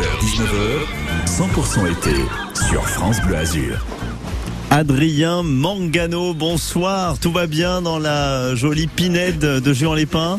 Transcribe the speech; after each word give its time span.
18h-19h, 0.00 0.86
100% 1.26 1.92
été 1.92 2.16
sur 2.54 2.82
France 2.88 3.20
Bleu 3.22 3.36
Azur. 3.36 3.84
Adrien 4.72 5.42
Mangano, 5.42 6.32
bonsoir. 6.32 7.18
Tout 7.18 7.32
va 7.32 7.48
bien 7.48 7.82
dans 7.82 7.98
la 7.98 8.54
jolie 8.54 8.86
pinède 8.86 9.40
de 9.40 9.72
Juan 9.72 9.96
Lépin? 9.96 10.38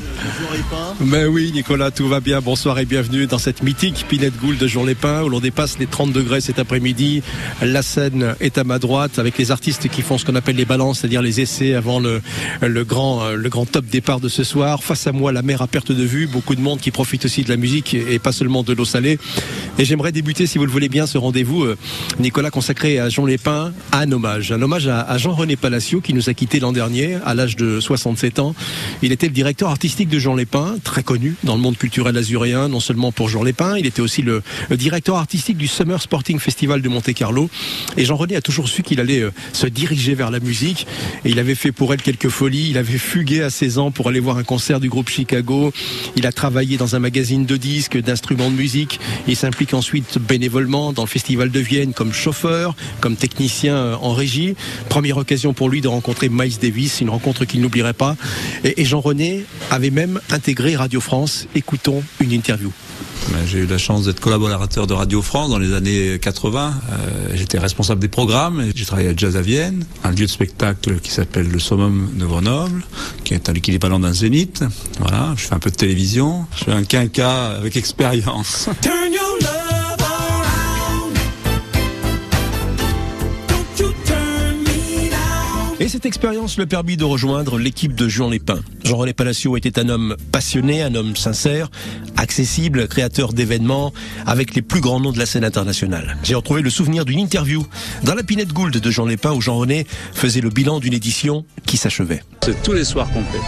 Ben 1.01 1.27
oui, 1.27 1.51
Nicolas, 1.53 1.91
tout 1.91 2.07
va 2.07 2.21
bien. 2.21 2.39
Bonsoir 2.39 2.79
et 2.79 2.85
bienvenue 2.85 3.27
dans 3.27 3.37
cette 3.37 3.61
mythique 3.61 4.05
pinède 4.07 4.33
goule 4.41 4.57
de 4.57 4.67
Juan 4.67 4.87
Lépin 4.87 5.21
où 5.23 5.27
l'on 5.27 5.41
dépasse 5.41 5.79
les 5.79 5.85
30 5.85 6.13
degrés 6.13 6.39
cet 6.39 6.59
après-midi. 6.59 7.23
La 7.61 7.81
scène 7.81 8.35
est 8.39 8.57
à 8.57 8.63
ma 8.63 8.79
droite 8.79 9.19
avec 9.19 9.37
les 9.37 9.51
artistes 9.51 9.89
qui 9.89 10.01
font 10.01 10.17
ce 10.17 10.23
qu'on 10.23 10.35
appelle 10.35 10.55
les 10.55 10.63
balances, 10.63 10.99
c'est-à-dire 10.99 11.21
les 11.21 11.41
essais 11.41 11.73
avant 11.73 11.99
le, 11.99 12.21
grand, 12.85 13.65
top 13.69 13.85
départ 13.85 14.21
de 14.21 14.29
ce 14.29 14.45
soir. 14.45 14.81
Face 14.81 15.07
à 15.07 15.11
moi, 15.11 15.33
la 15.33 15.41
mer 15.41 15.61
à 15.61 15.67
perte 15.67 15.91
de 15.91 16.03
vue. 16.05 16.27
Beaucoup 16.27 16.55
de 16.55 16.61
monde 16.61 16.79
qui 16.79 16.91
profite 16.91 17.25
aussi 17.25 17.43
de 17.43 17.49
la 17.49 17.57
musique 17.57 17.95
et 17.95 18.17
pas 18.17 18.31
seulement 18.31 18.63
de 18.63 18.71
l'eau 18.71 18.85
salée. 18.85 19.19
Et 19.77 19.83
j'aimerais 19.83 20.13
débuter, 20.13 20.47
si 20.47 20.57
vous 20.57 20.65
le 20.65 20.71
voulez 20.71 20.89
bien, 20.89 21.05
ce 21.05 21.17
rendez-vous, 21.17 21.63
euh, 21.63 21.77
Nicolas, 22.19 22.49
consacré 22.49 22.97
à 22.97 23.09
Jean 23.09 23.25
Lépin, 23.25 23.73
à 23.91 23.99
un 23.99 24.20
Un 24.23 24.61
hommage 24.61 24.87
à, 24.87 25.17
Jean-René 25.17 25.55
Palacio, 25.55 26.01
qui 26.01 26.13
nous 26.13 26.29
a 26.29 26.33
quittés 26.33 26.59
l'an 26.59 26.71
dernier, 26.71 27.17
à 27.25 27.33
l'âge 27.33 27.55
de 27.55 27.79
67 27.79 28.39
ans. 28.39 28.55
Il 29.01 29.11
était 29.11 29.27
le 29.27 29.33
directeur 29.33 29.69
artistique 29.69 30.09
de 30.09 30.19
Jean 30.19 30.35
Lépin, 30.35 30.75
très 30.83 31.03
connu 31.03 31.35
dans 31.43 31.55
le 31.55 31.61
monde 31.61 31.77
culturel 31.77 32.15
azuréen, 32.17 32.67
non 32.67 32.79
seulement 32.79 33.11
pour 33.11 33.29
Jean 33.29 33.43
Lépin, 33.43 33.77
il 33.77 33.85
était 33.85 34.01
aussi 34.01 34.21
le, 34.21 34.43
directeur 34.71 35.17
artistique 35.17 35.57
du 35.57 35.67
Summer 35.67 36.01
Sporting 36.01 36.39
Festival 36.39 36.81
de 36.81 36.89
Monte-Carlo. 36.89 37.49
Et 37.97 38.05
Jean-René 38.05 38.35
a 38.35 38.41
toujours 38.41 38.67
su 38.67 38.83
qu'il 38.83 38.99
allait 38.99 39.21
euh, 39.21 39.31
se 39.53 39.67
diriger 39.67 40.13
vers 40.13 40.31
la 40.31 40.39
musique. 40.39 40.87
Et 41.25 41.31
il 41.31 41.39
avait 41.39 41.55
fait 41.55 41.71
pour 41.71 41.93
elle 41.93 42.01
quelques 42.01 42.29
folies. 42.29 42.69
Il 42.69 42.77
avait 42.77 42.97
fugué 42.97 43.41
à 43.41 43.49
16 43.49 43.77
ans 43.79 43.91
pour 43.91 44.07
aller 44.07 44.19
voir 44.19 44.37
un 44.37 44.43
concert 44.43 44.79
du 44.79 44.89
groupe 44.89 45.09
Chicago. 45.09 45.73
Il 46.15 46.25
a 46.27 46.31
travaillé 46.31 46.77
dans 46.77 46.95
un 46.95 46.99
magazine 46.99 47.45
de 47.45 47.57
disques, 47.57 47.97
d'instruments 47.97 48.49
de 48.49 48.55
musique. 48.55 48.99
Il 49.27 49.35
s'implique 49.35 49.73
ensuite 49.73 50.17
bénévolement 50.19 50.93
dans 50.93 51.03
le 51.03 51.07
Festival 51.07 51.51
de 51.51 51.59
Vienne 51.59 51.93
comme 51.93 52.13
chauffeur, 52.13 52.75
comme 52.99 53.15
technicien 53.15 53.75
euh, 53.75 53.95
en 54.11 54.13
régie. 54.13 54.55
Première 54.89 55.17
occasion 55.17 55.53
pour 55.53 55.69
lui 55.69 55.81
de 55.81 55.87
rencontrer 55.87 56.29
Miles 56.29 56.59
Davis, 56.61 57.01
une 57.01 57.09
rencontre 57.09 57.45
qu'il 57.45 57.61
n'oublierait 57.61 57.93
pas. 57.93 58.15
Et, 58.63 58.85
Jean-René 58.85 59.45
avait 59.69 59.89
même 59.89 60.19
intégré 60.29 60.75
Radio 60.75 60.99
France. 60.99 61.47
Écoutons 61.55 62.03
une 62.19 62.31
interview. 62.31 62.71
Ben, 63.29 63.39
j'ai 63.45 63.59
eu 63.59 63.67
la 63.67 63.77
chance 63.77 64.05
d'être 64.05 64.19
collaborateur 64.19 64.87
de 64.87 64.93
Radio 64.93 65.21
France 65.21 65.51
dans 65.51 65.59
les 65.59 65.73
années 65.73 66.19
80. 66.19 66.73
Euh, 66.73 67.31
j'étais 67.35 67.59
responsable 67.59 68.01
des 68.01 68.07
programmes. 68.07 68.65
J'ai 68.75 68.85
travaillé 68.85 69.09
à 69.09 69.13
Jazz 69.15 69.37
à 69.37 69.41
Vienne, 69.41 69.85
un 70.03 70.11
lieu 70.11 70.25
de 70.25 70.31
spectacle 70.31 70.99
qui 70.99 71.11
s'appelle 71.11 71.47
le 71.47 71.59
Summum 71.59 72.09
de 72.15 72.25
Grenoble, 72.25 72.83
qui 73.23 73.33
est 73.33 73.47
un 73.47 73.53
l'équivalent 73.53 73.99
d'un 73.99 74.13
zénith. 74.13 74.63
Voilà, 74.99 75.33
je 75.37 75.43
fais 75.43 75.53
un 75.53 75.59
peu 75.59 75.69
de 75.69 75.75
télévision. 75.75 76.45
Je 76.55 76.63
suis 76.63 76.71
un 76.71 76.83
quinca 76.83 77.51
avec 77.51 77.77
expérience. 77.77 78.69
Cette 86.01 86.07
expérience 86.07 86.57
le 86.57 86.65
permit 86.65 86.97
de 86.97 87.03
rejoindre 87.03 87.59
l'équipe 87.59 87.93
de 87.93 88.07
Jean 88.07 88.31
Lépin. 88.31 88.59
Jean-René 88.91 89.13
Palacio 89.13 89.55
était 89.55 89.79
un 89.79 89.87
homme 89.87 90.17
passionné, 90.33 90.81
un 90.81 90.93
homme 90.95 91.15
sincère, 91.15 91.71
accessible, 92.17 92.89
créateur 92.89 93.31
d'événements 93.31 93.93
avec 94.25 94.53
les 94.53 94.61
plus 94.61 94.81
grands 94.81 94.99
noms 94.99 95.13
de 95.13 95.17
la 95.17 95.25
scène 95.25 95.45
internationale. 95.45 96.17
J'ai 96.23 96.35
retrouvé 96.35 96.61
le 96.61 96.69
souvenir 96.69 97.05
d'une 97.05 97.19
interview 97.19 97.65
dans 98.03 98.15
la 98.15 98.23
Pinette 98.23 98.51
Gould 98.51 98.75
de 98.75 98.91
Jean 98.91 99.05
Lépin 99.05 99.31
où 99.31 99.39
Jean-René 99.39 99.87
faisait 100.13 100.41
le 100.41 100.49
bilan 100.49 100.81
d'une 100.81 100.91
édition 100.91 101.45
qui 101.65 101.77
s'achevait. 101.77 102.21
C'est 102.43 102.63
tous 102.63 102.73
les 102.73 102.83
soirs 102.83 103.07
complets. 103.13 103.39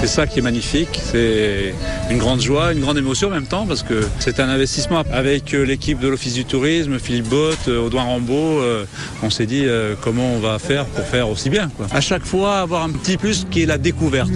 C'est 0.00 0.06
ça 0.06 0.26
qui 0.26 0.38
est 0.38 0.42
magnifique. 0.42 0.98
C'est 1.00 1.74
une 2.10 2.18
grande 2.18 2.40
joie, 2.40 2.72
une 2.72 2.80
grande 2.80 2.96
émotion 2.96 3.28
en 3.28 3.32
même 3.32 3.46
temps 3.46 3.66
parce 3.66 3.82
que 3.82 4.02
c'est 4.18 4.40
un 4.40 4.48
investissement. 4.48 5.04
Avec 5.12 5.54
euh, 5.54 5.62
l'équipe 5.62 6.00
de 6.00 6.08
l'Office 6.08 6.34
du 6.34 6.46
Tourisme, 6.46 6.98
Philippe 6.98 7.28
Bott, 7.28 7.58
euh, 7.68 7.84
Audouin 7.84 8.04
Rambaud, 8.04 8.60
euh, 8.60 8.86
on 9.22 9.28
s'est 9.28 9.44
dit 9.46 9.66
comment 10.00 10.32
on 10.32 10.40
va 10.40 10.58
faire 10.58 10.86
pour 10.86 11.04
faire 11.04 11.28
aussi 11.28 11.50
bien. 11.50 11.70
À 11.92 12.00
chaque 12.00 12.24
fois, 12.24 12.60
avoir 12.60 12.82
un 12.82 12.90
petit 12.90 13.18
plus 13.18 13.46
qui 13.50 13.62
est 13.62 13.66
la 13.66 13.78
découverte. 13.78 14.30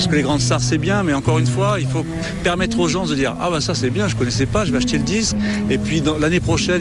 Parce 0.00 0.08
que 0.08 0.16
les 0.16 0.22
grandes 0.22 0.40
stars, 0.40 0.62
c'est 0.62 0.78
bien, 0.78 1.02
mais 1.02 1.12
encore 1.12 1.38
une 1.38 1.46
fois, 1.46 1.76
il 1.78 1.86
faut 1.86 2.06
permettre 2.42 2.80
aux 2.80 2.88
gens 2.88 3.04
de 3.04 3.14
dire 3.14 3.36
Ah, 3.38 3.50
bah 3.50 3.60
ça, 3.60 3.74
c'est 3.74 3.90
bien, 3.90 4.08
je 4.08 4.16
connaissais 4.16 4.46
pas, 4.46 4.64
je 4.64 4.72
vais 4.72 4.78
acheter 4.78 4.96
le 4.96 5.04
disque. 5.04 5.36
Et 5.68 5.76
puis, 5.76 6.02
l'année 6.18 6.40
prochaine, 6.40 6.80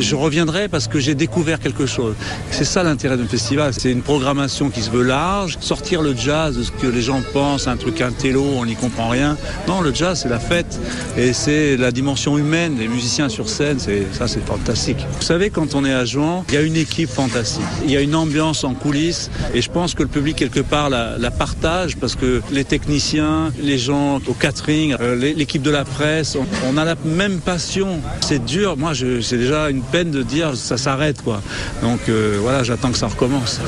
je 0.00 0.16
reviendrai 0.16 0.66
parce 0.66 0.88
que 0.88 0.98
j'ai 0.98 1.14
découvert 1.14 1.60
quelque 1.60 1.86
chose. 1.86 2.16
C'est 2.50 2.64
ça 2.64 2.82
l'intérêt 2.82 3.16
d'un 3.16 3.28
festival. 3.28 3.72
C'est 3.72 3.92
une 3.92 4.02
programmation 4.02 4.68
qui 4.68 4.82
se 4.82 4.90
veut 4.90 5.04
large, 5.04 5.58
sortir 5.60 6.02
le 6.02 6.16
jazz 6.16 6.58
de 6.58 6.64
ce 6.64 6.72
que 6.72 6.88
les 6.88 7.02
gens 7.02 7.22
pensent, 7.32 7.68
un 7.68 7.76
truc 7.76 8.00
intello, 8.00 8.42
on 8.56 8.66
n'y 8.66 8.74
comprend 8.74 9.10
rien. 9.10 9.36
Non, 9.68 9.80
le 9.80 9.94
jazz, 9.94 10.18
c'est 10.20 10.28
la 10.28 10.40
fête. 10.40 10.80
Et 11.16 11.32
c'est 11.32 11.76
la 11.76 11.92
dimension 11.92 12.36
humaine, 12.36 12.78
les 12.80 12.88
musiciens 12.88 13.28
sur 13.28 13.48
scène, 13.48 13.78
ça, 13.78 14.26
c'est 14.26 14.44
fantastique. 14.44 15.06
Vous 15.12 15.22
savez, 15.22 15.50
quand 15.50 15.76
on 15.76 15.84
est 15.84 15.94
à 15.94 16.04
Jouan, 16.04 16.44
il 16.48 16.54
y 16.56 16.58
a 16.58 16.62
une 16.62 16.74
équipe 16.74 17.10
fantastique. 17.10 17.62
Il 17.84 17.92
y 17.92 17.96
a 17.96 18.00
une 18.00 18.16
ambiance 18.16 18.64
en 18.64 18.74
coulisses. 18.74 19.30
Et 19.54 19.62
je 19.62 19.70
pense 19.70 19.94
que 19.94 20.02
le 20.02 20.08
public, 20.08 20.34
quelque 20.34 20.58
part, 20.58 20.90
la, 20.90 21.30
partage 21.30 21.96
parce 21.96 22.16
que 22.16 22.40
les 22.56 22.64
techniciens, 22.64 23.52
les 23.60 23.78
gens 23.78 24.18
au 24.26 24.32
catering, 24.32 24.96
euh, 25.00 25.14
l'équipe 25.14 25.62
de 25.62 25.70
la 25.70 25.84
presse, 25.84 26.36
on, 26.66 26.76
a 26.76 26.84
la 26.84 26.96
même 27.04 27.38
passion. 27.38 28.00
C'est 28.20 28.44
dur. 28.44 28.76
Moi, 28.76 28.92
c'est 29.22 29.36
déjà 29.36 29.70
une 29.70 29.82
peine 29.82 30.10
de 30.10 30.22
dire 30.22 30.56
ça 30.56 30.76
s'arrête, 30.76 31.22
quoi. 31.22 31.42
Donc 31.82 32.00
euh, 32.08 32.38
voilà, 32.40 32.64
j'attends 32.64 32.90
que 32.90 32.98
ça 32.98 33.08
recommence. 33.08 33.60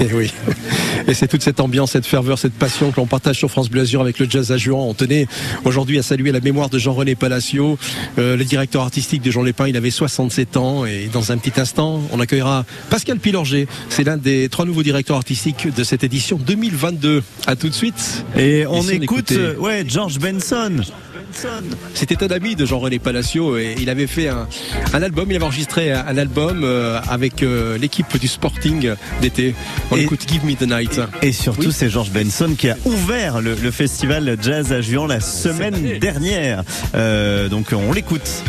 Et 0.00 0.12
oui. 0.12 0.32
Et 1.08 1.14
c'est 1.14 1.26
toute 1.26 1.42
cette 1.42 1.60
ambiance, 1.60 1.92
cette 1.92 2.04
ferveur, 2.04 2.38
cette 2.38 2.52
passion 2.52 2.90
que 2.90 2.96
l'on 2.96 3.06
partage 3.06 3.38
sur 3.38 3.50
France 3.50 3.70
Bleu 3.70 3.80
Azur 3.80 4.02
avec 4.02 4.18
le 4.18 4.28
jazz 4.28 4.52
à 4.52 4.58
Juan. 4.58 4.80
On 4.80 4.92
tenait 4.92 5.26
aujourd'hui 5.64 5.98
à 5.98 6.02
saluer 6.02 6.32
la 6.32 6.40
mémoire 6.40 6.68
de 6.68 6.78
Jean-René 6.78 7.14
Palacio, 7.14 7.78
euh, 8.18 8.36
le 8.36 8.44
directeur 8.44 8.82
artistique 8.82 9.22
de 9.22 9.30
Jean 9.30 9.42
Lépin. 9.42 9.68
Il 9.68 9.76
avait 9.78 9.90
67 9.90 10.58
ans 10.58 10.84
et 10.84 11.08
dans 11.10 11.32
un 11.32 11.38
petit 11.38 11.58
instant, 11.58 12.02
on 12.12 12.20
accueillera 12.20 12.66
Pascal 12.90 13.20
Pilorger. 13.20 13.68
C'est 13.88 14.04
l'un 14.04 14.18
des 14.18 14.50
trois 14.50 14.66
nouveaux 14.66 14.82
directeurs 14.82 15.16
artistiques 15.16 15.74
de 15.74 15.82
cette 15.82 16.04
édition 16.04 16.36
2022. 16.36 17.22
À 17.46 17.56
tout 17.56 17.70
de 17.70 17.74
suite. 17.74 18.26
Et 18.36 18.66
on 18.66 18.86
écoute, 18.86 19.32
ouais, 19.58 19.84
George 19.88 20.18
Benson. 20.18 20.82
C'était 21.94 22.22
un 22.22 22.28
ami 22.28 22.56
de 22.56 22.66
Jean-René 22.66 22.98
Palacio 22.98 23.56
et 23.56 23.76
il 23.78 23.90
avait 23.90 24.06
fait 24.06 24.28
un, 24.28 24.46
album, 25.02 25.30
il 25.30 25.36
avait 25.36 25.44
enregistré 25.44 25.92
un, 25.92 26.16
album 26.16 26.62
euh, 26.64 27.00
avec 27.08 27.42
euh, 27.42 27.78
l'équipe 27.78 28.18
du 28.18 28.28
Sporting 28.28 28.92
d'été. 29.20 29.54
On 29.90 29.96
écoute 29.96 30.26
Give 30.28 30.44
Me 30.44 30.54
the 30.54 30.68
Night. 30.68 31.00
Et 31.22 31.32
surtout, 31.32 31.70
c'est 31.70 31.90
George 31.90 32.10
Benson 32.10 32.54
qui 32.56 32.70
a 32.70 32.76
ouvert 32.84 33.40
le, 33.40 33.54
festival 33.70 34.36
Jazz 34.40 34.72
à 34.72 34.80
Juan 34.80 35.08
la 35.08 35.20
semaine 35.20 35.98
dernière. 35.98 36.64
Euh, 36.94 37.48
donc 37.48 37.72
on 37.72 37.92
l'écoute. 37.92 38.42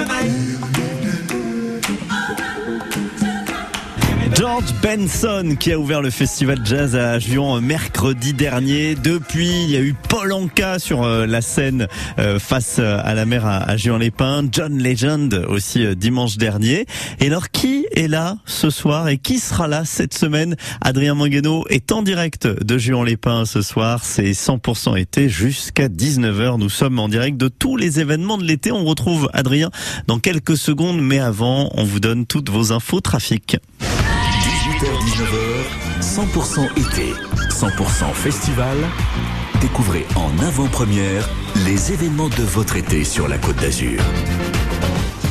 Give 0.00 0.99
George 4.40 4.72
Benson 4.82 5.54
qui 5.60 5.70
a 5.70 5.78
ouvert 5.78 6.00
le 6.00 6.08
festival 6.08 6.60
jazz 6.64 6.96
à 6.96 7.18
Juan 7.18 7.62
mercredi 7.62 8.32
dernier. 8.32 8.94
Depuis, 8.94 9.64
il 9.64 9.70
y 9.70 9.76
a 9.76 9.80
eu 9.80 9.94
Paul 10.08 10.32
Anka 10.32 10.78
sur 10.78 11.02
euh, 11.02 11.26
la 11.26 11.42
scène 11.42 11.88
euh, 12.18 12.38
face 12.38 12.78
à 12.78 13.12
la 13.12 13.26
mer 13.26 13.44
à 13.44 13.76
Juan-les-Pins, 13.76 14.48
John 14.50 14.82
Legend 14.82 15.44
aussi 15.46 15.84
euh, 15.84 15.94
dimanche 15.94 16.38
dernier. 16.38 16.86
Et 17.18 17.26
alors, 17.26 17.50
qui 17.50 17.86
est 17.94 18.08
là 18.08 18.38
ce 18.46 18.70
soir 18.70 19.08
et 19.08 19.18
qui 19.18 19.38
sera 19.40 19.68
là 19.68 19.84
cette 19.84 20.14
semaine? 20.14 20.56
Adrien 20.80 21.14
Mangano 21.14 21.66
est 21.68 21.92
en 21.92 22.00
direct 22.00 22.46
de 22.46 22.78
Juan-les-Pins 22.78 23.44
ce 23.44 23.60
soir. 23.60 24.06
C'est 24.06 24.30
100% 24.30 24.98
été 24.98 25.28
jusqu'à 25.28 25.88
19h. 25.88 26.58
Nous 26.58 26.70
sommes 26.70 26.98
en 26.98 27.10
direct 27.10 27.36
de 27.36 27.48
tous 27.48 27.76
les 27.76 28.00
événements 28.00 28.38
de 28.38 28.44
l'été. 28.44 28.72
On 28.72 28.86
retrouve 28.86 29.28
Adrien 29.34 29.70
dans 30.06 30.18
quelques 30.18 30.56
secondes, 30.56 31.02
mais 31.02 31.18
avant, 31.18 31.68
on 31.74 31.84
vous 31.84 32.00
donne 32.00 32.24
toutes 32.24 32.48
vos 32.48 32.72
infos 32.72 33.02
trafic. 33.02 33.58
18h-19h, 34.80 36.00
100% 36.00 36.78
été, 36.78 37.12
100% 37.50 38.14
festival. 38.14 38.78
Découvrez 39.60 40.06
en 40.16 40.30
avant-première 40.42 41.28
les 41.66 41.92
événements 41.92 42.30
de 42.30 42.42
votre 42.42 42.76
été 42.76 43.04
sur 43.04 43.28
la 43.28 43.36
Côte 43.36 43.56
d'Azur. 43.56 44.00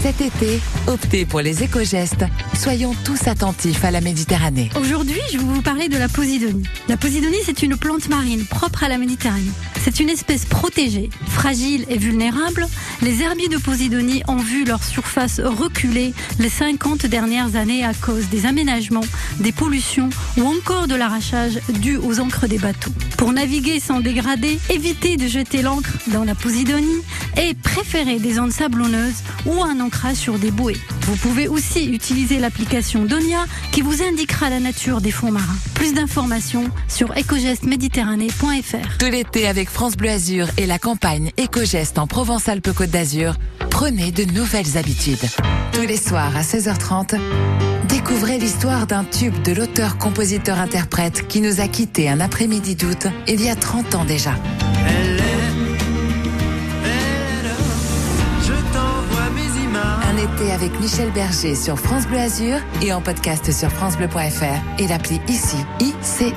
Cet 0.02 0.22
été, 0.22 0.62
optez 0.88 1.26
pour 1.26 1.42
les 1.42 1.62
éco-gestes. 1.62 2.24
Soyons 2.58 2.96
tous 3.04 3.28
attentifs 3.28 3.84
à 3.84 3.92
la 3.92 4.00
Méditerranée. 4.00 4.70
Aujourd'hui, 4.80 5.20
je 5.32 5.38
vais 5.38 5.44
vous 5.44 5.62
parler 5.62 5.90
de 5.90 5.98
la 5.98 6.08
posidonie. 6.08 6.64
La 6.88 6.96
posidonie, 6.96 7.40
c'est 7.44 7.64
une 7.64 7.76
plante 7.76 8.08
marine 8.08 8.46
propre 8.46 8.86
à 8.86 8.88
la 8.88 8.98
Méditerranée. 8.98 9.52
C'est 9.84 10.00
une 10.00 10.10
espèce 10.10 10.46
protégée, 10.46 11.10
fragile 11.28 11.86
et 11.90 11.98
vulnérable. 11.98 12.68
Les 13.02 13.22
herbiers 13.22 13.50
de 13.50 13.58
posidonie 13.58 14.24
ont 14.30 14.38
vu 14.38 14.64
leur 14.64 14.84
surface 14.84 15.42
reculer 15.42 16.14
les 16.40 16.50
50 16.50 17.06
dernières 17.06 17.58
années 17.58 17.84
à 17.84 17.94
cause 17.94 18.28
des 18.30 18.46
aménagements, 18.46 19.06
des 19.40 19.52
pollutions 19.52 20.10
ou 20.38 20.44
encore 20.44 20.88
de 20.88 20.96
l'arrachage 20.96 21.60
dû 21.70 21.98
aux 21.98 22.20
encres 22.20 22.48
des 22.48 22.58
bateaux. 22.58 22.92
Pour 23.18 23.34
naviguer 23.34 23.80
sans 23.80 24.00
dégrader, 24.00 24.60
évitez 24.70 25.18
de 25.18 25.28
jeter 25.28 25.62
l'encre 25.62 25.92
dans 26.08 26.24
la 26.24 26.36
posidonie 26.36 27.02
et 27.38 27.54
préférez 27.54 28.20
des 28.20 28.40
ondes 28.40 28.52
sablonneuses 28.52 29.24
ou 29.46 29.62
un 29.62 29.80
sur 30.14 30.38
des 30.38 30.52
bouées. 30.52 30.78
Vous 31.02 31.16
pouvez 31.16 31.48
aussi 31.48 31.86
utiliser 31.86 32.40
l'application 32.40 33.06
Donia 33.06 33.46
qui 33.72 33.82
vous 33.82 34.02
indiquera 34.02 34.50
la 34.50 34.60
nature 34.60 35.02
des 35.02 35.12
fonds 35.12 35.32
marins. 35.32 35.56
Plus 35.74 35.94
d'informations 35.94 36.70
sur 36.88 37.12
ecogestméditerranée.fr. 37.18 38.98
Tout 39.00 39.06
l'été 39.12 39.48
avec 39.48 39.70
France 39.70 39.98
Bleu 39.98 40.10
Azur 40.10 40.48
et 40.58 40.66
la 40.66 40.80
campagne 40.80 41.32
Éco-Geste 41.38 41.98
en 41.98 42.08
Provence-Alpes-Côte 42.08 42.90
d'Azur, 42.90 43.36
prenez 43.70 44.12
de 44.12 44.26
nouvelles 44.26 44.78
habitudes. 44.78 45.26
Tous 45.74 45.82
les 45.82 45.98
soirs 45.98 46.36
à 46.36 46.42
16h30, 46.42 47.20
découvrez 47.88 48.38
l'histoire 48.38 48.88
d'un 48.88 49.04
tube 49.04 49.42
de 49.44 49.54
l'auteur-compositeur-interprète 49.54 51.28
qui 51.28 51.42
nous 51.42 51.62
a 51.62 51.68
quittés 51.68 52.10
un 52.10 52.20
après-midi 52.20 52.76
d'août 52.76 53.08
il 53.28 53.42
y 53.42 53.50
a 53.50 53.56
30 53.56 53.96
ans 53.96 54.06
déjà. 54.06 54.36
Été 60.40 60.52
avec 60.52 60.80
Michel 60.80 61.12
Berger 61.12 61.56
sur 61.56 61.78
France 61.78 62.08
Bleu 62.08 62.18
Azur 62.18 62.58
et 62.82 62.94
en 62.94 63.02
podcast 63.02 63.52
sur 63.52 63.70
francebleu.fr 63.70 64.82
et 64.82 64.88
l'appli 64.88 65.20
ici, 65.28 65.58
ICI. 65.80 66.34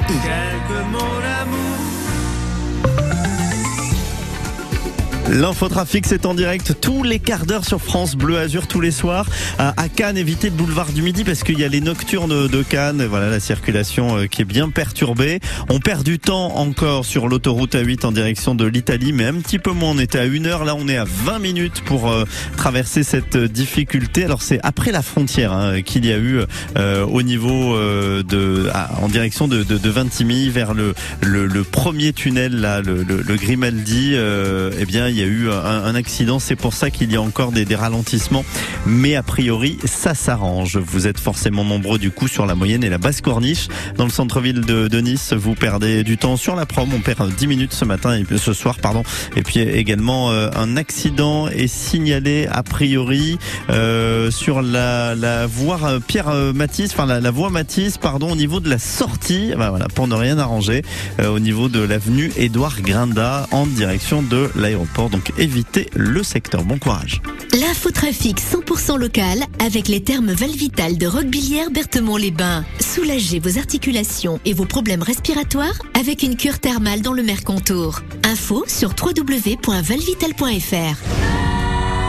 L'infotrafic, 5.32 6.04
c'est 6.06 6.26
en 6.26 6.34
direct 6.34 6.76
tous 6.82 7.02
les 7.02 7.18
quarts 7.18 7.46
d'heure 7.46 7.64
sur 7.64 7.80
France 7.80 8.16
Bleu 8.16 8.36
Azur 8.36 8.66
tous 8.66 8.82
les 8.82 8.90
soirs. 8.90 9.24
À 9.58 9.88
Cannes, 9.88 10.18
évitez 10.18 10.50
le 10.50 10.56
boulevard 10.56 10.92
du 10.92 11.00
Midi 11.00 11.24
parce 11.24 11.42
qu'il 11.42 11.58
y 11.58 11.64
a 11.64 11.68
les 11.68 11.80
nocturnes 11.80 12.48
de 12.48 12.62
Cannes. 12.62 13.06
Voilà 13.08 13.30
la 13.30 13.40
circulation 13.40 14.18
euh, 14.18 14.26
qui 14.26 14.42
est 14.42 14.44
bien 14.44 14.68
perturbée. 14.68 15.40
On 15.70 15.80
perd 15.80 16.02
du 16.02 16.18
temps 16.18 16.56
encore 16.56 17.06
sur 17.06 17.28
l'autoroute 17.28 17.74
A8 17.74 18.04
en 18.04 18.12
direction 18.12 18.54
de 18.54 18.66
l'Italie, 18.66 19.14
mais 19.14 19.24
un 19.24 19.34
petit 19.34 19.58
peu 19.58 19.70
moins. 19.70 19.92
On 19.92 19.98
était 19.98 20.18
à 20.18 20.26
une 20.26 20.44
heure, 20.44 20.66
là 20.66 20.74
on 20.78 20.86
est 20.86 20.98
à 20.98 21.04
20 21.04 21.38
minutes 21.38 21.82
pour 21.86 22.10
euh, 22.10 22.24
traverser 22.58 23.02
cette 23.02 23.36
euh, 23.36 23.48
difficulté. 23.48 24.26
Alors 24.26 24.42
c'est 24.42 24.60
après 24.62 24.92
la 24.92 25.00
frontière 25.00 25.54
hein, 25.54 25.80
qu'il 25.80 26.04
y 26.04 26.12
a 26.12 26.18
eu 26.18 26.40
au 26.76 27.22
niveau 27.22 27.76
de, 27.76 28.70
en 29.00 29.08
direction 29.08 29.48
de, 29.48 29.62
de, 29.62 29.88
Vintimille 29.88 30.50
vers 30.50 30.74
le, 30.74 30.94
le, 31.22 31.64
premier 31.64 32.12
tunnel 32.12 32.60
là, 32.60 32.80
le, 32.80 33.02
le, 33.02 33.36
Grimaldi. 33.36 34.14
eh 34.14 34.84
bien 34.84 35.08
il 35.08 35.16
y 35.16 35.21
a 35.21 35.21
eu 35.26 35.50
un, 35.50 35.94
accident. 35.94 36.38
C'est 36.38 36.56
pour 36.56 36.74
ça 36.74 36.90
qu'il 36.90 37.12
y 37.12 37.16
a 37.16 37.22
encore 37.22 37.52
des, 37.52 37.64
des 37.64 37.76
ralentissements. 37.76 38.44
Mais 38.86 39.16
a 39.16 39.22
priori, 39.22 39.78
ça 39.84 40.14
s'arrange. 40.14 40.78
Vous 40.78 41.06
êtes 41.06 41.20
forcément 41.20 41.64
nombreux 41.64 41.98
du 41.98 42.10
coup 42.10 42.28
sur 42.28 42.46
la 42.46 42.54
moyenne 42.54 42.84
et 42.84 42.88
la 42.88 42.98
basse 42.98 43.20
corniche. 43.20 43.68
Dans 43.96 44.04
le 44.04 44.10
centre-ville 44.10 44.60
de, 44.60 45.00
Nice, 45.00 45.32
vous 45.32 45.54
perdez 45.54 46.04
du 46.04 46.16
temps 46.16 46.36
sur 46.36 46.54
la 46.54 46.66
prom. 46.66 46.88
On 46.94 47.00
perd 47.00 47.34
10 47.34 47.46
minutes 47.46 47.72
ce 47.72 47.84
matin 47.84 48.16
et 48.16 48.24
ce 48.36 48.52
soir, 48.52 48.78
pardon. 48.78 49.02
Et 49.36 49.42
puis 49.42 49.60
également 49.60 50.30
euh, 50.30 50.48
un 50.54 50.76
accident 50.76 51.48
est 51.48 51.66
signalé 51.66 52.46
a 52.50 52.62
priori 52.62 53.38
euh, 53.70 54.30
sur 54.30 54.62
la, 54.62 55.46
voie 55.46 55.80
euh, 55.84 56.00
Pierre 56.00 56.32
Matisse, 56.54 56.92
enfin 56.92 57.06
la, 57.06 57.30
voie 57.30 57.50
Matisse, 57.50 57.98
pardon, 57.98 58.32
au 58.32 58.36
niveau 58.36 58.60
de 58.60 58.68
la 58.68 58.78
sortie. 58.78 59.52
Bah, 59.56 59.70
voilà, 59.70 59.88
pour 59.88 60.06
ne 60.08 60.14
rien 60.14 60.38
arranger, 60.38 60.82
au 61.24 61.38
niveau 61.38 61.68
de 61.68 61.80
l'avenue 61.80 62.32
Édouard 62.36 62.80
Grinda 62.80 63.46
en 63.50 63.66
direction 63.66 64.22
de 64.22 64.50
l'aéroport. 64.54 65.01
Donc 65.08 65.32
évitez 65.38 65.88
le 65.94 66.22
secteur. 66.22 66.64
Bon 66.64 66.78
courage. 66.78 67.22
L'infotrafic 67.52 68.40
100% 68.40 68.98
local 68.98 69.40
avec 69.64 69.88
les 69.88 70.02
thermes 70.02 70.32
Valvital 70.32 70.98
de 70.98 71.06
Roquebillière 71.06 71.70
Berthemont-les-Bains. 71.70 72.64
Soulagez 72.80 73.40
vos 73.40 73.58
articulations 73.58 74.40
et 74.44 74.54
vos 74.54 74.64
problèmes 74.64 75.02
respiratoires 75.02 75.74
avec 75.98 76.22
une 76.22 76.36
cure 76.36 76.58
thermale 76.58 77.02
dans 77.02 77.12
le 77.12 77.22
Mercontour. 77.22 78.00
Info 78.24 78.64
sur 78.66 78.90
www.valvital.fr. 78.90 80.96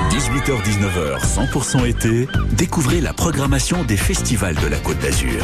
18h-19h, 0.09 1.51
100% 1.51 1.87
été. 1.87 2.27
Découvrez 2.51 3.01
la 3.01 3.13
programmation 3.13 3.83
des 3.83 3.97
festivals 3.97 4.55
de 4.55 4.67
la 4.67 4.77
Côte 4.77 4.99
d'Azur. 4.99 5.41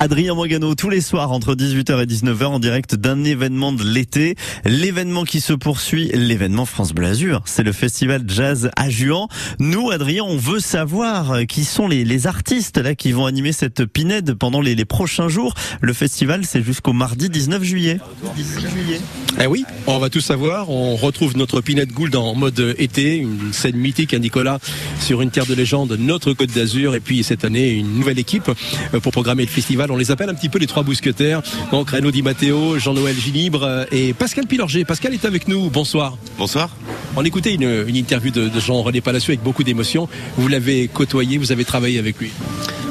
Adrien 0.00 0.34
Morgano 0.34 0.76
tous 0.76 0.90
les 0.90 1.00
soirs 1.00 1.32
entre 1.32 1.56
18h 1.56 2.00
et 2.00 2.06
19h 2.06 2.44
en 2.44 2.60
direct 2.60 2.94
d'un 2.94 3.24
événement 3.24 3.72
de 3.72 3.82
l'été. 3.82 4.36
L'événement 4.64 5.24
qui 5.24 5.40
se 5.40 5.52
poursuit, 5.52 6.08
l'événement 6.14 6.66
France 6.66 6.92
Bleu. 6.92 7.08
C'est 7.44 7.64
le 7.64 7.72
festival 7.72 8.22
jazz 8.28 8.70
à 8.76 8.90
Juan. 8.90 9.26
Nous, 9.58 9.90
Adrien, 9.90 10.22
on 10.22 10.36
veut 10.36 10.60
savoir 10.60 11.32
euh, 11.32 11.44
qui 11.44 11.64
sont 11.64 11.88
les, 11.88 12.26
artistes 12.28 12.78
là 12.78 12.94
qui 12.94 13.10
vont 13.10 13.26
animer 13.26 13.50
cette 13.50 13.86
pinède 13.86 14.34
pendant 14.34 14.60
les, 14.60 14.84
prochains 14.84 15.28
jours. 15.28 15.54
Le 15.80 15.92
festival, 15.92 16.44
c'est 16.44 16.62
jusqu'au 16.62 16.92
mardi 16.92 17.28
19 17.28 17.62
juillet. 17.64 17.98
19 18.36 18.72
juillet. 18.72 19.00
Eh 19.40 19.46
oui, 19.46 19.64
on 19.88 19.98
va 19.98 20.10
tout 20.10 20.20
savoir. 20.20 20.70
On 20.70 20.94
retrouve 20.94 21.36
notre 21.36 21.60
Pinette 21.60 21.92
Gould 21.92 22.14
en 22.14 22.36
mode 22.36 22.74
été, 22.78 23.16
une 23.16 23.52
scène 23.52 23.76
mythique 23.76 24.14
à 24.14 24.20
Nicolas 24.20 24.60
sur 25.00 25.22
une 25.22 25.30
terre 25.30 25.46
de 25.46 25.54
légende, 25.54 25.96
notre 25.98 26.34
Côte 26.34 26.52
d'Azur. 26.52 26.94
Et 26.94 27.00
puis 27.00 27.24
cette 27.24 27.44
année, 27.44 27.70
une 27.70 27.94
nouvelle 27.94 28.18
équipe 28.20 28.48
euh, 28.94 29.00
pour 29.00 29.10
programmer 29.10 29.42
le 29.44 29.50
festival. 29.50 29.87
On 29.90 29.96
les 29.96 30.10
appelle 30.10 30.28
un 30.28 30.34
petit 30.34 30.48
peu 30.48 30.58
les 30.58 30.66
trois 30.66 30.82
mousquetaires. 30.82 31.42
Donc 31.70 31.90
Renaud 31.90 32.10
Di 32.10 32.22
Matteo, 32.22 32.78
Jean-Noël 32.78 33.16
Gilibre 33.16 33.62
euh, 33.64 33.84
et 33.90 34.12
Pascal 34.12 34.46
Pilorger. 34.46 34.84
Pascal 34.84 35.14
est 35.14 35.24
avec 35.24 35.48
nous. 35.48 35.70
Bonsoir. 35.70 36.16
Bonsoir. 36.38 36.70
On 37.16 37.24
écoutait 37.24 37.54
une, 37.54 37.84
une 37.86 37.96
interview 37.96 38.30
de, 38.30 38.48
de 38.48 38.60
Jean-René 38.60 39.00
Palacio 39.00 39.30
avec 39.30 39.42
beaucoup 39.42 39.64
d'émotion. 39.64 40.08
Vous 40.36 40.48
l'avez 40.48 40.88
côtoyé, 40.88 41.38
vous 41.38 41.52
avez 41.52 41.64
travaillé 41.64 41.98
avec 41.98 42.18
lui. 42.18 42.30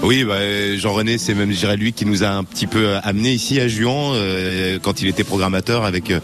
Oui, 0.04 0.24
bah, 0.24 0.36
Jean-René, 0.78 1.18
c'est 1.18 1.34
même, 1.34 1.52
je 1.52 1.58
dirais, 1.58 1.76
lui 1.76 1.92
qui 1.92 2.06
nous 2.06 2.24
a 2.24 2.30
un 2.30 2.44
petit 2.46 2.68
peu 2.68 2.96
amené 3.04 3.34
ici 3.34 3.60
à 3.60 3.68
Juan 3.68 4.14
euh, 4.14 4.78
quand 4.82 5.02
il 5.02 5.08
était 5.10 5.24
programmateur 5.26 5.84
avec 5.84 6.12
euh, 6.12 6.20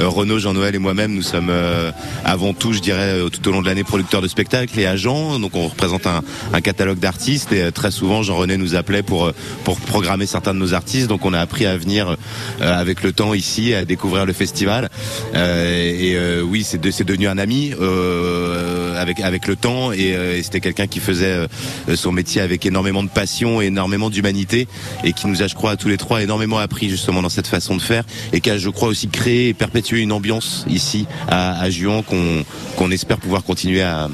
Renaud, 0.00 0.38
Jean-Noël 0.40 0.74
et 0.74 0.78
moi-même. 0.78 1.14
Nous 1.14 1.22
sommes 1.22 1.50
euh, 1.50 1.92
avant 2.24 2.52
tout, 2.52 2.72
je 2.72 2.80
dirais, 2.80 3.12
euh, 3.20 3.28
tout 3.28 3.46
au 3.48 3.52
long 3.52 3.60
de 3.60 3.66
l'année 3.66 3.84
producteurs 3.84 4.22
de 4.22 4.28
spectacles 4.28 4.80
et 4.80 4.86
agents. 4.86 5.38
Donc 5.38 5.54
on 5.54 5.68
représente 5.68 6.06
un, 6.06 6.22
un 6.52 6.60
catalogue 6.60 6.98
d'artistes 6.98 7.52
et 7.52 7.62
euh, 7.64 7.70
très 7.70 7.90
souvent 7.92 8.22
Jean-René 8.24 8.56
nous 8.56 8.74
appelait 8.74 9.02
pour 9.04 9.26
euh, 9.26 9.34
pour 9.62 9.78
programmer 9.78 10.26
certains 10.26 10.54
de 10.54 10.58
nos 10.58 10.74
artistes. 10.74 11.06
Donc 11.06 11.24
on 11.24 11.32
a 11.32 11.38
appris 11.38 11.66
à 11.66 11.76
venir 11.76 12.16
euh, 12.60 12.80
avec 12.80 13.02
le 13.04 13.12
temps 13.12 13.34
ici 13.34 13.72
à 13.72 13.84
découvrir 13.84 14.26
le 14.26 14.32
festival. 14.32 14.88
Euh, 15.34 15.76
et 15.96 16.16
euh, 16.16 16.42
oui, 16.42 16.64
c'est 16.64 16.80
de- 16.80 17.04
devenu 17.04 17.28
un 17.28 17.38
ami. 17.38 17.72
Euh, 17.80 18.87
avec 18.96 19.20
avec 19.20 19.46
le 19.46 19.56
temps 19.56 19.92
et, 19.92 20.14
euh, 20.14 20.36
et 20.36 20.42
c'était 20.42 20.60
quelqu'un 20.60 20.86
qui 20.86 21.00
faisait 21.00 21.26
euh, 21.26 21.96
son 21.96 22.12
métier 22.12 22.40
avec 22.40 22.64
énormément 22.66 23.02
de 23.02 23.08
passion 23.08 23.60
et 23.60 23.66
énormément 23.66 24.10
d'humanité 24.10 24.68
et 25.04 25.12
qui 25.12 25.26
nous 25.26 25.42
a, 25.42 25.46
je 25.46 25.54
crois, 25.54 25.76
tous 25.76 25.88
les 25.88 25.96
trois 25.96 26.22
énormément 26.22 26.58
appris 26.58 26.88
justement 26.88 27.22
dans 27.22 27.28
cette 27.28 27.46
façon 27.46 27.76
de 27.76 27.82
faire 27.82 28.04
et 28.32 28.40
qui 28.40 28.50
a, 28.50 28.58
je 28.58 28.68
crois, 28.70 28.88
aussi 28.88 29.08
créé 29.08 29.48
et 29.48 29.54
perpétué 29.54 30.00
une 30.00 30.12
ambiance 30.12 30.64
ici 30.68 31.06
à, 31.28 31.60
à 31.60 31.70
Juan 31.70 32.02
qu'on 32.02 32.44
qu'on 32.76 32.90
espère 32.90 33.18
pouvoir 33.18 33.44
continuer 33.44 33.82
à 33.82 34.08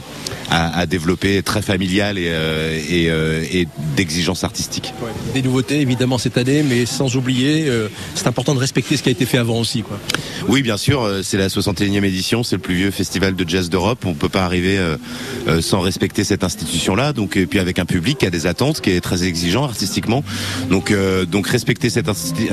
à, 0.51 0.79
à 0.79 0.87
développer 0.87 1.43
très 1.43 1.63
familiale 1.63 2.19
et, 2.19 2.29
euh, 2.29 2.79
et, 2.89 3.11
euh, 3.11 3.45
et 3.51 3.67
d'exigence 3.97 4.45
artistique. 4.45 4.93
Des 5.33 5.43
nouveautés 5.43 5.81
évidemment 5.81 6.19
cette 6.19 6.39
année, 6.39 6.63
mais 6.63 6.87
sans 6.87 7.17
oublier, 7.17 7.67
euh, 7.69 7.89
c'est 8.15 8.27
important 8.27 8.55
de 8.55 8.61
respecter 8.61 8.97
ce 8.97 9.03
qui 9.03 9.09
a 9.09 9.13
été 9.13 9.27
fait 9.27 9.39
avant 9.39 9.59
aussi. 9.59 9.83
Quoi. 9.83 9.99
Oui, 10.49 10.63
bien 10.63 10.77
sûr, 10.77 11.03
euh, 11.03 11.23
c'est 11.23 11.39
la 11.39 11.49
61e 11.49 12.05
édition, 12.05 12.43
c'est 12.43 12.57
le 12.57 12.63
plus 12.63 12.75
vieux 12.75 12.91
festival 12.91 13.35
de 13.35 13.49
jazz 13.49 13.71
d'Europe. 13.71 14.05
On 14.05 14.15
peut 14.15 14.29
pas 14.29 14.45
arriver 14.45 14.64
euh, 14.67 14.97
euh, 15.49 15.61
sans 15.61 15.81
respecter 15.81 16.25
cette 16.25 16.45
institution-là. 16.45 17.13
Donc, 17.13 17.37
et 17.37 17.47
puis 17.47 17.59
avec 17.59 17.79
un 17.79 17.85
public 17.85 18.19
qui 18.19 18.27
a 18.27 18.31
des 18.31 18.47
attentes, 18.47 18.81
qui 18.81 18.91
est 18.91 19.01
très 19.01 19.25
exigeant 19.25 19.65
artistiquement. 19.65 20.25
Donc, 20.71 20.91
euh, 20.91 21.25
donc 21.25 21.47
respecter 21.47 21.91
cette, 21.91 22.11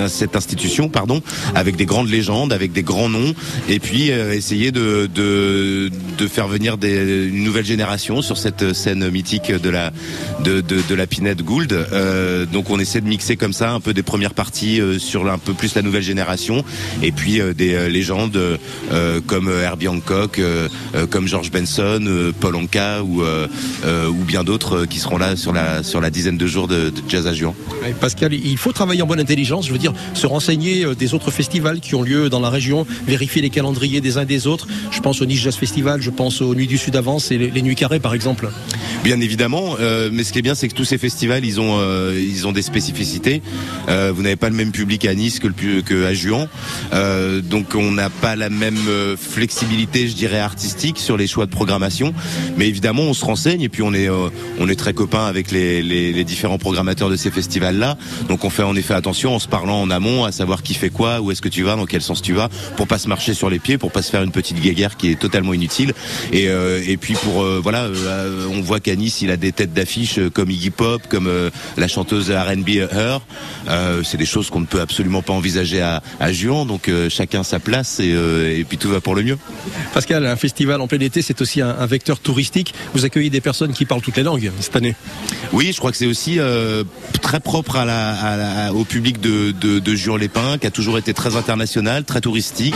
cette 0.07 0.35
institution, 0.35 0.89
pardon, 0.89 1.21
avec 1.55 1.75
des 1.75 1.85
grandes 1.85 2.09
légendes, 2.09 2.53
avec 2.53 2.71
des 2.71 2.83
grands 2.83 3.09
noms, 3.09 3.33
et 3.69 3.79
puis 3.79 4.09
essayer 4.09 4.71
de, 4.71 5.09
de 5.13 6.27
faire 6.27 6.47
venir 6.47 6.77
une 6.81 7.43
nouvelle 7.43 7.65
génération 7.65 8.21
sur 8.21 8.37
cette 8.37 8.73
scène 8.73 9.09
mythique 9.09 9.51
de 9.51 9.69
la 9.69 9.91
de 10.43 10.61
de, 10.61 10.81
de 10.87 10.95
la 10.95 11.07
Pinette 11.07 11.43
Gould. 11.43 11.73
Donc, 12.51 12.69
on 12.69 12.79
essaie 12.79 13.01
de 13.01 13.07
mixer 13.07 13.35
comme 13.35 13.53
ça 13.53 13.71
un 13.71 13.79
peu 13.79 13.93
des 13.93 14.03
premières 14.03 14.33
parties 14.33 14.79
sur 14.99 15.29
un 15.29 15.37
peu 15.37 15.53
plus 15.53 15.75
la 15.75 15.81
nouvelle 15.81 16.03
génération, 16.03 16.63
et 17.01 17.11
puis 17.11 17.39
des 17.55 17.89
légendes 17.89 18.39
comme 19.27 19.49
Herbie 19.49 19.87
Hancock, 19.87 20.39
comme 21.09 21.27
George 21.27 21.51
Benson, 21.51 22.00
euh, 22.07 22.31
Paul 22.37 22.55
Anka 22.55 23.03
ou 23.03 23.21
euh, 23.21 23.47
euh, 23.85 24.07
ou 24.07 24.23
bien 24.23 24.43
d'autres 24.43 24.85
qui 24.85 24.99
seront 24.99 25.17
là 25.17 25.35
sur 25.35 25.53
la 25.53 25.83
sur 25.83 26.01
la 26.01 26.09
dizaine 26.09 26.37
de 26.37 26.47
jours 26.47 26.67
de, 26.67 26.89
de 26.89 27.01
jazz 27.07 27.27
à 27.27 27.33
Juan. 27.33 27.53
Pascal, 27.99 28.33
il 28.33 28.57
faut 28.57 28.71
travailler 28.71 29.01
en 29.01 29.07
bonne 29.07 29.19
intelligence, 29.19 29.67
je 29.67 29.71
veux 29.71 29.79
dire, 29.79 29.93
se 30.13 30.27
renseigner 30.27 30.85
des 30.95 31.13
autres 31.13 31.31
festivals 31.31 31.79
qui 31.79 31.95
ont 31.95 32.03
lieu 32.03 32.29
dans 32.29 32.39
la 32.39 32.49
région, 32.49 32.85
vérifier 33.07 33.41
les 33.41 33.49
calendriers 33.49 34.01
des 34.01 34.17
uns 34.17 34.25
des 34.25 34.47
autres. 34.47 34.67
Je 34.91 34.99
pense 34.99 35.21
au 35.21 35.25
Nice 35.25 35.41
Jazz 35.41 35.55
Festival, 35.55 36.01
je 36.01 36.09
pense 36.09 36.41
aux 36.41 36.53
Nuits 36.55 36.67
du 36.67 36.77
Sud 36.77 36.95
Avance 36.95 37.31
et 37.31 37.37
les, 37.37 37.49
les 37.49 37.61
Nuits 37.61 37.75
Carrées 37.75 37.99
par 37.99 38.13
exemple. 38.13 38.49
Bien 39.03 39.19
évidemment, 39.19 39.77
euh, 39.79 40.09
mais 40.13 40.23
ce 40.23 40.31
qui 40.31 40.39
est 40.39 40.43
bien, 40.43 40.53
c'est 40.53 40.67
que 40.67 40.75
tous 40.75 40.85
ces 40.85 40.99
festivals, 40.99 41.43
ils 41.43 41.59
ont, 41.59 41.79
euh, 41.79 42.19
ils 42.21 42.45
ont 42.45 42.51
des 42.51 42.61
spécificités. 42.61 43.41
Euh, 43.89 44.11
vous 44.15 44.21
n'avez 44.21 44.35
pas 44.35 44.49
le 44.49 44.55
même 44.55 44.71
public 44.71 45.05
à 45.05 45.15
Nice 45.15 45.39
que, 45.39 45.47
le, 45.47 45.81
que 45.81 46.05
à 46.05 46.13
Juan, 46.13 46.47
donc 47.43 47.73
on 47.75 47.91
n'a 47.91 48.09
pas 48.09 48.35
la 48.35 48.49
même 48.49 48.77
flexibilité, 49.17 50.07
je 50.07 50.13
dirais, 50.13 50.39
artistique 50.39 50.99
sur 50.99 51.17
les 51.17 51.27
choix 51.27 51.45
de 51.45 51.51
programmation. 51.51 51.90
Mais 52.57 52.67
évidemment, 52.67 53.03
on 53.03 53.13
se 53.13 53.25
renseigne 53.25 53.61
et 53.61 53.69
puis 53.69 53.81
on 53.81 53.93
est, 53.93 54.09
euh, 54.09 54.29
on 54.59 54.69
est 54.69 54.75
très 54.75 54.93
copains 54.93 55.25
avec 55.25 55.51
les, 55.51 55.81
les, 55.81 56.23
différents 56.23 56.57
programmateurs 56.57 57.09
de 57.09 57.15
ces 57.15 57.31
festivals-là. 57.31 57.97
Donc 58.29 58.45
on 58.45 58.49
fait 58.49 58.63
en 58.63 58.75
effet 58.75 58.93
attention 58.93 59.35
en 59.35 59.39
se 59.39 59.47
parlant 59.47 59.81
en 59.81 59.89
amont, 59.89 60.23
à 60.23 60.31
savoir 60.31 60.61
qui 60.61 60.75
fait 60.75 60.89
quoi, 60.89 61.19
où 61.19 61.31
est-ce 61.31 61.41
que 61.41 61.49
tu 61.49 61.63
vas, 61.63 61.75
dans 61.75 61.85
quel 61.85 62.01
sens 62.01 62.21
tu 62.21 62.33
vas, 62.33 62.49
pour 62.77 62.87
pas 62.87 62.99
se 62.99 63.07
marcher 63.07 63.33
sur 63.33 63.49
les 63.49 63.59
pieds, 63.59 63.77
pour 63.77 63.91
pas 63.91 64.01
se 64.01 64.11
faire 64.11 64.21
une 64.21 64.31
petite 64.31 64.59
guéguerre 64.61 64.97
qui 64.97 65.11
est 65.11 65.19
totalement 65.19 65.53
inutile. 65.53 65.93
Et, 66.31 66.47
euh, 66.47 66.81
et 66.85 66.97
puis 66.97 67.15
pour 67.15 67.41
euh, 67.41 67.59
voilà, 67.61 67.87
on 68.51 68.61
voit 68.61 68.79
qu'à 68.79 68.95
Nice, 68.95 69.21
il 69.21 69.31
a 69.31 69.37
des 69.37 69.51
têtes 69.51 69.73
d'affiche 69.73 70.19
comme 70.33 70.51
Iggy 70.51 70.69
Pop, 70.69 71.01
comme 71.09 71.29
la 71.77 71.87
chanteuse 71.87 72.31
R&B 72.31 72.69
Her. 72.69 73.19
C'est 74.03 74.17
des 74.17 74.25
choses 74.25 74.49
qu'on 74.49 74.61
ne 74.61 74.65
peut 74.65 74.81
absolument 74.81 75.21
pas 75.21 75.33
envisager 75.33 75.81
à, 75.81 76.01
à 76.19 76.31
Juan. 76.31 76.67
Donc 76.67 76.89
chacun 77.09 77.43
sa 77.43 77.59
place 77.59 77.99
et, 77.99 78.11
et 78.59 78.63
puis 78.63 78.77
tout 78.77 78.89
va 78.89 79.01
pour 79.01 79.15
le 79.15 79.23
mieux. 79.23 79.37
Pascal, 79.93 80.25
un 80.25 80.35
festival 80.35 80.81
en 80.81 80.87
plein 80.87 80.99
été, 80.99 81.21
c'est 81.21 81.41
aussi 81.41 81.61
un, 81.61 81.80
un 81.81 81.85
vecteur 81.87 82.19
touristique. 82.19 82.73
Vous 82.93 83.05
accueillez 83.05 83.29
des 83.29 83.41
personnes 83.41 83.73
qui 83.73 83.85
parlent 83.85 84.01
toutes 84.01 84.17
les 84.17 84.23
langues 84.23 84.51
cette 84.59 84.75
année. 84.75 84.95
Oui, 85.51 85.71
je 85.73 85.77
crois 85.77 85.91
que 85.91 85.97
c'est 85.97 86.05
aussi 86.07 86.39
euh, 86.39 86.83
très 87.21 87.39
propre 87.39 87.75
à 87.75 87.85
la, 87.85 88.13
à 88.13 88.37
la- 88.37 88.73
au 88.73 88.85
public 88.85 89.19
de, 89.19 89.51
de, 89.51 89.79
de 89.79 89.95
Juan-les-Pins, 89.95 90.57
qui 90.59 90.67
a 90.67 90.71
toujours 90.71 90.97
été 90.97 91.13
très 91.13 91.35
international, 91.35 92.03
très 92.05 92.21
touristique, 92.21 92.75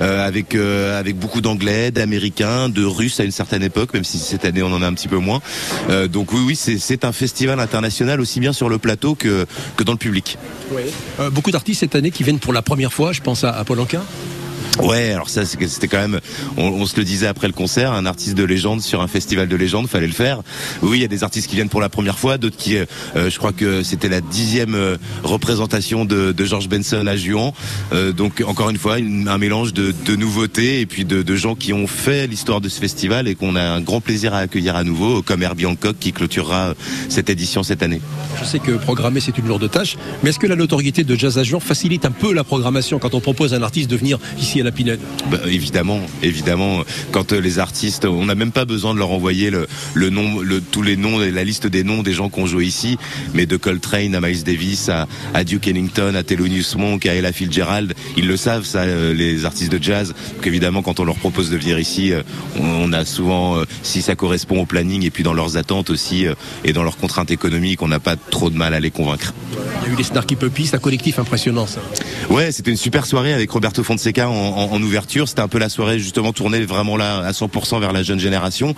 euh, 0.00 0.26
avec 0.26 0.54
euh, 0.54 0.98
avec 0.98 1.16
beaucoup 1.18 1.40
d'anglais, 1.40 1.90
d'américains, 1.90 2.68
de 2.68 2.84
russes 2.84 3.20
à 3.20 3.24
une 3.24 3.30
certaine 3.32 3.62
époque, 3.62 3.92
même 3.94 4.04
si 4.04 4.18
cette 4.18 4.44
année 4.44 4.62
on 4.62 4.72
en 4.72 4.82
a 4.82 4.86
un 4.86 4.94
petit 4.94 5.08
peu 5.08 5.18
moins. 5.18 5.40
Euh, 5.90 6.08
donc 6.08 6.32
oui, 6.32 6.40
oui, 6.46 6.56
c'est 6.56 7.04
un 7.04 7.12
festival 7.12 7.60
international 7.60 8.20
aussi 8.20 8.40
bien 8.40 8.52
sur 8.52 8.68
le 8.68 8.78
plateau 8.78 9.14
que 9.14 9.46
que 9.76 9.82
dans 9.84 9.92
le 9.92 9.98
public. 9.98 10.38
Euh, 11.20 11.30
beaucoup 11.30 11.50
d'artistes 11.50 11.80
cette 11.80 11.94
année 11.94 12.10
qui 12.10 12.22
viennent 12.24 12.38
pour 12.38 12.52
la 12.52 12.62
première 12.62 12.92
fois, 12.92 13.12
je 13.12 13.20
pense 13.20 13.44
à, 13.44 13.50
à 13.50 13.64
Paul 13.64 13.80
Anka. 13.80 14.02
Ouais, 14.82 15.12
alors 15.12 15.28
ça 15.28 15.44
c'était 15.44 15.88
quand 15.88 15.98
même, 15.98 16.20
on, 16.56 16.84
se 16.86 16.96
le 16.96 17.04
disait 17.04 17.26
après 17.26 17.46
le 17.46 17.52
concert, 17.52 17.92
un 17.92 18.06
artiste 18.06 18.34
de 18.34 18.44
légende 18.44 18.80
sur 18.80 19.02
un 19.02 19.06
festival 19.06 19.48
de 19.48 19.56
légende, 19.56 19.88
fallait 19.88 20.06
le 20.06 20.12
faire. 20.12 20.42
Oui, 20.82 20.98
il 20.98 21.02
y 21.02 21.04
a 21.04 21.08
des 21.08 21.22
artistes 21.22 21.48
qui 21.48 21.54
viennent 21.54 21.68
pour 21.68 21.80
la 21.80 21.88
première 21.88 22.18
fois, 22.18 22.38
d'autres 22.38 22.56
qui, 22.56 22.76
euh, 22.76 22.84
euh, 23.16 23.30
je 23.30 23.38
crois 23.38 23.52
que 23.52 23.82
c'était 23.82 24.08
la 24.08 24.20
dixième 24.20 24.74
euh, 24.74 24.96
représentation 25.22 26.04
de, 26.04 26.34
George 26.44 26.68
Benson 26.68 27.06
à 27.06 27.16
Juan. 27.16 27.52
Donc 28.16 28.42
encore 28.46 28.68
une 28.68 28.76
fois, 28.76 28.96
un 28.96 29.38
mélange 29.38 29.72
de, 29.72 29.94
nouveautés 30.16 30.80
et 30.80 30.86
puis 30.86 31.04
de, 31.04 31.36
gens 31.36 31.54
qui 31.54 31.72
ont 31.72 31.86
fait 31.86 32.26
l'histoire 32.26 32.60
de 32.60 32.68
ce 32.68 32.80
festival 32.80 33.28
et 33.28 33.34
qu'on 33.34 33.56
a 33.56 33.62
un 33.62 33.80
grand 33.80 34.00
plaisir 34.00 34.34
à 34.34 34.38
accueillir 34.38 34.76
à 34.76 34.84
nouveau, 34.84 35.22
comme 35.22 35.42
Herbie 35.42 35.66
Hancock 35.66 35.96
qui 35.98 36.12
clôturera 36.12 36.74
cette 37.08 37.30
édition 37.30 37.62
cette 37.62 37.82
année. 37.82 38.00
Je 38.38 38.44
sais 38.44 38.58
que 38.58 38.72
programmer 38.72 39.20
c'est 39.20 39.38
une 39.38 39.46
lourde 39.46 39.70
tâche, 39.70 39.96
mais 40.22 40.30
est-ce 40.30 40.38
que 40.38 40.46
la 40.46 40.56
notoriété 40.56 41.02
de 41.04 41.14
Jazz 41.16 41.38
à 41.38 41.44
Juan 41.44 41.60
facilite 41.60 42.04
un 42.04 42.10
peu 42.10 42.34
la 42.34 42.44
programmation 42.44 42.98
quand 42.98 43.14
on 43.14 43.20
propose 43.20 43.54
à 43.54 43.56
un 43.56 43.62
artiste 43.62 43.88
de 43.88 43.96
venir 43.96 44.18
ici 44.38 44.60
à 44.60 44.63
la 44.64 44.72
Pinède 44.72 45.00
Bah, 45.30 45.38
évidemment, 45.46 46.00
évidemment. 46.22 46.82
Quand 47.12 47.32
euh, 47.32 47.40
les 47.40 47.58
artistes, 47.58 48.04
on 48.04 48.24
n'a 48.26 48.34
même 48.34 48.52
pas 48.52 48.64
besoin 48.64 48.94
de 48.94 48.98
leur 48.98 49.10
envoyer 49.10 49.50
le, 49.50 49.66
le 49.94 50.10
nom, 50.10 50.40
le, 50.40 50.60
tous 50.60 50.82
les 50.82 50.96
noms, 50.96 51.18
la 51.18 51.44
liste 51.44 51.66
des 51.66 51.84
noms 51.84 52.02
des 52.02 52.12
gens 52.12 52.28
qui 52.28 52.40
ont 52.40 52.46
joué 52.46 52.64
ici, 52.66 52.98
mais 53.34 53.46
de 53.46 53.56
Coltrane 53.56 54.14
à 54.14 54.20
Miles 54.20 54.44
Davis, 54.44 54.88
à, 54.88 55.06
à 55.34 55.44
Duke 55.44 55.68
Ellington, 55.68 56.14
à 56.14 56.22
Thelonious 56.22 56.76
Monk, 56.76 57.06
à 57.06 57.14
Ella 57.14 57.32
Fitzgerald, 57.32 57.94
ils 58.16 58.26
le 58.26 58.36
savent, 58.36 58.64
ça, 58.64 58.80
euh, 58.80 59.14
les 59.14 59.44
artistes 59.44 59.72
de 59.72 59.82
jazz. 59.82 60.14
Donc 60.36 60.46
évidemment, 60.46 60.82
quand 60.82 61.00
on 61.00 61.04
leur 61.04 61.16
propose 61.16 61.50
de 61.50 61.56
venir 61.56 61.78
ici, 61.78 62.12
euh, 62.12 62.22
on, 62.58 62.64
on 62.84 62.92
a 62.92 63.04
souvent, 63.04 63.62
si 63.82 64.02
ça 64.02 64.14
correspond 64.14 64.60
au 64.60 64.66
planning 64.66 65.04
et 65.04 65.10
puis 65.10 65.22
dans 65.22 65.32
leurs 65.32 65.56
attentes 65.56 65.90
aussi 65.90 66.26
et 66.64 66.72
dans 66.72 66.82
leurs 66.82 66.96
contraintes 66.96 67.30
économiques, 67.30 67.80
on 67.82 67.88
n'a 67.88 68.00
pas 68.00 68.16
trop 68.16 68.50
de 68.50 68.56
mal 68.56 68.74
à 68.74 68.80
les 68.80 68.90
convaincre. 68.90 69.32
Il 69.82 69.88
y 69.88 69.90
a 69.90 69.94
eu 69.94 69.96
les 69.96 70.04
Snarky 70.04 70.36
Puppies, 70.36 70.66
c'est 70.66 70.76
un 70.76 70.80
collectif 70.80 71.18
impressionnant 71.18 71.66
ça. 71.66 71.80
Ouais, 72.30 72.52
c'était 72.52 72.70
une 72.70 72.76
super 72.76 73.06
soirée 73.06 73.32
avec 73.32 73.50
Roberto 73.50 73.82
Fonseca 73.82 74.28
en, 74.28 74.34
en- 74.54 74.72
en 74.72 74.82
ouverture. 74.82 75.28
C'était 75.28 75.40
un 75.42 75.48
peu 75.48 75.58
la 75.58 75.68
soirée 75.68 75.98
justement 75.98 76.32
tournée 76.32 76.64
vraiment 76.64 76.96
là 76.96 77.18
à 77.18 77.32
100% 77.32 77.80
vers 77.80 77.92
la 77.92 78.02
jeune 78.02 78.18
génération. 78.20 78.74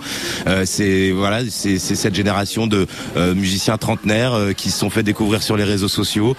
Euh, 0.47 0.63
c'est 0.65 1.11
voilà, 1.11 1.41
c'est 1.49 1.77
cette 1.79 2.15
génération 2.15 2.67
de 2.67 2.87
euh, 3.15 3.33
musiciens 3.35 3.77
trentenaires 3.77 4.33
euh, 4.33 4.53
qui 4.53 4.71
se 4.71 4.79
sont 4.79 4.89
fait 4.89 5.03
découvrir 5.03 5.43
sur 5.43 5.57
les 5.57 5.63
réseaux 5.63 5.87
sociaux, 5.87 6.35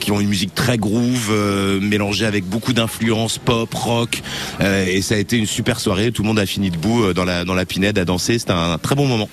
qui 0.00 0.12
ont 0.12 0.20
une 0.20 0.28
musique 0.28 0.54
très 0.54 0.78
groove, 0.78 1.32
mélangée 1.80 2.26
avec 2.26 2.44
beaucoup 2.44 2.72
d'influences 2.72 3.38
pop, 3.38 3.72
rock. 3.74 4.22
Et 4.60 5.02
ça 5.02 5.14
a 5.14 5.18
été 5.18 5.36
une 5.36 5.46
super 5.46 5.80
soirée. 5.80 6.12
Tout 6.12 6.22
le 6.22 6.28
monde 6.28 6.38
a 6.38 6.46
fini 6.46 6.70
debout 6.70 7.12
dans 7.12 7.24
la 7.24 7.44
dans 7.44 7.54
la 7.54 7.64
pinède 7.64 7.98
à 7.98 8.04
danser. 8.04 8.38
C'était 8.38 8.52
un 8.52 8.78
très 8.78 8.94
bon 8.94 9.06
moment. 9.06 9.28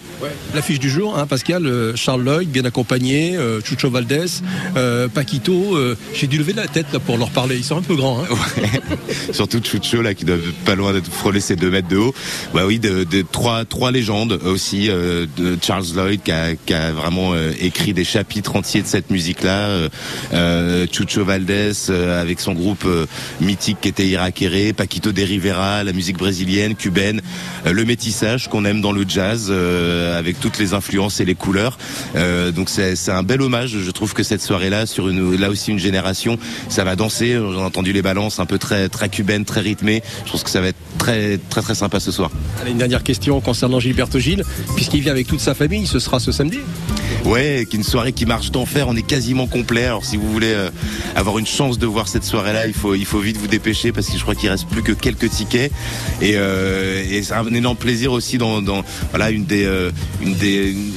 L'affiche 0.54 0.80
du 0.80 0.90
jour, 0.90 1.18
hein, 1.18 1.26
Pascal, 1.28 1.94
Charles 1.96 2.24
Lloyd, 2.24 2.50
bien 2.50 2.66
accompagné, 2.66 3.38
Chucho 3.64 3.90
Valdés, 3.90 4.26
Paquito. 5.14 5.78
J'ai 6.14 6.28
dû 6.28 6.38
lever 6.38 6.54
la 6.54 6.68
tête 6.68 6.88
là, 6.94 7.00
pour 7.00 7.18
leur 7.18 7.30
parler. 7.30 7.58
Ils 7.58 7.64
sont 7.64 7.78
un 7.78 7.82
peu 7.82 7.96
grands. 7.96 8.20
Hein. 8.24 8.36
surtout 9.32 9.60
Chucho 9.64 10.02
là 10.02 10.14
qui 10.14 10.26
doit 10.26 10.38
pas 10.66 10.76
loin 10.76 10.94
d'être 10.94 11.12
frôler 11.12 11.40
ses 11.40 11.56
deux 11.56 11.70
mètres 11.70 11.88
de 11.88 11.98
haut. 11.98 12.14
Bah 12.54 12.64
oui, 12.66 12.80
de, 12.80 13.04
de 13.04 13.24
trois 13.30 13.66
trois 13.66 13.92
légendes 13.92 14.40
aussi 14.46 14.90
euh, 14.90 15.26
Charles 15.62 15.86
Lloyd 15.96 16.22
qui 16.24 16.32
a, 16.32 16.56
qui 16.56 16.74
a 16.74 16.92
vraiment 16.92 17.34
euh, 17.34 17.52
écrit 17.60 17.94
des 17.94 18.04
chapitres 18.04 18.56
entiers 18.56 18.82
de 18.82 18.88
cette 18.88 19.10
musique 19.10 19.44
là. 19.44 19.68
Euh, 19.68 19.90
euh, 20.34 20.86
Chucho 20.92 21.24
Valdés 21.24 21.72
euh, 21.90 22.22
avec 22.22 22.40
son 22.40 22.54
groupe 22.54 22.84
euh, 22.86 23.06
mythique 23.42 23.78
qui 23.82 23.88
était 23.90 24.08
Irakere, 24.08 24.74
Paquito 24.76 25.12
de 25.12 25.22
Rivera, 25.22 25.84
la 25.84 25.94
musique 25.94 26.18
brésilienne, 26.18 26.76
cubaine, 26.76 27.22
euh, 27.66 27.74
le 27.74 27.86
métissage 27.86 28.50
qu'on 28.50 28.66
aime 28.66 28.82
dans 28.82 28.92
le 28.92 29.06
jazz 29.08 29.48
euh, 29.50 30.18
avec 30.18 30.40
toutes 30.40 30.58
les 30.60 30.74
influences 30.74 31.20
et 31.20 31.26
les 31.26 31.36
couleurs. 31.36 31.78
Euh, 32.16 32.52
donc 32.52 32.70
c'est 32.70 32.96
c'est 32.96 33.12
un 33.12 33.24
bel 33.24 33.42
hommage. 33.42 33.78
Je 33.80 33.92
trouve 33.92 34.14
que 34.14 34.24
cette 34.24 34.42
soirée 34.42 34.70
là 34.70 34.86
sur 34.86 35.10
une 35.10 35.36
là 35.40 35.50
aussi 35.50 35.72
une 35.72 35.80
génération, 35.80 36.38
ça 36.70 36.84
va 36.84 36.96
danser. 36.96 37.30
J'ai 37.30 37.58
entendu 37.60 37.94
les 37.94 38.02
balances 38.02 38.40
un 38.40 38.46
peu 38.46 38.58
très 38.58 38.83
très 38.90 39.10
cubaines, 39.10 39.46
très 39.46 39.62
rythmées. 39.62 40.02
Je 40.26 40.32
pense 40.32 40.44
que 40.44 40.50
ça 40.50 40.62
va 40.62 40.68
être 40.68 40.78
très 40.98 41.38
très 41.50 41.62
très 41.62 41.76
sympa 41.76 42.00
ce 42.00 42.12
soir. 42.12 42.32
Allez, 42.62 42.72
une 42.72 42.78
dernière 42.78 43.04
question 43.04 43.40
concernant 43.42 43.80
Gilberto 43.80 44.20
Gilles, 44.20 44.44
puisqu'il 44.76 45.02
vient 45.02 45.12
avec 45.12 45.28
toute 45.28 45.40
sa 45.40 45.54
famille, 45.54 45.86
ce 45.88 46.00
sera 46.00 46.20
ce 46.20 46.32
samedi. 46.32 46.60
Ouais, 47.26 47.66
une 47.74 47.84
soirée 47.84 48.12
qui 48.12 48.26
marche 48.26 48.52
d'enfer. 48.52 48.88
On 48.88 48.96
est 48.96 49.02
quasiment 49.08 49.48
complet. 49.48 49.86
Alors 49.86 50.06
si 50.06 50.18
vous 50.18 50.32
voulez 50.32 50.52
euh, 50.52 50.70
avoir 51.16 51.40
une 51.40 51.48
chance 51.48 51.80
de 51.80 51.86
voir 51.86 52.08
cette 52.08 52.24
soirée-là, 52.26 52.68
il 52.68 52.74
faut 52.74 52.96
il 52.96 53.06
faut 53.06 53.20
vite 53.20 53.38
vous 53.38 53.48
dépêcher 53.48 53.92
parce 53.92 54.08
que 54.08 54.18
je 54.18 54.22
crois 54.22 54.36
qu'il 54.36 54.50
reste 54.50 54.68
plus 54.68 54.84
que 54.84 54.92
quelques 54.92 55.30
tickets. 55.30 55.72
Et, 56.22 56.34
euh, 56.36 57.04
et 57.10 57.24
c'est 57.24 57.34
un 57.34 57.46
énorme 57.54 57.78
plaisir 57.78 58.12
aussi 58.12 58.38
dans, 58.38 58.62
dans 58.62 58.84
voilà 59.12 59.30
une 59.32 59.46
des 59.46 59.64
euh, 59.66 59.92
une 60.22 60.36
des 60.36 60.72
une- 60.72 60.92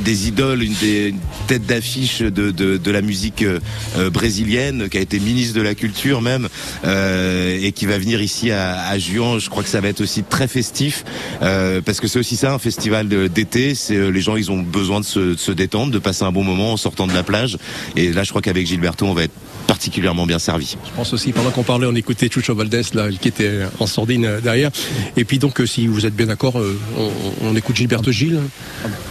des 0.00 0.28
idoles, 0.28 0.62
une 0.62 0.74
des 0.74 1.08
une 1.08 1.18
tête 1.46 1.66
d'affiche 1.66 2.20
de, 2.20 2.50
de, 2.50 2.76
de 2.76 2.90
la 2.90 3.02
musique 3.02 3.42
euh, 3.42 3.58
euh, 3.96 4.10
brésilienne, 4.10 4.88
qui 4.88 4.98
a 4.98 5.00
été 5.00 5.18
ministre 5.18 5.56
de 5.56 5.62
la 5.62 5.74
culture 5.74 6.20
même, 6.20 6.48
euh, 6.84 7.58
et 7.60 7.72
qui 7.72 7.86
va 7.86 7.98
venir 7.98 8.22
ici 8.22 8.50
à, 8.50 8.88
à 8.88 8.98
Juan. 8.98 9.38
Je 9.40 9.50
crois 9.50 9.62
que 9.62 9.68
ça 9.68 9.80
va 9.80 9.88
être 9.88 10.00
aussi 10.00 10.22
très 10.22 10.48
festif, 10.48 11.04
parce 11.40 12.00
que 12.00 12.08
c'est 12.08 12.18
aussi 12.18 12.36
ça 12.36 12.52
un 12.52 12.58
festival 12.58 13.08
d'été. 13.28 13.74
C'est 13.74 14.10
les 14.10 14.20
gens, 14.20 14.36
ils 14.36 14.50
ont 14.50 14.62
besoin 14.62 15.00
de 15.00 15.04
se, 15.04 15.20
de 15.20 15.36
se 15.36 15.52
détendre, 15.52 15.92
de 15.92 15.98
passer 15.98 16.24
un 16.24 16.32
bon 16.32 16.44
moment 16.44 16.72
en 16.72 16.76
sortant 16.76 17.06
de 17.06 17.14
la 17.14 17.22
plage. 17.22 17.58
Et 17.96 18.12
là, 18.12 18.22
je 18.24 18.30
crois 18.30 18.42
qu'avec 18.42 18.66
Gilberto, 18.66 19.06
on 19.06 19.14
va 19.14 19.24
être 19.24 19.34
particulièrement 19.66 20.26
bien 20.26 20.38
servi. 20.38 20.76
Je 20.84 20.90
pense 20.96 21.12
aussi, 21.12 21.32
pendant 21.32 21.50
qu'on 21.50 21.62
parlait, 21.62 21.86
on 21.86 21.94
écoutait 21.94 22.28
Chucho 22.28 22.54
Valdés, 22.54 22.82
là, 22.94 23.08
qui 23.10 23.28
était 23.28 23.60
en 23.78 23.86
sordine 23.86 24.24
euh, 24.24 24.40
derrière. 24.40 24.70
Et 25.16 25.24
puis 25.24 25.38
donc, 25.38 25.60
euh, 25.60 25.66
si 25.66 25.86
vous 25.86 26.06
êtes 26.06 26.14
bien 26.14 26.26
d'accord, 26.26 26.58
euh, 26.58 26.78
on, 26.98 27.10
on 27.48 27.56
écoute 27.56 27.76
Gilberto 27.76 28.10
Gilles. 28.12 28.40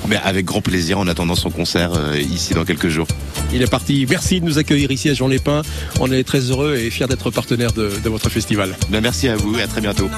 Mais 0.08 0.18
avec 0.24 0.46
grand 0.46 0.62
plaisir 0.62 1.00
en 1.00 1.08
attendant 1.08 1.36
son 1.36 1.50
concert 1.50 1.92
euh, 1.96 2.18
ici 2.20 2.54
dans 2.54 2.66
quelques 2.66 2.90
jours. 2.90 3.08
Il 3.54 3.62
est 3.62 3.70
parti. 3.70 4.06
Merci 4.10 4.40
de 4.40 4.46
nous 4.46 4.58
accueillir 4.58 4.92
ici 4.92 5.10
à 5.10 5.14
Jean-Lépin. 5.14 5.62
On 6.00 6.12
est 6.12 6.24
très 6.24 6.40
heureux 6.52 6.76
et 6.76 6.90
fiers 6.90 7.08
d'être 7.08 7.32
partenaire 7.32 7.72
de, 7.74 7.92
de 8.04 8.10
votre 8.10 8.30
festival. 8.30 8.76
Ben, 8.90 9.02
merci 9.02 9.28
à 9.28 9.36
vous 9.36 9.58
et 9.58 9.62
à 9.62 9.68
très 9.68 9.82
bientôt. 9.82 10.10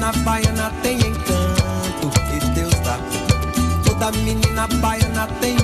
Na 0.00 0.12
baiana 0.12 0.72
tem 0.82 1.02
santo 1.02 2.08
que 2.10 2.38
Deus 2.54 2.80
dá. 2.84 2.98
Toda 3.84 4.10
menina 4.24 4.66
baiana 4.80 5.26
tem 5.40 5.59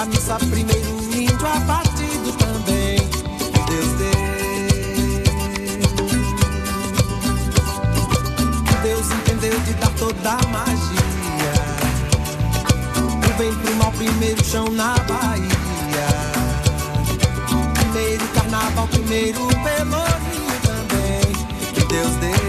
Primeira 0.00 0.18
missa, 0.18 0.38
primeiro 0.38 0.88
índio 1.14 1.46
abatido 1.46 2.32
também. 2.38 2.96
Deus 3.66 3.92
deu. 3.98 4.10
Deus 8.82 9.10
entendeu 9.10 9.60
de 9.60 9.74
dar 9.74 9.90
toda 9.98 10.30
a 10.30 10.46
magia. 10.48 11.52
Do 12.94 13.34
bem 13.36 13.54
pro 13.54 13.74
mal, 13.76 13.92
primeiro 13.92 14.42
chão 14.42 14.70
na 14.70 14.94
Bahia. 15.00 15.50
Primeiro 17.74 18.26
carnaval, 18.28 18.88
primeiro 18.88 19.48
pelourinho 19.48 20.60
também. 20.62 21.86
Deus 21.88 22.16
dê. 22.16 22.39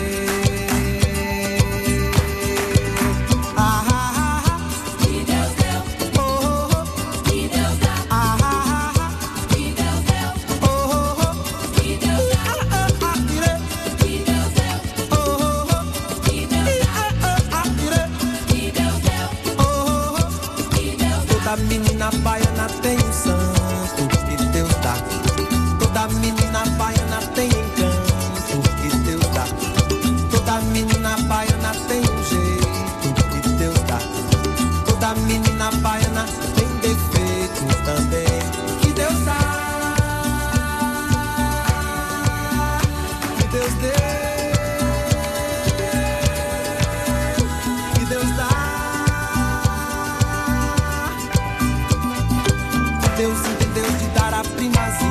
Deus 53.22 53.38
entendeu 53.38 53.86
de 54.00 54.08
dar 54.16 54.34
a 54.34 54.42
primazia. 54.42 55.08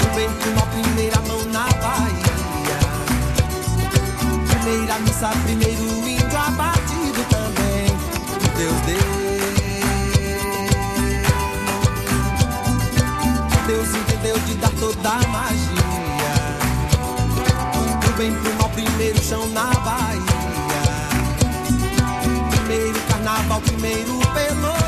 O 0.00 0.14
bem 0.14 0.30
pro 0.30 0.52
mal, 0.54 0.66
primeira 0.68 1.20
mão 1.22 1.44
na 1.46 1.64
Bahia. 1.64 2.78
Primeira 4.48 4.98
missa, 5.00 5.28
primeiro 5.44 5.82
índio 5.82 6.38
abatido 6.38 7.20
também. 7.28 7.88
Deus 8.56 8.80
deu. 8.86 9.16
Deus 13.66 13.88
entendeu 13.88 14.38
de 14.38 14.54
dar 14.54 14.70
toda 14.78 15.08
a 15.08 15.26
magia. 15.26 16.36
O 18.06 18.12
bem 18.16 18.32
pro 18.32 18.54
mal, 18.54 18.68
primeiro 18.68 19.20
chão 19.20 19.48
na 19.48 19.64
Bahia. 19.80 20.22
Primeiro 22.52 23.00
carnaval, 23.08 23.60
primeiro 23.62 24.16
pelourinho 24.32 24.85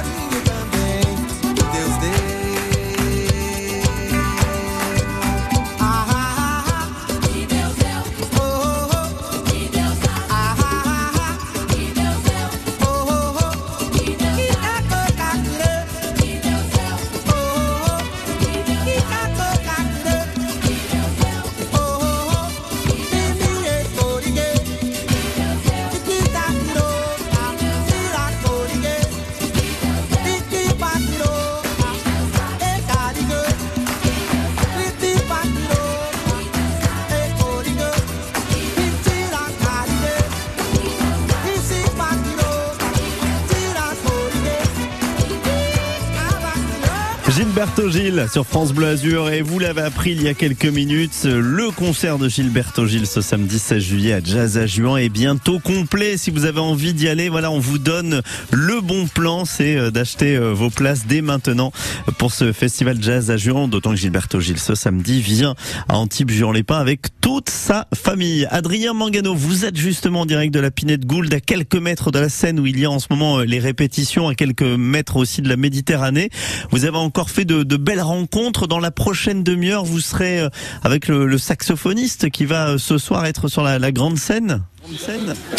Gilberto 47.30 47.90
Gilles 47.90 48.26
sur 48.32 48.46
France 48.46 48.72
Bleu 48.72 48.86
Azur 48.86 49.28
et 49.28 49.42
vous 49.42 49.58
l'avez 49.58 49.82
appris 49.82 50.12
il 50.12 50.22
y 50.22 50.28
a 50.28 50.34
quelques 50.34 50.64
minutes, 50.64 51.24
le 51.24 51.70
concert 51.70 52.18
de 52.18 52.26
Gilberto 52.26 52.86
Gilles 52.86 53.06
ce 53.06 53.20
samedi 53.20 53.58
16 53.58 53.82
juillet 53.82 54.12
à 54.14 54.20
Jazz 54.24 54.56
à 54.56 54.66
Juan 54.66 54.96
est 54.96 55.10
bientôt 55.10 55.58
complet. 55.58 56.16
Si 56.16 56.30
vous 56.30 56.46
avez 56.46 56.60
envie 56.60 56.94
d'y 56.94 57.06
aller, 57.06 57.28
voilà, 57.28 57.50
on 57.50 57.58
vous 57.58 57.78
donne 57.78 58.22
le 58.50 58.80
bon 58.80 59.06
plan, 59.06 59.44
c'est 59.44 59.76
euh, 59.76 59.90
d'acheter 59.90 60.36
euh, 60.36 60.54
vos 60.54 60.70
places 60.70 61.06
dès 61.06 61.20
maintenant 61.20 61.70
pour 62.16 62.32
ce 62.32 62.52
festival 62.52 62.96
Jazz 62.98 63.30
à 63.30 63.36
Juan, 63.36 63.68
d'autant 63.68 63.90
que 63.90 63.96
Gilberto 63.96 64.40
Gilles 64.40 64.58
ce 64.58 64.74
samedi 64.74 65.20
vient 65.20 65.54
à 65.88 65.98
Antibes-Juan-les-Pins 65.98 66.78
avec 66.78 67.08
toute 67.20 67.50
sa 67.50 67.88
famille. 67.94 68.46
Adrien 68.50 68.94
Mangano, 68.94 69.34
vous 69.34 69.66
êtes 69.66 69.76
justement 69.76 70.20
en 70.20 70.26
direct 70.26 70.54
de 70.54 70.60
la 70.60 70.70
Pinette 70.70 71.04
Gould 71.04 71.32
à 71.34 71.40
quelques 71.40 71.76
mètres 71.76 72.10
de 72.10 72.18
la 72.18 72.30
scène 72.30 72.58
où 72.58 72.66
il 72.66 72.80
y 72.80 72.86
a 72.86 72.90
en 72.90 72.98
ce 72.98 73.08
moment 73.10 73.40
euh, 73.40 73.44
les 73.44 73.58
répétitions, 73.58 74.28
à 74.28 74.34
quelques 74.34 74.62
mètres 74.62 75.16
aussi 75.16 75.42
de 75.42 75.48
la 75.50 75.56
Méditerranée. 75.56 76.30
Vous 76.70 76.86
avez 76.86 76.96
fait 77.26 77.44
de, 77.44 77.76
belles 77.76 78.00
rencontres. 78.00 78.66
Dans 78.66 78.78
la 78.78 78.90
prochaine 78.90 79.42
demi-heure, 79.42 79.84
vous 79.84 80.00
serez 80.00 80.40
euh, 80.40 80.48
avec 80.82 81.08
le, 81.08 81.38
saxophoniste 81.38 82.30
qui 82.30 82.44
va 82.44 82.68
euh, 82.68 82.78
ce 82.78 82.98
soir 82.98 83.26
être 83.26 83.48
sur 83.48 83.62
la 83.62 83.92
grande 83.92 84.18
scène. 84.18 84.62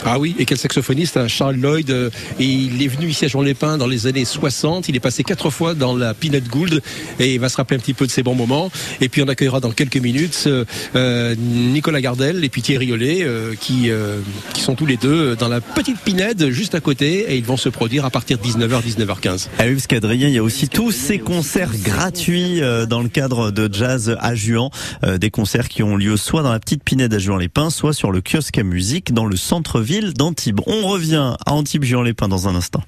Ah 0.05 0.19
oui, 0.19 0.35
et 0.39 0.45
quel 0.45 0.57
saxophoniste, 0.57 1.17
hein, 1.17 1.27
Charles 1.27 1.55
Lloyd. 1.57 1.89
euh, 1.91 2.09
et 2.39 2.45
il 2.45 2.81
est 2.81 2.87
venu 2.87 3.07
ici 3.09 3.25
à 3.25 3.27
Jean-les-Pins 3.27 3.77
dans 3.77 3.87
les 3.87 4.07
années 4.07 4.25
60. 4.25 4.89
Il 4.89 4.95
est 4.95 4.99
passé 4.99 5.23
quatre 5.23 5.49
fois 5.49 5.73
dans 5.73 5.95
la 5.95 6.13
Peanut 6.13 6.47
Gould 6.47 6.81
et 7.19 7.33
il 7.35 7.39
va 7.39 7.49
se 7.49 7.57
rappeler 7.57 7.77
un 7.77 7.79
petit 7.79 7.93
peu 7.93 8.05
de 8.07 8.11
ses 8.11 8.23
bons 8.23 8.35
moments. 8.35 8.71
Et 9.01 9.09
puis 9.09 9.21
on 9.21 9.27
accueillera 9.27 9.59
dans 9.59 9.71
quelques 9.71 9.97
minutes 9.97 10.43
euh, 10.47 10.65
euh, 10.95 11.35
Nicolas 11.37 12.01
Gardel 12.01 12.43
et 12.43 12.49
puis 12.49 12.61
Thierry 12.61 12.91
Ollet 12.91 13.19
euh, 13.21 13.53
qui, 13.59 13.89
euh, 13.89 14.19
qui 14.53 14.61
sont 14.61 14.75
tous 14.75 14.85
les 14.85 14.97
deux 14.97 15.35
dans 15.35 15.47
la 15.47 15.61
petite 15.61 15.99
Pinède 15.99 16.49
juste 16.49 16.75
à 16.75 16.79
côté 16.79 17.31
et 17.31 17.37
ils 17.37 17.43
vont 17.45 17.57
se 17.57 17.69
produire 17.69 18.05
à 18.05 18.09
partir 18.09 18.37
de 18.37 18.43
19h, 18.43 18.81
19h15. 18.83 19.47
Ah 19.59 19.63
oui, 19.67 19.73
parce 19.73 19.87
qu'Adrien, 19.87 20.27
il 20.27 20.33
y 20.33 20.37
a 20.37 20.43
aussi 20.43 20.69
tous 20.69 20.91
ces 20.91 21.19
concerts 21.19 21.71
gratuits 21.83 22.61
euh, 22.61 22.85
dans 22.85 23.01
le 23.01 23.09
cadre 23.09 23.51
de 23.51 23.69
Jazz 23.71 24.15
à 24.19 24.35
Juan. 24.35 24.69
Euh, 25.03 25.17
des 25.17 25.29
concerts 25.29 25.67
qui 25.69 25.83
ont 25.83 25.95
lieu 25.97 26.17
soit 26.17 26.43
dans 26.43 26.51
la 26.51 26.59
petite 26.59 26.83
Pinède 26.83 27.13
à 27.13 27.19
Juan-les-Pins, 27.19 27.69
soit 27.69 27.93
sur 27.93 28.11
le 28.11 28.21
kiosque 28.21 28.57
à 28.57 28.63
musique 28.63 29.13
dans 29.19 29.25
le 29.25 29.35
centre-ville 29.35 30.13
d'Antibes. 30.13 30.61
On 30.65 30.87
revient 30.87 31.35
à 31.45 31.51
Antibes-Juan-les-Pins 31.51 32.29
dans 32.29 32.47
un 32.47 32.55
instant. 32.55 32.81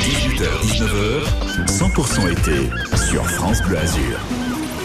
18h, 0.00 0.48
19h, 0.64 1.22
100% 1.68 2.32
été 2.32 2.70
sur 2.96 3.24
France 3.24 3.62
Bleu 3.62 3.78
Azur. 3.78 4.18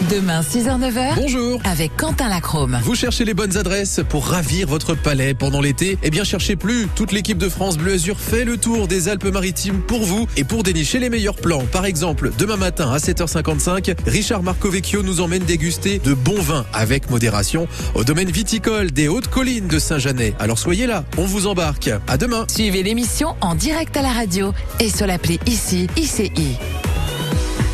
Demain, 0.08 0.40
6h-9h, 0.40 1.14
Bonjour 1.16 1.60
avec 1.64 1.94
Quentin 1.96 2.28
Lacrome. 2.28 2.78
Vous 2.84 2.94
cherchez 2.94 3.26
les 3.26 3.34
bonnes 3.34 3.58
adresses 3.58 4.00
pour 4.08 4.26
ravir 4.28 4.66
votre 4.66 4.94
palais 4.94 5.34
pendant 5.34 5.60
l'été? 5.60 5.98
Eh 6.02 6.08
bien, 6.08 6.24
cherchez 6.24 6.56
plus. 6.56 6.88
Toute 6.94 7.12
l'équipe 7.12 7.36
de 7.36 7.50
France 7.50 7.76
Bleu 7.76 7.92
Azur 7.92 8.18
fait 8.18 8.44
le 8.44 8.56
tour 8.56 8.88
des 8.88 9.08
Alpes-Maritimes 9.08 9.82
pour 9.82 10.02
vous 10.02 10.26
et 10.38 10.44
pour 10.44 10.62
dénicher 10.62 11.00
les 11.00 11.10
meilleurs 11.10 11.36
plans. 11.36 11.64
Par 11.70 11.84
exemple, 11.84 12.30
demain 12.38 12.56
matin 12.56 12.90
à 12.90 12.96
7h55, 12.96 13.94
Richard 14.06 14.42
Marcovecchio 14.42 15.02
nous 15.02 15.20
emmène 15.20 15.44
déguster 15.44 15.98
de 15.98 16.14
bons 16.14 16.40
vins 16.40 16.64
avec 16.72 17.10
modération 17.10 17.68
au 17.94 18.02
domaine 18.02 18.30
viticole 18.30 18.92
des 18.92 19.08
Hautes 19.08 19.28
Collines 19.28 19.68
de 19.68 19.78
Saint-Janet. 19.78 20.34
Alors 20.38 20.58
soyez 20.58 20.86
là, 20.86 21.04
on 21.18 21.26
vous 21.26 21.46
embarque. 21.46 21.90
À 22.08 22.16
demain. 22.16 22.46
Suivez 22.48 22.82
l'émission 22.82 23.36
en 23.42 23.54
direct 23.54 23.94
à 23.98 24.02
la 24.02 24.12
radio 24.12 24.54
et 24.80 24.88
sur 24.88 25.06
l'appli 25.06 25.38
ICI 25.46 25.88
ICI. 25.96 26.56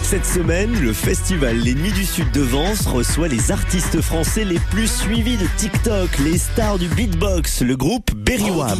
Cette 0.08 0.24
semaine, 0.24 0.72
le 0.80 0.92
festival 0.92 1.56
Les 1.56 1.74
Nuits 1.74 1.90
du 1.90 2.04
Sud 2.04 2.30
de 2.30 2.40
Vence 2.40 2.86
reçoit 2.86 3.26
les 3.26 3.50
artistes 3.50 4.00
français 4.00 4.44
les 4.44 4.60
plus 4.70 4.86
suivis 4.86 5.36
de 5.36 5.46
TikTok, 5.56 6.08
les 6.20 6.38
stars 6.38 6.78
du 6.78 6.86
beatbox, 6.86 7.62
le 7.62 7.76
groupe 7.76 8.14
Berry 8.14 8.48
Wham. 8.48 8.78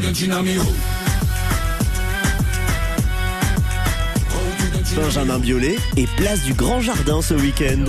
Benjamin 4.95 5.39
Biolay 5.41 5.77
et 5.97 6.07
place 6.17 6.45
du 6.45 6.55
Grand 6.55 6.81
Jardin 6.81 7.21
ce 7.21 7.35
week-end. 7.35 7.87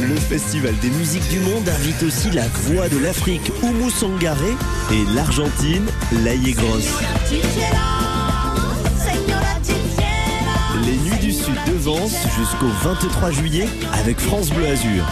Le 0.00 0.14
festival 0.14 0.76
des 0.80 0.90
musiques 0.90 1.28
du 1.30 1.40
monde 1.40 1.68
invite 1.68 2.04
aussi 2.04 2.30
la 2.30 2.46
voix 2.46 2.88
de 2.88 2.98
l'Afrique, 2.98 3.50
Oumou 3.64 3.90
Sangaré, 3.90 4.56
et 4.92 5.14
l'Argentine, 5.16 5.86
Laïe 6.22 6.52
Grosse. 6.52 6.94
Nuits 11.68 11.76
du 11.76 11.82
Sud 11.82 11.82
de 11.82 11.82
Vence 11.82 12.26
jusqu'au 12.36 12.66
23 12.82 13.30
juillet 13.30 13.66
avec 13.92 14.18
France 14.18 14.50
Bleu 14.50 14.66
Azur. 14.66 15.04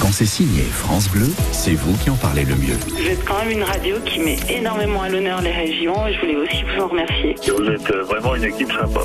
Quand 0.00 0.12
c'est 0.12 0.26
signé 0.26 0.62
France 0.62 1.08
Bleu, 1.08 1.28
c'est 1.52 1.74
vous 1.74 1.96
qui 1.98 2.10
en 2.10 2.16
parlez 2.16 2.44
le 2.44 2.54
mieux. 2.56 2.76
Vous 2.88 3.06
êtes 3.06 3.24
quand 3.24 3.38
même 3.38 3.50
une 3.50 3.62
radio 3.62 3.96
qui 4.04 4.20
met 4.20 4.38
énormément 4.48 5.02
à 5.02 5.08
l'honneur 5.08 5.42
les 5.42 5.52
régions 5.52 6.06
et 6.06 6.14
je 6.14 6.20
voulais 6.20 6.36
aussi 6.36 6.62
vous 6.64 6.82
en 6.82 6.88
remercier. 6.88 7.36
Vous 7.46 7.64
êtes 7.64 7.90
euh, 7.90 8.02
vraiment 8.04 8.34
une 8.34 8.44
équipe 8.44 8.72
sympa. 8.72 9.00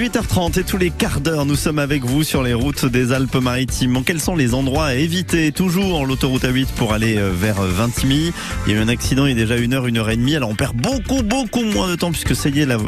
18h30 0.00 0.58
et 0.58 0.64
tous 0.64 0.78
les 0.78 0.88
quarts 0.88 1.20
d'heure, 1.20 1.44
nous 1.44 1.56
sommes 1.56 1.78
avec 1.78 2.06
vous 2.06 2.22
sur 2.22 2.42
les 2.42 2.54
routes 2.54 2.86
des 2.86 3.12
Alpes-Maritimes. 3.12 4.02
Quels 4.02 4.18
sont 4.18 4.34
les 4.34 4.54
endroits 4.54 4.86
à 4.86 4.94
éviter 4.94 5.52
Toujours 5.52 6.06
l'autoroute 6.06 6.42
A8 6.42 6.68
pour 6.74 6.94
aller 6.94 7.18
euh, 7.18 7.30
vers 7.34 7.60
euh, 7.60 7.68
Vintimille? 7.68 8.32
Il 8.66 8.72
y 8.72 8.74
a 8.74 8.78
eu 8.78 8.82
un 8.82 8.88
accident 8.88 9.26
il 9.26 9.32
y 9.32 9.32
a 9.32 9.44
déjà 9.44 9.58
une 9.58 9.74
heure, 9.74 9.86
une 9.86 9.98
heure 9.98 10.08
et 10.08 10.16
demie. 10.16 10.34
Alors 10.34 10.48
on 10.48 10.54
perd 10.54 10.74
beaucoup, 10.74 11.22
beaucoup 11.22 11.64
moins 11.64 11.90
de 11.90 11.96
temps 11.96 12.12
puisque 12.12 12.34
ça 12.34 12.48
y 12.48 12.60
est, 12.60 12.66
la, 12.66 12.78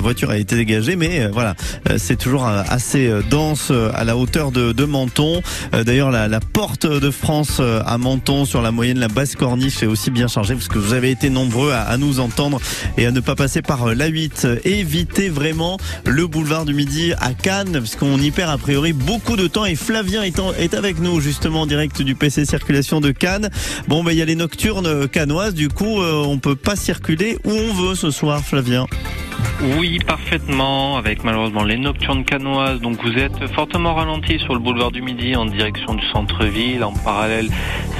voiture 0.00 0.30
a 0.30 0.38
été 0.38 0.56
dégagée. 0.56 0.96
Mais 0.96 1.20
euh, 1.20 1.30
voilà, 1.32 1.54
c'est 1.98 2.16
toujours 2.16 2.44
assez 2.44 3.12
dense 3.30 3.70
à 3.94 4.02
la 4.02 4.16
hauteur 4.16 4.50
de, 4.50 4.84
Menton. 4.84 5.42
D'ailleurs, 5.72 6.10
la, 6.10 6.40
porte 6.40 6.86
de 6.86 7.10
France 7.12 7.60
à 7.60 7.96
Menton 7.96 8.44
sur 8.44 8.60
la 8.60 8.72
moyenne, 8.72 8.98
la 8.98 9.06
basse 9.06 9.36
corniche 9.36 9.84
est 9.84 9.86
aussi 9.86 10.10
bien 10.10 10.26
chargée 10.26 10.54
parce 10.54 10.68
que 10.68 10.78
vous 10.78 10.94
avez 10.94 11.12
été 11.12 11.30
nombreux 11.30 11.70
à, 11.70 11.82
à 11.82 11.96
nous 11.96 12.18
entendre 12.18 12.60
et 12.98 13.06
à 13.06 13.12
ne 13.12 13.20
pas 13.20 13.36
passer 13.36 13.62
par 13.62 13.90
euh, 13.90 13.94
l'A8. 13.94 14.62
Évitez 14.64 15.28
vraiment 15.28 15.78
le 16.04 16.26
boulevard 16.26 16.55
du 16.64 16.74
Midi 16.74 17.12
à 17.20 17.34
Cannes 17.34 17.72
parce 17.72 17.96
qu'on 17.96 18.18
y 18.18 18.30
perd 18.30 18.50
a 18.50 18.56
priori 18.56 18.92
beaucoup 18.92 19.36
de 19.36 19.46
temps 19.46 19.64
et 19.64 19.74
Flavien 19.74 20.22
est, 20.22 20.74
avec 20.74 21.00
nous 21.00 21.20
justement 21.20 21.62
en 21.62 21.66
direct 21.66 22.02
du 22.02 22.14
PC 22.14 22.44
Circulation 22.44 23.00
de 23.00 23.10
Cannes. 23.10 23.50
Bon, 23.88 24.02
ben 24.02 24.12
il 24.12 24.18
y 24.18 24.22
a 24.22 24.24
les 24.24 24.36
nocturnes 24.36 24.86
euh, 24.86 25.06
cannoises, 25.06 25.54
du 25.54 25.68
coup 25.68 26.00
euh, 26.00 26.24
on 26.24 26.38
peut 26.38 26.56
pas 26.56 26.76
circuler 26.76 27.36
où 27.44 27.50
on 27.50 27.74
veut 27.74 27.94
ce 27.94 28.10
soir, 28.10 28.40
Flavien. 28.40 28.86
Oui, 29.78 29.98
parfaitement, 30.06 30.98
avec 30.98 31.24
malheureusement 31.24 31.64
les 31.64 31.78
nocturnes 31.78 32.24
canoises. 32.24 32.80
Donc 32.80 33.02
vous 33.02 33.12
êtes 33.18 33.46
fortement 33.54 33.94
ralenti 33.94 34.38
sur 34.38 34.52
le 34.52 34.60
boulevard 34.60 34.90
du 34.90 35.00
Midi 35.00 35.34
en 35.34 35.46
direction 35.46 35.94
du 35.94 36.06
centre-ville. 36.08 36.84
En 36.84 36.92
parallèle, 36.92 37.48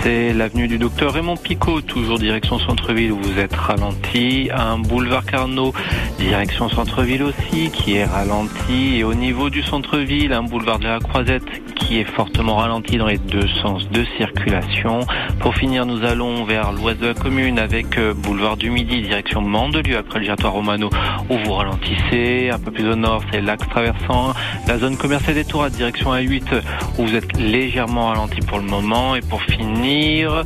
c'est 0.03 0.35
l'avenue 0.35 0.69
du 0.69 0.79
docteur 0.79 1.15
Raymond 1.15 1.37
Picot, 1.37 1.81
toujours 1.81 2.19
direction 2.19 2.59
centre-ville 2.59 3.13
où 3.13 3.21
vous 3.23 3.39
êtes 3.39 3.55
ralenti. 3.55 4.51
Un 4.55 4.79
boulevard 4.79 5.25
Carnot, 5.25 5.73
direction 6.19 6.69
centre-ville 6.69 7.23
aussi, 7.23 7.71
qui 7.71 7.95
est 7.95 8.05
ralenti. 8.05 8.46
Et 8.71 9.05
au 9.05 9.15
niveau 9.15 9.51
du 9.51 9.63
centre-ville, 9.63 10.33
un 10.33 10.43
boulevard 10.43 10.79
de 10.79 10.85
la 10.85 10.99
Croisette 10.99 11.45
qui 11.77 11.99
est 11.99 12.05
fortement 12.05 12.57
ralenti 12.57 12.97
dans 12.97 13.07
les 13.07 13.19
deux 13.19 13.47
sens 13.63 13.89
de 13.91 14.05
circulation. 14.17 15.01
Pour 15.41 15.55
finir, 15.55 15.87
nous 15.87 16.05
allons 16.05 16.45
vers 16.45 16.73
l'ouest 16.73 17.01
de 17.01 17.09
la 17.09 17.15
commune 17.15 17.59
avec 17.59 17.97
euh, 17.99 18.13
boulevard 18.13 18.57
du 18.57 18.71
Midi, 18.71 19.03
direction 19.03 19.41
Mandelieu 19.41 19.97
après 19.97 20.19
le 20.19 20.25
giratoire 20.25 20.53
Romano 20.53 20.91
où 21.31 21.39
vous 21.45 21.53
ralentissez. 21.53 22.51
Un 22.51 22.59
peu 22.59 22.71
plus 22.71 22.89
au 22.89 22.97
nord, 22.97 23.23
c'est 23.31 23.41
l'axe 23.41 23.69
traversant 23.69 24.33
la 24.67 24.79
zone 24.79 24.97
commerciale 24.97 25.37
des 25.37 25.45
Tours 25.45 25.65
à 25.65 25.71
direction 25.71 26.13
A8 26.13 26.63
où 26.99 27.07
vous 27.07 27.15
êtes 27.15 27.39
légèrement 27.39 28.09
ralenti 28.09 28.41
pour 28.41 28.59
le 28.59 28.65
moment. 28.65 29.15
Et 29.15 29.21
pour 29.21 29.43
finir, 29.43 30.43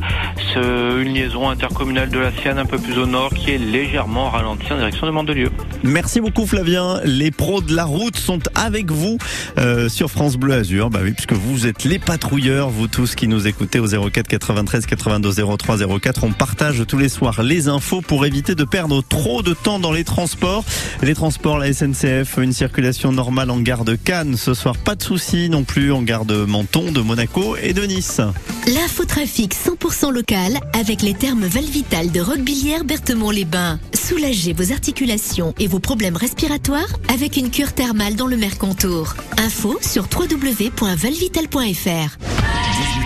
ce- 0.55 1.01
une 1.03 1.15
liaison 1.15 1.49
intercommunale 1.49 2.11
de 2.11 2.19
la 2.19 2.33
Sienne 2.33 2.59
un 2.59 2.67
peu 2.67 2.79
plus 2.79 2.99
au 2.99 3.07
nord 3.07 3.33
qui 3.35 3.51
est 3.51 3.59
légèrement 3.59 4.31
ralentie 4.31 4.73
en 4.73 4.77
direction 4.77 5.07
de 5.07 5.13
Mandelieu. 5.13 5.51
Merci 5.83 6.21
beaucoup 6.21 6.47
Flavien. 6.47 7.01
Les 7.05 7.31
pros 7.31 7.61
de 7.61 7.75
la 7.75 7.85
route 7.85 8.17
sont 8.17 8.41
avec 8.55 8.91
vous 8.91 9.19
euh, 9.59 9.89
sur 9.89 10.11
France 10.11 10.37
Bleu 10.37 10.55
Azur. 10.55 10.91
Bah 10.91 11.01
oui, 11.03 11.13
puisque 11.13 11.33
vous 11.33 11.67
êtes 11.67 11.85
les 11.85 11.99
patrouilleurs, 11.99 12.69
vous 12.71 12.87
tous 12.89 13.15
qui 13.15 13.29
nous 13.29 13.47
écoutez 13.47 13.79
au 13.79 13.87
04 13.87 14.27
93 14.29 14.87
82 14.87 15.33
03 15.57 15.77
04. 16.01 16.25
On 16.25 16.33
partage 16.33 16.83
tous 16.87 16.99
les 16.99 17.09
soirs 17.09 17.43
les 17.43 17.69
infos 17.69 18.01
pour 18.03 18.27
éviter 18.27 18.55
de 18.55 18.65
perdre 18.65 19.03
trop 19.03 19.43
de 19.43 19.55
temps 19.55 19.79
dans 19.79 19.93
les 19.93 20.05
transports. 20.05 20.65
Les 21.03 21.15
transports, 21.15 21.59
la 21.59 21.73
SNCF, 21.73 22.37
une 22.39 22.53
circulation 22.53 23.13
normale 23.13 23.51
en 23.51 23.61
gare 23.61 23.85
de 23.85 23.95
Cannes. 23.95 24.37
Ce 24.37 24.55
soir, 24.55 24.77
pas 24.77 24.95
de 24.95 25.03
soucis 25.03 25.49
non 25.49 25.65
plus 25.65 25.93
en 25.93 26.03
gare 26.03 26.25
de 26.25 26.45
Menton, 26.45 26.93
de 26.93 27.01
Monaco 27.01 27.57
et 27.63 27.73
de 27.73 27.83
Nice. 27.83 28.21
L'infotrafic 28.67 29.55
100% 29.55 30.13
local 30.13 30.40
avec 30.73 31.03
les 31.03 31.15
thermes 31.15 31.45
Valvital 31.45 32.11
de 32.11 32.21
Roquebillière 32.21 32.85
Berthemont-les-Bains. 32.85 33.79
Soulagez 33.93 34.53
vos 34.53 34.73
articulations 34.73 35.55
et 35.59 35.67
vos 35.67 35.81
problèmes 35.81 36.17
respiratoires 36.17 36.89
avec 37.13 37.37
une 37.37 37.51
cure 37.51 37.73
thermale 37.73 38.17
dans 38.17 38.27
le 38.27 38.37
Mercontour. 38.37 39.15
Info 39.39 39.79
sur 39.83 40.05
www.valvital.fr. 40.05 42.17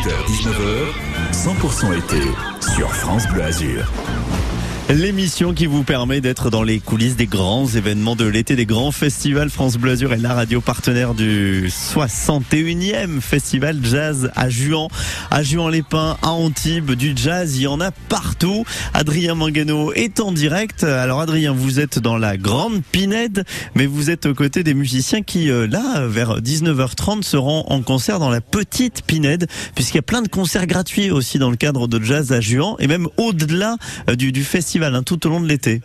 18h, 0.05 0.13
19h, 0.29 0.93
100% 1.33 1.97
été 1.99 2.21
sur 2.77 2.95
France 2.95 3.27
Bleu 3.29 3.43
Azur. 3.43 3.91
L'émission 4.91 5.55
qui 5.55 5.65
vous 5.65 5.83
permet 5.83 6.21
d'être 6.21 6.51
dans 6.51 6.63
les 6.63 6.79
coulisses 6.79 7.17
des 7.17 7.27
grands 7.27 7.67
événements 7.67 8.17
de 8.17 8.27
l'été, 8.27 8.55
des 8.55 8.67
grands 8.67 8.93
festivals. 8.93 9.49
France 9.49 9.79
Bleu 9.79 9.93
Azur 9.93 10.13
est 10.13 10.19
la 10.19 10.35
radio 10.35 10.61
partenaire 10.61 11.15
du 11.15 11.69
61e 11.69 13.23
festival 13.23 13.79
jazz 13.83 14.31
à 14.37 14.51
Juan, 14.51 14.89
à 15.31 15.43
Juan-les-Pins, 15.43 16.19
à 16.21 16.33
Antibes, 16.33 16.93
du 16.93 17.15
jazz. 17.17 17.57
Il 17.57 17.63
y 17.63 17.67
en 17.67 17.81
a 17.81 17.93
partout. 17.93 18.65
Adrien 18.93 19.35
Mangano 19.35 19.95
est 19.95 20.21
en 20.21 20.33
direct. 20.33 20.85
Alors 20.85 21.23
Adrien, 21.23 21.53
vous 21.53 21.81
êtes 21.81 21.99
dans 21.99 22.19
la 22.19 22.37
grande 22.37 22.83
Pinède, 22.93 23.45
mais 23.75 23.87
vous 23.87 24.11
êtes 24.11 24.27
aux 24.27 24.35
côtés 24.35 24.65
des 24.65 24.75
musiciens 24.75 25.23
qui, 25.23 25.51
euh, 25.51 25.67
là, 25.67 26.07
vers 26.07 26.43
19h30, 26.43 27.23
seront 27.23 27.65
en 27.69 27.81
concert 27.81 28.19
dans 28.19 28.31
la 28.31 28.43
petite 28.43 29.03
Pinède, 29.07 29.47
puisqu'il 29.75 29.97
y 29.97 30.01
a 30.01 30.03
plein 30.03 30.21
de 30.21 30.29
concerts 30.29 30.67
gratuits 30.67 31.11
aussi 31.11 31.39
dans 31.39 31.51
le 31.51 31.57
cadre 31.57 31.89
de 31.89 32.05
jazz 32.05 32.33
à 32.33 32.43
Juan, 32.43 32.77
et 32.81 32.87
même 32.87 33.09
au-delà 33.17 33.77
euh, 34.11 34.15
du, 34.15 34.31
du 34.31 34.45
festival, 34.45 34.84
hein, 34.93 35.03
tout 35.03 35.25
au 35.27 35.31
long 35.31 35.41
de 35.41 35.47
l'été. 35.47 35.81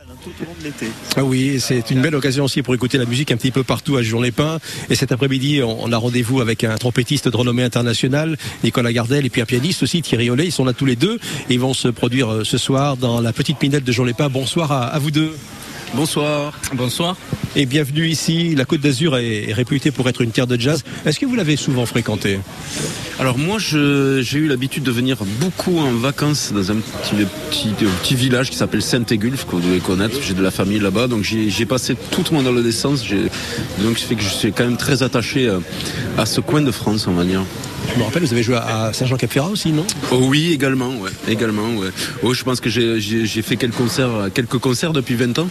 Ah 1.16 1.24
oui, 1.24 1.60
c'est 1.60 1.92
une 1.92 2.02
belle 2.02 2.16
occasion 2.16 2.46
aussi 2.46 2.62
pour 2.64 2.74
écouter 2.74 2.98
la 2.98 3.06
musique 3.06 3.32
un 3.32 3.38
petit 3.38 3.52
peu 3.52 3.64
partout 3.64 3.96
à 3.98 4.02
Jour-les-Pins. 4.02 4.60
Et 4.90 4.96
cet 4.96 5.12
après-midi, 5.12 5.62
on 5.64 5.92
a 5.94 5.98
rendez-vous 5.98 6.42
avec 6.42 6.64
un 6.64 6.76
trompettiste 6.76 7.30
de 7.30 7.38
renommée 7.38 7.64
internationale, 7.64 8.38
Nicolas 8.64 8.92
Gardel, 8.92 9.26
et 9.26 9.30
puis 9.30 9.42
un 9.42 9.46
pianiste 9.46 9.84
aussi, 9.84 10.02
Thierry 10.02 10.30
Ollet. 10.30 10.46
Ils 10.46 10.52
sont 10.52 10.66
là 10.66 10.74
tous 10.74 10.86
les 10.86 10.96
deux 10.96 11.20
ils 11.50 11.60
vont 11.60 11.74
se 11.74 11.88
produire 11.88 12.32
euh, 12.32 12.44
ce 12.44 12.58
soir 12.58 12.98
dans 12.98 13.22
la 13.22 13.34
petite 13.34 13.58
pinette 13.58 13.84
de 13.84 13.92
Jour-les-Pins. 13.92 14.30
Bonsoir 14.30 14.72
à, 14.72 14.86
à 14.86 15.00
vous 15.00 15.12
deux. 15.12 15.36
Bonsoir. 15.96 16.54
Bonsoir. 16.74 17.18
Et 17.56 17.66
bienvenue 17.66 18.08
ici. 18.08 18.54
La 18.56 18.66
Côte 18.66 18.82
d'Azur 18.82 19.18
est 19.18 19.52
réputée 19.54 19.92
pour 19.92 20.08
être 20.08 20.22
une 20.22 20.32
terre 20.32 20.46
de 20.46 20.60
jazz. 20.60 20.84
Est-ce 21.06 21.20
que 21.20 21.26
vous 21.26 21.36
l'avez 21.36 21.56
souvent 21.56 21.86
fréquentée? 21.86 22.40
Alors 23.20 23.38
moi, 23.38 23.58
j'ai 23.60 24.38
eu 24.38 24.48
l'habitude 24.48 24.84
de 24.84 24.92
venir 24.92 25.18
beaucoup 25.42 25.80
en 25.80 25.92
vacances 25.92 26.54
dans 26.54 26.72
un 26.72 26.76
petit, 26.76 27.16
petit, 27.50 27.70
petit 27.74 28.16
village 28.16 28.52
qui 28.52 28.56
s'appelle 28.56 28.84
Saint-Égulf, 28.84 29.46
que 29.46 29.52
vous 29.52 29.62
devez 29.62 29.80
connaître. 29.80 30.16
J'ai 30.22 30.36
de 30.36 30.44
la 30.44 30.52
famille 30.52 30.80
là-bas, 30.80 31.08
donc 31.08 31.24
j'ai 31.24 31.66
passé 31.66 31.96
toute 32.12 32.32
mon 32.32 32.42
adolescence. 32.42 33.04
Donc 33.80 33.98
ça 33.98 34.08
fait 34.08 34.16
que 34.16 34.24
je 34.24 34.30
suis 34.30 34.54
quand 34.54 34.66
même 34.66 34.78
très 34.78 35.02
attaché 35.04 35.48
euh, 35.48 35.60
à 36.18 36.26
ce 36.26 36.40
coin 36.40 36.62
de 36.62 36.72
France, 36.72 37.08
on 37.08 37.14
va 37.14 37.24
dire. 37.24 37.44
Je 37.94 38.00
me 38.00 38.04
rappelle, 38.04 38.24
vous 38.24 38.34
avez 38.34 38.44
joué 38.44 38.56
à 38.56 38.92
Saint-Jean-Cap-Ferrat 38.94 39.50
aussi, 39.50 39.72
non? 39.72 39.86
Oh 40.12 40.20
oui, 40.22 40.52
également, 40.54 40.90
ouais, 40.98 41.12
également, 41.28 41.76
ouais. 41.76 41.90
Oh, 42.24 42.34
je 42.34 42.44
pense 42.44 42.60
que 42.60 42.70
j'ai 42.70 43.42
fait 43.42 43.56
quelques 43.56 43.76
concerts, 43.76 44.30
quelques 44.34 44.58
concerts 44.58 44.94
depuis 44.94 45.16
20 45.16 45.40
ans. 45.40 45.48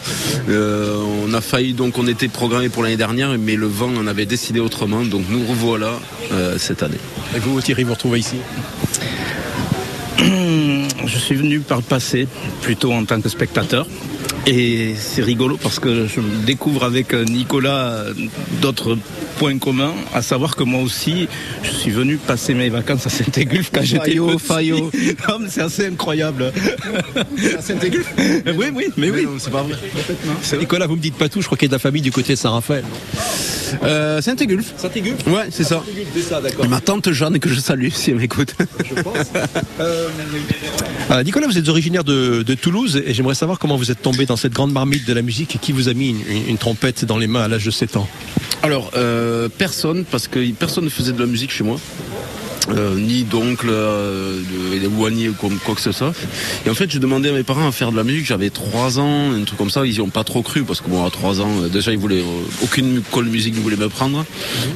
Euh, 0.49 1.03
on 1.27 1.33
a 1.35 1.41
failli, 1.41 1.73
donc 1.75 1.99
on 1.99 2.07
était 2.07 2.29
programmé 2.29 2.69
pour 2.69 2.83
l'année 2.83 2.97
dernière, 2.97 3.37
mais 3.39 3.57
le 3.57 3.67
vent 3.67 3.95
en 3.97 4.07
avait 4.07 4.27
décidé 4.27 4.61
autrement, 4.61 5.03
donc 5.03 5.25
nous 5.29 5.45
revoilà 5.47 5.99
euh, 6.33 6.57
cette 6.59 6.83
année. 6.83 6.99
Et 7.35 7.39
vous, 7.39 7.61
Thierry, 7.61 7.85
vous 7.85 7.95
retrouvez 7.95 8.21
ici? 8.21 8.37
Je 10.19 11.19
suis 11.19 11.35
venu 11.35 11.61
par 11.61 11.79
le 11.79 11.85
passé, 11.85 12.29
plutôt 12.63 12.93
en 12.93 13.05
tant 13.05 13.21
que 13.21 13.29
spectateur. 13.29 13.87
Et 14.51 14.95
c'est 14.97 15.21
rigolo 15.23 15.59
parce 15.63 15.79
que 15.79 16.07
je 16.07 16.23
découvre 16.47 16.85
avec 16.85 17.13
euh, 17.13 17.23
Nicolas 17.23 17.91
euh, 17.91 18.15
d'autres 18.63 18.97
points 19.39 19.59
communs, 19.59 19.93
à 20.15 20.23
savoir 20.23 20.57
que 20.57 20.63
moi 20.63 20.81
aussi, 20.81 21.29
je 21.63 21.71
suis 21.71 21.91
venu 21.91 22.17
passer 22.17 22.55
mes 22.55 22.71
vacances 22.71 23.07
à 23.07 23.11
Saint-Égulf 23.11 23.71
quand 23.71 23.83
j'étais 23.83 24.13
Fayot, 24.13 24.27
petit. 24.27 24.47
Fayot. 24.47 24.91
C'est 25.51 25.61
assez 25.61 25.87
incroyable. 25.89 26.51
À 27.59 27.61
Saint-Égulf 27.61 28.11
Oui, 28.57 28.67
oui, 28.75 28.87
mais 28.97 29.11
oui. 29.11 29.29
C'est 29.39 29.51
pas 29.51 29.65
vrai. 29.65 29.77
Nicolas, 30.59 30.87
vous 30.87 30.97
me 30.97 31.03
dites 31.03 31.17
pas 31.17 31.29
tout, 31.29 31.43
je 31.43 31.47
crois 31.47 31.59
qu'il 31.59 31.67
y 31.67 31.69
a 31.69 31.73
de 31.73 31.75
la 31.75 31.79
famille 31.79 32.03
du 32.03 32.11
côté 32.11 32.33
de 32.33 32.39
Saint-Raphaël. 32.39 32.85
Euh, 33.83 34.21
Saint-Égulf. 34.21 34.73
Saint-Égulf 34.77 35.27
Ouais, 35.27 35.49
c'est 35.51 35.65
ça. 35.65 35.83
C'est 36.15 36.23
ça, 36.23 36.41
d'accord. 36.41 36.67
Ma 36.69 36.81
tante 36.81 37.11
Jeanne 37.13 37.39
que 37.39 37.49
je 37.49 37.61
salue 37.61 37.89
si 37.93 38.11
elle 38.11 38.17
m'écoute. 38.17 38.55
Euh, 41.11 41.23
Nicolas, 41.25 41.47
vous 41.47 41.57
êtes 41.57 41.69
originaire 41.69 42.05
de, 42.05 42.43
de 42.43 42.55
Toulouse 42.55 43.01
et 43.07 43.15
j'aimerais 43.15 43.35
savoir 43.35 43.59
comment 43.59 43.77
vous 43.77 43.91
êtes 43.91 44.03
tombé 44.03 44.27
dans 44.27 44.37
cette 44.37 44.53
grande 44.53 44.73
marmite 44.73 45.07
de 45.07 45.13
la 45.15 45.23
musique 45.23 45.57
et 45.57 45.59
qui 45.59 45.73
vous 45.73 45.89
a 45.89 45.95
mis 45.95 46.11
une, 46.11 46.21
une- 46.29 46.49
une 46.51 46.59
trompette 46.59 47.05
dans 47.05 47.17
les 47.17 47.27
mains 47.27 47.43
à 47.43 47.49
l'âge 47.49 47.65
de 47.65 47.71
7 47.71 47.97
ans. 47.97 48.09
Alors, 48.63 48.91
euh, 48.97 49.49
personne, 49.57 50.05
parce 50.05 50.29
que 50.29 50.51
personne 50.53 50.85
ne 50.85 50.91
faisait 50.91 51.13
de 51.13 51.21
la 51.21 51.27
musique 51.27 51.51
chez 51.51 51.65
moi. 51.65 51.79
Euh, 52.71 52.97
ni 52.97 53.23
d'oncle, 53.25 53.69
euh, 53.71 54.41
de- 54.43 54.77
éloigné 54.77 55.31
ou 55.31 55.33
comme 55.33 55.57
quoi 55.59 55.75
que 55.75 55.81
ce 55.81 55.91
soit. 55.91 56.13
Et 56.67 56.71
en 56.71 56.75
fait, 56.75 56.91
j'ai 56.91 56.99
demandé 56.99 57.31
à 57.31 57.33
mes 57.33 57.43
parents 57.43 57.67
à 57.67 57.73
faire 57.73 57.91
de 57.93 57.97
la 57.97 58.05
musique. 58.05 58.27
J'avais 58.27 58.51
3 58.51 58.99
ans, 58.99 59.33
un 59.33 59.43
truc 59.45 59.57
comme 59.59 59.71
ça. 59.71 59.87
Ils 59.87 59.95
y 59.95 60.01
ont 60.03 60.11
pas 60.11 60.23
trop 60.23 60.43
cru 60.43 60.65
parce 60.65 60.83
que 60.83 60.89
bon, 60.91 61.03
à 61.03 61.09
3 61.11 61.41
ans, 61.41 61.49
euh, 61.63 61.69
déjà, 61.69 61.93
ils 61.93 61.99
voulaient 61.99 62.21
euh, 62.21 62.63
aucune 62.63 62.99
école 62.99 63.25
de 63.25 63.31
musique 63.31 63.55
ne 63.57 63.61
voulait 63.61 63.77
me 63.77 63.89
prendre. 63.89 64.25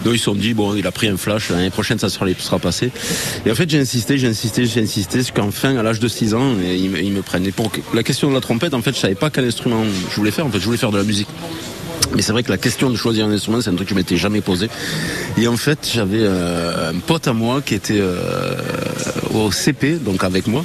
Donc 0.07 0.15
ils 0.15 0.19
se 0.19 0.25
sont 0.25 0.35
dit 0.35 0.55
bon, 0.55 0.75
il 0.75 0.87
a 0.87 0.91
pris 0.91 1.09
un 1.09 1.19
flash. 1.19 1.51
L'année 1.51 1.69
prochaine, 1.69 1.99
ça 1.99 2.09
sera, 2.09 2.25
sera 2.39 2.59
passé. 2.59 2.91
Et 3.45 3.51
en 3.51 3.55
fait, 3.55 3.69
j'ai 3.69 3.79
insisté, 3.79 4.17
j'ai 4.17 4.29
insisté, 4.29 4.65
j'ai 4.65 4.81
insisté 4.81 5.19
jusqu'enfin, 5.19 5.77
à 5.77 5.83
l'âge 5.83 6.01
de 6.01 6.09
6 6.09 6.33
ans, 6.35 6.55
et 6.65 6.77
ils, 6.77 6.89
me- 6.89 6.99
ils 7.03 7.13
me 7.13 7.21
prennent. 7.21 7.47
Et 7.47 7.53
pour 7.53 7.71
la 7.93 8.03
question 8.03 8.31
de 8.31 8.35
la 8.35 8.41
trompette, 8.41 8.73
en 8.73 8.81
fait, 8.81 8.95
je 8.95 9.01
savais 9.01 9.15
pas 9.17 9.29
quel 9.29 9.45
instrument 9.45 9.85
je 10.11 10.17
voulais 10.17 10.31
faire. 10.31 10.47
En 10.47 10.51
fait, 10.51 10.61
je 10.61 10.65
voulais 10.65 10.79
faire 10.79 10.93
de 10.93 10.99
la 10.99 11.05
musique. 11.05 11.29
Mais 12.15 12.23
c'est 12.23 12.33
vrai 12.33 12.43
que 12.43 12.51
la 12.51 12.59
question 12.59 12.91
de 12.91 12.97
choisir 12.97 13.27
un 13.27 13.33
instrument, 13.33 13.61
c'est 13.61 13.71
un 13.71 13.75
truc 13.75 13.89
que 13.89 13.95
je 13.95 13.99
m'étais 13.99 14.17
jamais 14.17 14.41
posé. 14.41 14.69
Et 15.39 15.49
en 15.49 15.57
fait, 15.57 15.91
j'avais 15.93 16.21
euh, 16.21 16.91
un 16.91 16.99
pote 16.99 17.27
à 17.27 17.33
moi 17.33 17.63
qui 17.63 17.75
était 17.75 18.01
euh, 18.01 18.55
au 19.33 19.51
CP, 19.51 19.97
donc 19.97 20.25
avec 20.25 20.47
moi. 20.47 20.65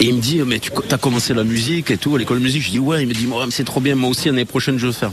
Et 0.00 0.04
il 0.04 0.14
me 0.14 0.20
dit, 0.20 0.40
mais 0.46 0.60
tu 0.60 0.70
as 0.90 0.98
commencé 0.98 1.34
la 1.34 1.42
musique 1.42 1.90
et 1.90 1.96
tout, 1.96 2.14
à 2.14 2.18
l'école 2.18 2.38
de 2.38 2.44
musique. 2.44 2.62
Je 2.62 2.70
dis, 2.70 2.78
ouais. 2.78 3.02
Il 3.02 3.08
me 3.08 3.14
dit, 3.14 3.26
mais 3.26 3.34
c'est 3.50 3.64
trop 3.64 3.80
bien, 3.80 3.96
moi 3.96 4.10
aussi, 4.10 4.28
l'année 4.28 4.44
prochaine, 4.44 4.78
je 4.78 4.86
veux 4.86 4.92
faire. 4.92 5.10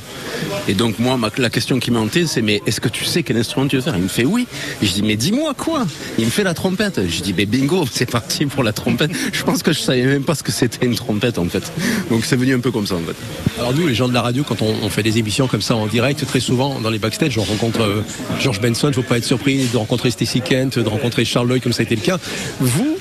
Et 0.67 0.75
donc, 0.75 0.99
moi, 0.99 1.19
la 1.37 1.49
question 1.49 1.79
qui 1.79 1.89
hanté, 1.95 2.27
c'est, 2.27 2.43
mais 2.43 2.61
est-ce 2.67 2.79
que 2.79 2.89
tu 2.89 3.03
sais 3.03 3.23
quel 3.23 3.37
instrument 3.37 3.67
tu 3.67 3.77
veux 3.77 3.81
faire? 3.81 3.95
Il 3.95 4.03
me 4.03 4.07
fait, 4.07 4.25
oui. 4.25 4.47
Je 4.83 4.91
dis, 4.91 5.01
mais 5.01 5.15
dis-moi 5.15 5.55
quoi? 5.55 5.87
Il 6.19 6.25
me 6.25 6.29
fait 6.29 6.43
la 6.43 6.53
trompette. 6.53 7.01
Je 7.09 7.21
dis, 7.21 7.33
mais 7.35 7.47
bingo, 7.47 7.85
c'est 7.91 8.09
parti 8.09 8.45
pour 8.45 8.63
la 8.63 8.73
trompette. 8.73 9.11
Je 9.33 9.43
pense 9.43 9.63
que 9.63 9.73
je 9.73 9.79
savais 9.79 10.05
même 10.05 10.23
pas 10.23 10.35
ce 10.35 10.43
que 10.43 10.51
c'était 10.51 10.85
une 10.85 10.95
trompette, 10.95 11.39
en 11.39 11.45
fait. 11.45 11.71
Donc, 12.11 12.23
c'est 12.23 12.35
venu 12.35 12.53
un 12.53 12.59
peu 12.59 12.71
comme 12.71 12.85
ça, 12.85 12.95
en 12.95 12.99
fait. 12.99 13.15
Alors 13.57 13.73
nous, 13.73 13.87
les 13.87 13.95
gens 13.95 14.07
de 14.07 14.13
la 14.13 14.21
radio, 14.21 14.43
quand 14.43 14.61
on, 14.61 14.89
fait 14.89 15.03
des 15.03 15.17
émissions 15.17 15.47
comme 15.47 15.61
ça 15.61 15.75
en 15.75 15.87
direct, 15.87 16.25
très 16.27 16.39
souvent 16.39 16.79
dans 16.79 16.89
les 16.89 16.99
backstage, 16.99 17.37
on 17.37 17.43
rencontre 17.43 17.81
euh, 17.81 18.03
George 18.39 18.61
Benson. 18.61 18.91
Faut 18.93 19.01
pas 19.01 19.17
être 19.17 19.25
surpris 19.25 19.65
de 19.65 19.77
rencontrer 19.77 20.11
Stacy 20.11 20.41
Kent, 20.41 20.77
de 20.77 20.87
rencontrer 20.87 21.25
Charles 21.25 21.47
Lloyd, 21.47 21.63
comme 21.63 21.73
ça 21.73 21.81
a 21.81 21.83
été 21.83 21.95
le 21.95 22.01
cas. 22.01 22.19
Vous, 22.59 22.97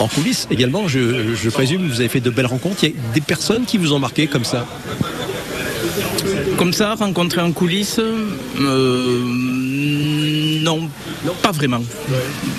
en 0.00 0.08
coulisses 0.08 0.46
également, 0.50 0.88
je, 0.88 1.34
je 1.34 1.50
présume, 1.50 1.86
vous 1.86 2.00
avez 2.00 2.08
fait 2.08 2.20
de 2.20 2.30
belles 2.30 2.46
rencontres. 2.46 2.84
Il 2.84 2.90
y 2.90 2.92
a 2.92 3.12
des 3.14 3.20
personnes 3.20 3.64
qui 3.66 3.78
vous 3.78 3.92
ont 3.92 3.98
marqué 3.98 4.26
comme 4.26 4.44
ça? 4.44 4.66
Comme 6.56 6.72
ça, 6.72 6.94
rencontrer 6.94 7.40
en 7.40 7.52
coulisses, 7.52 7.98
euh, 8.00 9.22
non, 10.62 10.88
pas 11.42 11.52
vraiment. 11.52 11.82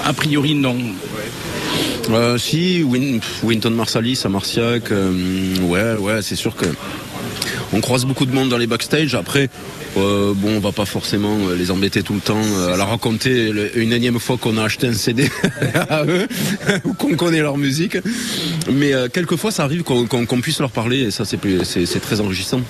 A 0.03 0.13
priori, 0.13 0.55
non. 0.55 0.75
Euh, 2.09 2.37
si, 2.37 2.83
Win- 2.83 3.21
Winton 3.43 3.69
Marsalis 3.71 4.21
à 4.25 4.29
Marciac, 4.29 4.91
euh, 4.91 5.11
ouais, 5.61 5.93
ouais, 5.99 6.21
c'est 6.21 6.35
sûr 6.35 6.55
que 6.55 6.65
on 7.73 7.79
croise 7.79 8.05
beaucoup 8.05 8.25
de 8.25 8.33
monde 8.33 8.49
dans 8.49 8.57
les 8.57 8.67
backstage. 8.67 9.13
Après, 9.15 9.49
euh, 9.97 10.33
bon, 10.35 10.55
on 10.55 10.59
va 10.59 10.71
pas 10.71 10.85
forcément 10.85 11.37
euh, 11.47 11.55
les 11.55 11.71
embêter 11.71 12.03
tout 12.03 12.13
le 12.13 12.19
temps 12.19 12.41
euh, 12.41 12.73
à 12.73 12.77
leur 12.77 12.89
raconter 12.89 13.51
une 13.75 13.91
énième 13.91 14.19
fois 14.19 14.37
qu'on 14.37 14.57
a 14.57 14.63
acheté 14.63 14.87
un 14.87 14.93
CD 14.93 15.29
à 15.89 16.05
eux 16.05 16.27
ou 16.85 16.93
qu'on 16.93 17.15
connaît 17.15 17.41
leur 17.41 17.57
musique. 17.57 17.97
Mais 18.71 18.93
euh, 18.93 19.09
quelquefois, 19.09 19.51
ça 19.51 19.63
arrive 19.63 19.83
qu'on 19.83 20.41
puisse 20.41 20.59
leur 20.59 20.71
parler 20.71 20.99
et 20.99 21.11
ça, 21.11 21.25
c'est 21.25 21.99
très 22.01 22.21
enrichissant. 22.21 22.61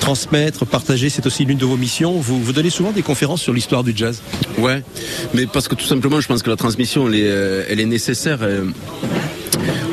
Transmettre, 0.00 0.66
partager, 0.66 1.08
c'est 1.08 1.26
aussi 1.26 1.44
l'une 1.44 1.58
de 1.58 1.64
vos 1.64 1.76
missions. 1.76 2.12
Vous, 2.12 2.42
vous 2.42 2.52
donnez 2.52 2.70
souvent 2.70 2.92
des 2.92 3.02
conférences 3.02 3.42
sur 3.42 3.52
l'histoire 3.52 3.84
du 3.84 3.92
jazz. 3.94 4.22
Ouais, 4.58 4.82
mais 5.32 5.46
parce 5.46 5.68
que 5.68 5.74
tout 5.74 5.86
simplement, 5.86 6.20
je 6.20 6.28
pense 6.28 6.42
que 6.42 6.50
la 6.50 6.56
transmission, 6.56 7.08
elle 7.08 7.14
est, 7.14 7.66
elle 7.70 7.80
est 7.80 7.86
nécessaire. 7.86 8.40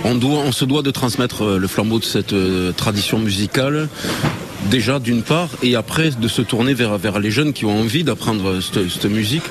On, 0.03 0.15
doit, 0.15 0.39
on 0.39 0.51
se 0.51 0.65
doit 0.65 0.81
de 0.81 0.91
transmettre 0.91 1.45
le 1.57 1.67
flambeau 1.67 1.99
de 1.99 2.03
cette 2.03 2.35
tradition 2.75 3.19
musicale. 3.19 3.87
Déjà 4.69 4.99
d'une 4.99 5.23
part, 5.23 5.49
et 5.63 5.75
après 5.75 6.11
de 6.11 6.27
se 6.27 6.41
tourner 6.41 6.73
vers, 6.73 7.19
les 7.19 7.31
jeunes 7.31 7.53
qui 7.53 7.65
ont 7.65 7.79
envie 7.79 8.03
d'apprendre 8.03 8.59
cette, 8.61 9.05
musique. 9.05 9.43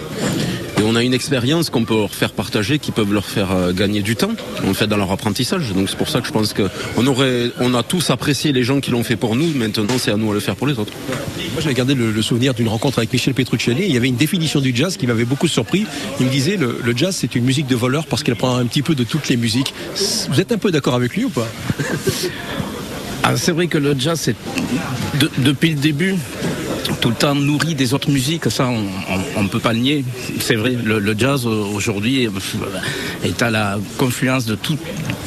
Et 0.79 0.83
on 0.83 0.95
a 0.95 1.03
une 1.03 1.13
expérience 1.13 1.69
qu'on 1.69 1.85
peut 1.85 1.95
leur 1.95 2.15
faire 2.15 2.33
partager, 2.33 2.79
qui 2.79 2.91
peuvent 2.91 3.13
leur 3.13 3.27
faire 3.27 3.53
euh, 3.53 3.73
gagner 3.73 4.01
du 4.01 4.17
temps, 4.17 4.31
en 4.67 4.73
fait, 4.73 4.87
dans 4.87 4.97
leur 4.97 5.11
apprentissage. 5.13 5.75
Donc 5.75 5.91
c'est 5.91 5.97
pour 5.97 6.09
ça 6.09 6.21
que 6.23 6.27
je 6.27 6.33
pense 6.33 6.55
qu'on 6.55 7.07
aurait, 7.07 7.51
on 7.61 7.75
a 7.75 7.83
tous 7.83 8.09
apprécié 8.09 8.53
les 8.53 8.63
gens 8.63 8.81
qui 8.81 8.91
l'ont 8.91 9.03
fait 9.03 9.17
pour 9.17 9.37
nous. 9.37 9.53
Maintenant, 9.53 9.99
c'est 9.99 10.11
à 10.11 10.17
nous 10.17 10.31
de 10.31 10.35
le 10.35 10.41
faire 10.41 10.57
pour 10.57 10.67
les 10.67 10.79
autres. 10.79 10.93
Moi, 11.53 11.61
j'avais 11.61 11.75
gardé 11.75 11.95
le, 11.95 12.23
souvenir 12.23 12.55
d'une 12.55 12.69
rencontre 12.69 12.99
avec 12.99 13.13
Michel 13.13 13.35
Petrucciani. 13.35 13.83
Il 13.85 13.93
y 13.93 13.97
avait 13.99 14.09
une 14.09 14.17
définition 14.17 14.61
du 14.61 14.75
jazz 14.75 14.97
qui 14.97 15.07
m'avait 15.07 15.27
beaucoup 15.27 15.49
surpris. 15.49 15.85
Il 16.19 16.27
me 16.27 16.31
disait 16.31 16.57
le, 16.57 16.79
le 16.83 16.97
jazz, 16.97 17.15
c'est 17.15 17.35
une 17.35 17.45
musique 17.45 17.67
de 17.67 17.77
voleur 17.77 18.07
parce 18.07 18.23
qu'elle 18.23 18.37
prend 18.37 18.57
un 18.57 18.65
petit 18.65 18.83
peu 18.83 18.95
de 18.95 19.05
toutes 19.05 19.29
les 19.29 19.37
musiques. 19.37 19.75
Vous 20.31 20.41
êtes 20.41 20.53
un 20.53 20.59
peu 20.59 20.71
d'accord 20.71 20.95
avec 20.95 21.15
lui 21.15 21.25
ou 21.25 21.31
pas? 21.31 21.49
C'est 23.37 23.53
vrai 23.53 23.67
que 23.67 23.79
le 23.79 23.95
jazz, 23.99 24.31
depuis 25.39 25.71
le 25.71 25.81
début 25.81 26.17
tout 27.01 27.11
le 27.11 27.15
temps 27.15 27.35
nourri 27.35 27.75
des 27.75 27.95
autres 27.95 28.11
musiques, 28.11 28.51
ça 28.51 28.69
on 29.37 29.43
ne 29.43 29.49
peut 29.49 29.59
pas 29.59 29.73
le 29.73 29.79
nier. 29.79 30.05
C'est 30.41 30.57
vrai, 30.57 30.73
le, 30.73 30.99
le 30.99 31.15
jazz 31.17 31.47
euh, 31.47 31.65
aujourd'hui 31.75 32.27
euh, 32.27 32.31
est 33.25 33.43
à 33.43 33.51
la 33.51 33.79
confluence 33.97 34.45
de 34.45 34.57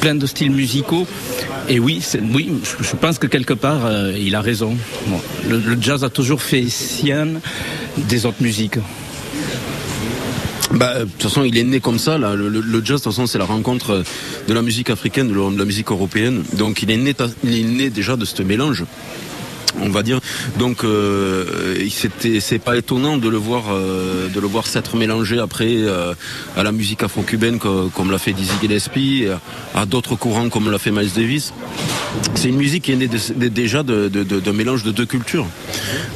plein 0.00 0.14
de 0.14 0.26
styles 0.26 0.52
musicaux. 0.52 1.06
Et 1.68 1.78
oui, 1.78 2.02
oui, 2.32 2.52
je 2.80 2.96
pense 2.96 3.18
que 3.18 3.26
quelque 3.26 3.54
part 3.54 3.86
euh, 3.86 4.12
il 4.16 4.34
a 4.34 4.40
raison. 4.40 4.76
Le, 5.48 5.58
le 5.58 5.76
jazz 5.80 6.04
a 6.04 6.10
toujours 6.10 6.42
fait 6.42 6.68
sien 6.68 7.28
des 7.96 8.26
autres 8.26 8.42
musiques. 8.42 8.78
Bah, 10.74 11.00
de 11.00 11.04
toute 11.04 11.22
façon, 11.22 11.44
il 11.44 11.56
est 11.56 11.62
né 11.62 11.80
comme 11.80 11.98
ça. 11.98 12.18
Là. 12.18 12.34
Le, 12.34 12.48
le- 12.48 12.84
jazz, 12.84 13.00
de 13.00 13.04
toute 13.04 13.12
façon, 13.12 13.26
c'est 13.26 13.38
la 13.38 13.44
rencontre 13.44 14.02
de 14.48 14.54
la 14.54 14.62
musique 14.62 14.90
africaine, 14.90 15.28
de 15.28 15.58
la, 15.58 15.64
musique 15.64 15.90
européenne. 15.90 16.42
Donc, 16.54 16.82
il 16.82 16.90
est 16.90 16.96
né, 16.96 17.14
il 17.44 17.58
est 17.58 17.62
né 17.62 17.90
déjà 17.90 18.16
de 18.16 18.24
ce 18.24 18.42
mélange. 18.42 18.84
On 19.82 19.88
va 19.90 20.02
dire. 20.02 20.20
Donc, 20.58 20.84
euh, 20.84 21.76
c'est 22.40 22.58
pas 22.58 22.76
étonnant 22.76 23.16
de 23.18 23.28
le 23.28 23.36
voir, 23.36 23.64
euh, 23.72 24.28
de 24.28 24.40
le 24.40 24.46
voir 24.46 24.66
s'être 24.66 24.96
mélangé 24.96 25.38
après 25.38 25.68
euh, 25.70 26.14
à 26.56 26.62
la 26.62 26.72
musique 26.72 27.02
afro-cubaine, 27.02 27.58
co- 27.58 27.90
comme 27.94 28.10
l'a 28.10 28.18
fait 28.18 28.32
Dizzy 28.32 28.52
Gillespie, 28.60 29.26
à 29.74 29.84
d'autres 29.86 30.14
courants 30.16 30.48
comme 30.48 30.70
l'a 30.70 30.78
fait 30.78 30.90
Miles 30.90 31.12
Davis. 31.14 31.52
C'est 32.34 32.48
une 32.48 32.56
musique 32.56 32.84
qui 32.84 32.92
est 32.92 32.96
née 32.96 33.08
déjà 33.08 33.82
d'un 33.82 34.52
mélange 34.52 34.84
de 34.84 34.92
deux 34.92 35.06
cultures. 35.06 35.46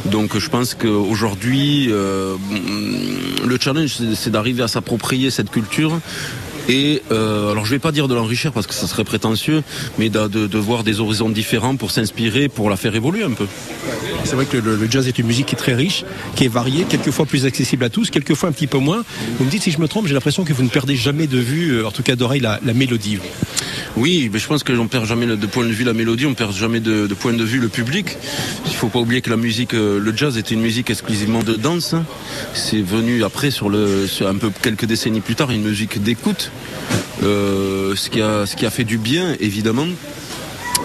Donc 0.04 0.38
je 0.38 0.48
pense 0.48 0.74
qu'aujourd'hui, 0.74 1.86
le 1.88 3.58
challenge, 3.60 3.96
c'est 4.14 4.30
d'arriver 4.30 4.62
à 4.62 4.68
s'approprier 4.68 5.30
cette 5.30 5.50
culture. 5.50 5.98
Et 6.68 7.02
euh, 7.10 7.50
alors 7.52 7.64
je 7.64 7.70
vais 7.70 7.78
pas 7.78 7.92
dire 7.92 8.08
de 8.08 8.14
l'enrichir 8.14 8.52
parce 8.52 8.66
que 8.66 8.74
ça 8.74 8.86
serait 8.86 9.04
prétentieux, 9.04 9.62
mais 9.98 10.10
de, 10.10 10.28
de- 10.28 10.46
de 10.46 10.58
voir 10.58 10.84
des 10.84 11.00
horizons 11.00 11.30
différents 11.30 11.76
pour 11.76 11.90
s'inspirer, 11.90 12.48
pour 12.48 12.68
la 12.70 12.76
faire 12.76 12.94
évoluer 12.94 13.22
un 13.24 13.30
peu. 13.32 13.46
C'est 14.28 14.36
vrai 14.36 14.44
que 14.44 14.58
le, 14.58 14.90
jazz 14.90 15.08
est 15.08 15.18
une 15.18 15.26
musique 15.26 15.46
qui 15.46 15.54
est 15.54 15.58
très 15.58 15.74
riche, 15.74 16.04
qui 16.36 16.44
est 16.44 16.48
variée, 16.48 16.84
quelquefois 16.86 17.24
plus 17.24 17.46
accessible 17.46 17.82
à 17.84 17.88
tous, 17.88 18.10
quelquefois 18.10 18.50
un 18.50 18.52
petit 18.52 18.66
peu 18.66 18.76
moins. 18.76 19.02
Vous 19.38 19.46
me 19.46 19.50
dites 19.50 19.62
si 19.62 19.70
je 19.70 19.80
me 19.80 19.88
trompe, 19.88 20.06
j'ai 20.06 20.12
l'impression 20.12 20.44
que 20.44 20.52
vous 20.52 20.62
ne 20.62 20.68
perdez 20.68 20.96
jamais 20.96 21.26
de 21.26 21.38
vue, 21.38 21.70
euh, 21.70 21.86
en 21.86 21.90
tout 21.90 22.02
cas 22.02 22.14
d'oreille, 22.14 22.42
la, 22.42 22.60
la 22.62 22.74
mélodie. 22.74 23.20
Oui, 23.96 24.28
mais 24.30 24.38
je 24.38 24.46
pense 24.46 24.64
que 24.64 24.72
l'on 24.72 24.86
perd 24.86 25.06
jamais 25.06 25.24
de 25.24 25.46
point 25.46 25.64
de 25.64 25.70
vue 25.70 25.82
la 25.82 25.94
mélodie, 25.94 26.26
on 26.26 26.34
perd 26.34 26.54
jamais 26.54 26.80
de, 26.80 27.06
point 27.18 27.32
de 27.32 27.42
vue 27.42 27.58
le 27.58 27.68
public. 27.68 28.18
Il 28.66 28.74
faut 28.74 28.88
pas 28.88 28.98
oublier 28.98 29.22
que 29.22 29.30
la 29.30 29.38
musique, 29.38 29.72
euh, 29.72 29.98
le 29.98 30.14
jazz 30.14 30.36
était 30.36 30.54
une 30.54 30.60
musique 30.60 30.90
exclusivement 30.90 31.42
de 31.42 31.54
danse. 31.54 31.94
C'est 32.52 32.82
venu 32.82 33.24
après 33.24 33.50
sur 33.50 33.70
le, 33.70 34.04
un 34.20 34.34
peu 34.34 34.50
quelques 34.60 34.84
décennies 34.84 35.22
plus 35.22 35.36
tard, 35.36 35.52
une 35.52 35.62
musique 35.62 36.02
d'écoute, 36.02 36.50
euh, 37.22 37.96
ce 37.96 38.10
qui 38.10 38.20
a 38.20 38.70
fait 38.70 38.84
du 38.84 38.98
bien 38.98 39.34
évidemment. 39.40 39.86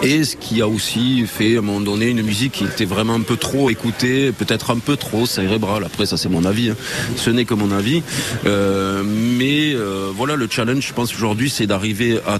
Et 0.04 0.26
ce 0.26 0.36
qui 0.36 0.62
a 0.62 0.68
aussi 0.68 1.26
fait 1.26 1.56
à 1.56 1.60
un 1.60 1.62
moment 1.62 1.80
donné 1.80 2.08
une 2.08 2.24
musique 2.24 2.52
qui 2.52 2.66
était 2.66 2.84
vraiment 2.84 3.14
un 3.14 3.22
peu 3.22 3.38
trop 3.38 3.70
écoutée, 3.70 4.34
peut-être 4.34 4.72
un 4.72 4.80
peu 4.80 4.98
trop 4.98 5.26
cérébrale. 5.26 5.86
Après, 5.86 6.06
ça 6.06 6.18
c'est 6.18 6.28
mon 6.28 6.44
avis. 6.44 6.72
hein. 6.72 6.76
Ce 7.16 7.30
n'est 7.30 7.46
que 7.46 7.54
mon 7.54 7.72
avis. 7.72 8.04
Euh, 8.46 9.02
mais 9.06 9.74
euh, 9.74 10.10
voilà, 10.14 10.36
le 10.36 10.48
challenge, 10.50 10.86
je 10.88 10.94
pense 10.94 11.16
aujourd'hui, 11.16 11.50
c'est 11.50 11.68
d'arriver 11.68 12.20
à 12.28 12.40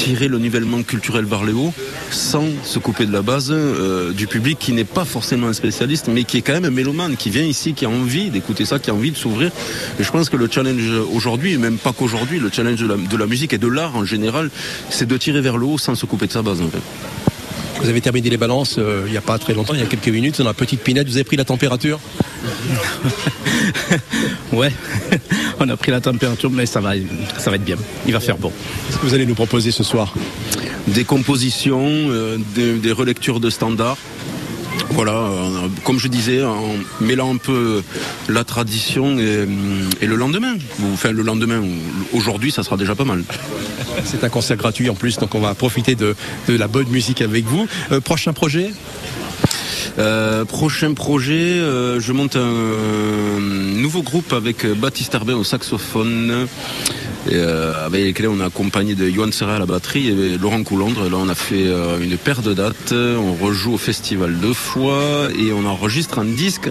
tirer 0.00 0.28
le 0.28 0.38
nivellement 0.38 0.82
culturel 0.82 1.26
vers 1.26 1.44
le 1.44 1.52
haut 1.52 1.74
sans 2.10 2.46
se 2.64 2.78
couper 2.78 3.04
de 3.04 3.12
la 3.12 3.20
base 3.20 3.50
euh, 3.52 4.12
du 4.12 4.26
public 4.26 4.58
qui 4.58 4.72
n'est 4.72 4.84
pas 4.84 5.04
forcément 5.04 5.48
un 5.48 5.52
spécialiste 5.52 6.08
mais 6.08 6.24
qui 6.24 6.38
est 6.38 6.40
quand 6.40 6.54
même 6.54 6.64
un 6.64 6.70
mélomane 6.70 7.16
qui 7.16 7.28
vient 7.28 7.44
ici 7.44 7.74
qui 7.74 7.84
a 7.84 7.90
envie 7.90 8.30
d'écouter 8.30 8.64
ça 8.64 8.78
qui 8.78 8.88
a 8.88 8.94
envie 8.94 9.10
de 9.10 9.16
s'ouvrir. 9.18 9.50
Et 9.98 10.02
je 10.02 10.10
pense 10.10 10.30
que 10.30 10.38
le 10.38 10.48
challenge 10.50 10.90
aujourd'hui 11.12 11.52
et 11.52 11.58
même 11.58 11.76
pas 11.76 11.92
qu'aujourd'hui 11.92 12.38
le 12.38 12.48
challenge 12.50 12.80
de 12.80 12.86
la, 12.86 12.96
de 12.96 13.16
la 13.18 13.26
musique 13.26 13.52
et 13.52 13.58
de 13.58 13.66
l'art 13.66 13.94
en 13.94 14.06
général 14.06 14.48
c'est 14.88 15.06
de 15.06 15.18
tirer 15.18 15.42
vers 15.42 15.58
le 15.58 15.66
haut 15.66 15.76
sans 15.76 15.94
se 15.94 16.06
couper 16.06 16.26
de 16.28 16.32
sa 16.32 16.40
base 16.40 16.62
en 16.62 16.70
fait 16.70 16.80
Vous 17.80 17.88
avez 17.88 18.00
terminé 18.00 18.28
les 18.28 18.36
balances 18.36 18.76
euh, 18.78 19.04
il 19.06 19.12
n'y 19.12 19.16
a 19.16 19.22
pas 19.22 19.38
très 19.38 19.54
longtemps, 19.54 19.74
il 19.74 19.80
y 19.80 19.82
a 19.82 19.86
quelques 19.86 20.08
minutes, 20.08 20.38
dans 20.38 20.44
la 20.44 20.54
petite 20.54 20.82
pinette, 20.82 21.08
vous 21.08 21.16
avez 21.16 21.24
pris 21.24 21.36
la 21.36 21.44
température 21.44 21.98
Ouais, 24.52 24.72
on 25.60 25.68
a 25.68 25.76
pris 25.76 25.90
la 25.90 26.00
température, 26.00 26.50
mais 26.50 26.66
ça 26.66 26.80
va, 26.80 26.92
ça 27.38 27.50
va 27.50 27.56
être 27.56 27.64
bien. 27.64 27.76
Il 28.06 28.12
va 28.12 28.20
faire 28.20 28.36
bon. 28.36 28.52
Qu'est-ce 28.86 28.98
que 28.98 29.06
vous 29.06 29.14
allez 29.14 29.26
nous 29.26 29.34
proposer 29.34 29.70
ce 29.70 29.84
soir? 29.84 30.12
Des 30.88 31.04
compositions, 31.04 31.86
euh, 31.86 32.36
des, 32.54 32.74
des 32.74 32.92
relectures 32.92 33.40
de 33.40 33.48
standards. 33.48 33.96
Voilà, 34.90 35.12
euh, 35.12 35.68
comme 35.84 35.98
je 35.98 36.08
disais, 36.08 36.42
en 36.42 36.74
mêlant 37.00 37.32
un 37.34 37.36
peu 37.38 37.82
la 38.28 38.44
tradition 38.44 39.18
et, 39.18 39.46
et 40.00 40.06
le 40.06 40.16
lendemain. 40.16 40.54
Enfin, 40.92 41.12
le 41.12 41.22
lendemain, 41.22 41.60
ou- 41.60 42.16
aujourd'hui, 42.16 42.50
ça 42.50 42.62
sera 42.62 42.76
déjà 42.76 42.94
pas 42.94 43.04
mal. 43.04 43.22
C'est 44.04 44.24
un 44.24 44.28
concert 44.28 44.56
gratuit 44.56 44.88
en 44.90 44.94
plus, 44.94 45.18
donc 45.18 45.34
on 45.34 45.40
va 45.40 45.54
profiter 45.54 45.94
de, 45.94 46.14
de 46.48 46.56
la 46.56 46.68
bonne 46.68 46.88
musique 46.88 47.22
avec 47.22 47.44
vous. 47.46 47.66
Euh, 47.92 48.00
prochain 48.00 48.32
projet 48.32 48.70
Euh, 49.98 50.44
prochain 50.44 50.94
projet, 50.94 51.34
euh, 51.58 52.00
je 52.00 52.12
monte 52.12 52.36
un 52.36 53.40
nouveau 53.40 54.02
groupe 54.02 54.32
avec 54.32 54.64
Baptiste 54.66 55.14
Herbin 55.14 55.34
au 55.34 55.44
saxophone, 55.44 56.46
et, 57.28 57.34
euh, 57.34 57.86
avec 57.86 58.04
lequel 58.06 58.28
on 58.28 58.40
a 58.40 58.46
accompagné 58.46 58.94
de 58.94 59.08
Johan 59.08 59.30
Serra 59.32 59.56
à 59.56 59.58
la 59.58 59.66
batterie 59.66 60.08
et 60.08 60.38
Laurent 60.38 60.62
Coulondre. 60.62 61.06
Et 61.06 61.10
là, 61.10 61.16
on 61.18 61.28
a 61.28 61.34
fait 61.34 61.66
euh, 61.66 61.98
une 62.00 62.16
paire 62.16 62.42
de 62.42 62.54
dates. 62.54 62.92
On 62.92 63.34
rejoue 63.34 63.74
au 63.74 63.78
festival 63.78 64.34
deux 64.40 64.54
fois 64.54 65.28
et 65.38 65.52
on 65.52 65.64
enregistre 65.66 66.18
un 66.18 66.24
disque 66.24 66.68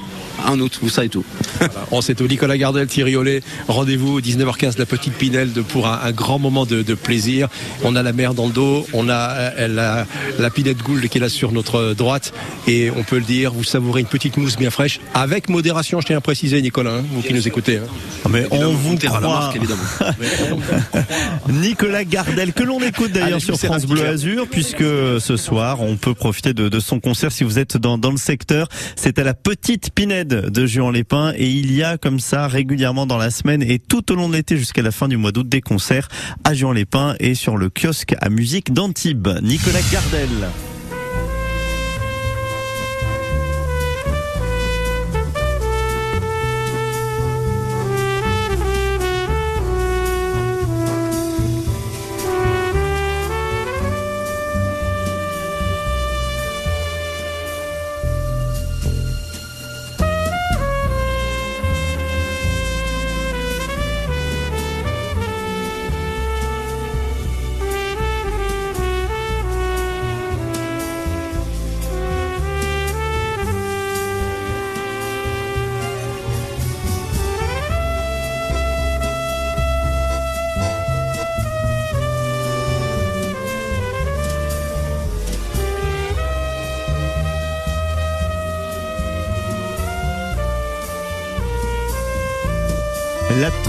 en 0.48 0.60
août. 0.60 0.80
Vous 0.82 0.90
savez 0.90 1.10
tout. 1.10 1.24
On 1.92 2.02
sait 2.02 2.16
tout. 2.16 2.28
Nicolas 2.28 2.58
Gardel, 2.58 2.88
Thierry 2.88 3.16
Ollet, 3.16 3.42
rendez-vous 3.68 4.22
19h15 4.22 4.78
la 4.80 4.86
petite 4.86 5.14
Pinelle 5.14 5.52
de, 5.54 5.62
pour 5.62 5.88
un, 5.88 6.00
un 6.04 6.12
grand 6.12 6.40
moment 6.40 6.66
de, 6.66 6.82
de 6.82 6.94
plaisir. 6.94 7.48
On 7.84 7.96
a 7.96 8.04
la 8.04 8.14
mer 8.14 8.34
dans 8.34 8.48
le 8.48 8.54
dos, 8.54 8.88
on 8.94 9.10
a 9.10 9.30
euh, 9.32 9.68
la, 9.68 10.06
la 10.40 10.50
Pinette 10.50 10.78
Gould 10.80 11.08
qui 11.10 11.18
est 11.18 11.22
là 11.22 11.30
sur 11.30 11.52
notre 11.52 11.94
droite 11.94 12.34
et 12.68 12.90
on 12.96 13.04
peut 13.04 13.18
le 13.18 13.24
dire, 13.26 13.52
vous 13.52 13.64
savourez 13.64 14.02
une 14.02 14.08
petite 14.08 14.38
mousse 14.38 14.56
bien 14.58 14.70
fraîche 14.72 15.00
avec 15.14 15.50
modération, 15.50 16.00
je 16.02 16.08
tiens 16.08 16.18
à 16.18 16.22
préciser 16.22 16.62
Nicolas, 16.62 16.92
hein, 16.92 17.04
vous 17.12 17.22
qui 17.22 17.34
nous 17.34 17.48
écoutez. 17.48 17.78
hein. 17.78 17.82
Ah, 18.26 18.30
Mais 18.32 18.46
on 18.52 18.70
vous 18.74 18.96
terra 18.96 19.20
la 19.20 19.28
croit. 19.28 19.40
marque, 19.40 19.56
évidemment. 19.58 19.82
Nicolas 21.50 22.04
Gardel, 22.04 22.54
que 22.54 22.64
l'on 22.64 22.80
écoute 22.82 23.12
d'ailleurs 23.12 23.42
sur 23.42 23.60
France 23.60 23.86
Bleu 23.86 24.06
Azur, 24.06 24.48
puisque 24.48 24.84
ce 24.84 25.38
soir, 25.38 25.82
on 25.82 25.96
peut 25.96 26.14
profiter 26.14 26.54
de, 26.54 26.70
de 26.70 26.80
son 26.80 27.00
concert 27.00 27.32
si 27.32 27.44
vous 27.44 27.60
êtes 27.60 27.78
dans, 27.78 27.98
dans 27.98 28.12
le 28.12 28.18
secteur. 28.18 28.68
C'est 28.96 29.20
à 29.20 29.24
la 29.24 29.34
Petite 29.34 29.92
Pinède 29.94 30.50
de 30.50 30.66
Juan-les-Pins 30.66 31.34
et 31.36 31.50
il 31.50 31.74
y 31.74 31.84
a 31.84 31.98
comme 31.98 32.20
ça 32.20 32.48
régulièrement 32.48 33.06
dans 33.06 33.18
la 33.18 33.32
semaine 33.32 33.62
et 33.64 33.80
tout 33.80 34.12
au 34.12 34.16
long 34.16 34.30
de 34.30 34.36
l'été 34.36 34.58
jusqu'à 34.58 34.82
la 34.82 34.92
fin 34.92 35.08
du 35.08 35.18
mois 35.18 35.32
d'août 35.32 35.48
des 35.48 35.62
concerts 35.62 36.08
à 36.44 36.54
Juan-les-Pins 36.54 37.16
et 37.20 37.36
sur 37.36 37.58
le 37.58 37.70
kiosque 37.70 38.16
à 38.22 38.30
musique 38.30 38.74
d'Antibes. 38.74 39.30
Nicolas 39.42 39.82
Gardel. 39.92 40.30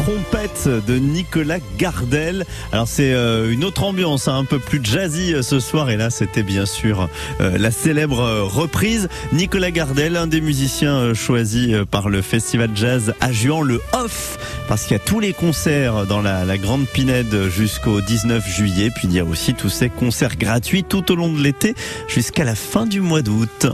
Trompette 0.04 0.68
de 0.86 0.96
Nicolas 0.96 1.58
Gardel. 1.76 2.46
Alors 2.72 2.88
c'est 2.88 3.12
euh, 3.12 3.52
une 3.52 3.64
autre 3.64 3.84
ambiance, 3.84 4.28
hein, 4.28 4.38
un 4.38 4.44
peu 4.44 4.58
plus 4.58 4.80
jazzy 4.82 5.34
euh, 5.34 5.42
ce 5.42 5.60
soir. 5.60 5.90
Et 5.90 5.96
là, 5.96 6.08
c'était 6.08 6.42
bien 6.42 6.64
sûr 6.64 7.08
euh, 7.40 7.58
la 7.58 7.70
célèbre 7.70 8.22
reprise. 8.44 9.08
Nicolas 9.32 9.70
Gardel, 9.70 10.16
un 10.16 10.26
des 10.26 10.40
musiciens 10.40 11.12
choisis 11.12 11.74
par 11.90 12.08
le 12.08 12.22
Festival 12.22 12.70
Jazz 12.74 13.12
à 13.20 13.30
Juan, 13.32 13.62
le 13.62 13.80
off, 13.92 14.38
parce 14.68 14.84
qu'il 14.84 14.92
y 14.92 15.00
a 15.00 15.04
tous 15.04 15.20
les 15.20 15.34
concerts 15.34 16.06
dans 16.06 16.22
la, 16.22 16.44
la 16.46 16.56
Grande 16.56 16.86
Pinède 16.86 17.48
jusqu'au 17.50 18.00
19 18.00 18.48
juillet. 18.48 18.90
Puis 18.94 19.06
il 19.06 19.12
y 19.12 19.20
a 19.20 19.24
aussi 19.24 19.52
tous 19.54 19.68
ces 19.68 19.90
concerts 19.90 20.36
gratuits 20.36 20.84
tout 20.84 21.12
au 21.12 21.14
long 21.14 21.30
de 21.30 21.42
l'été 21.42 21.74
jusqu'à 22.08 22.44
la 22.44 22.54
fin 22.54 22.86
du 22.86 23.00
mois 23.00 23.22
d'août. 23.22 23.66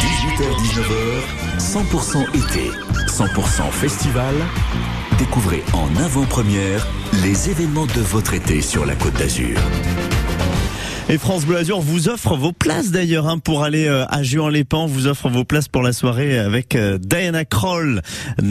18h-19h, 0.00 1.58
100% 1.58 2.28
été, 2.36 2.70
100% 3.08 3.70
festival. 3.72 4.34
Découvrez 5.20 5.62
en 5.74 5.94
avant-première 5.96 6.88
les 7.22 7.50
événements 7.50 7.84
de 7.84 8.00
votre 8.00 8.32
été 8.32 8.62
sur 8.62 8.86
la 8.86 8.96
Côte 8.96 9.12
d'Azur. 9.12 9.60
Et 11.12 11.18
France 11.18 11.44
Bleu 11.44 11.56
Azur 11.56 11.80
vous 11.80 12.08
offre 12.08 12.36
vos 12.36 12.52
places 12.52 12.92
d'ailleurs 12.92 13.26
hein, 13.26 13.38
pour 13.38 13.64
aller 13.64 13.88
euh, 13.88 14.04
à 14.10 14.22
Juan-les-Pins. 14.22 14.86
Vous 14.86 15.08
offre 15.08 15.28
vos 15.28 15.42
places 15.42 15.66
pour 15.66 15.82
la 15.82 15.92
soirée 15.92 16.38
avec 16.38 16.76
euh, 16.76 16.98
Diana 16.98 17.44
Kroll. 17.44 18.00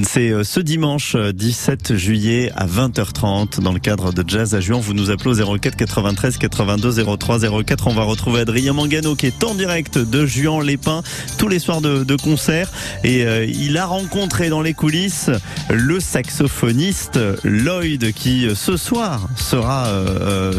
C'est 0.03 0.31
euh, 0.31 0.43
ce 0.43 0.59
dimanche 0.59 1.15
euh, 1.15 1.31
17 1.31 1.95
juillet 1.95 2.51
à 2.57 2.67
20h30 2.67 3.61
dans 3.61 3.71
le 3.71 3.79
cadre 3.79 4.11
de 4.11 4.25
Jazz 4.27 4.55
à 4.55 4.59
Juan. 4.59 4.81
Vous 4.81 4.93
nous 4.93 5.09
appelez 5.09 5.41
au 5.41 5.57
04 5.57 5.77
93 5.77 6.37
82 6.37 7.05
03 7.17 7.63
04. 7.63 7.87
On 7.87 7.93
va 7.93 8.03
retrouver 8.03 8.41
Adrien 8.41 8.73
Mangano 8.73 9.15
qui 9.15 9.27
est 9.27 9.41
en 9.45 9.55
direct 9.55 9.97
de 9.97 10.25
Juan-les-Pins 10.25 11.01
tous 11.37 11.47
les 11.47 11.59
soirs 11.59 11.79
de, 11.79 12.03
de 12.03 12.15
concert. 12.17 12.69
Et 13.05 13.23
il 13.47 13.77
a 13.77 13.85
rencontré 13.85 14.49
dans 14.49 14.61
les 14.61 14.73
coulisses 14.73 15.29
le 15.69 16.01
saxophoniste 16.01 17.19
Lloyd 17.45 18.11
qui 18.11 18.47
ce 18.53 18.75
soir 18.75 19.29
sera 19.37 19.87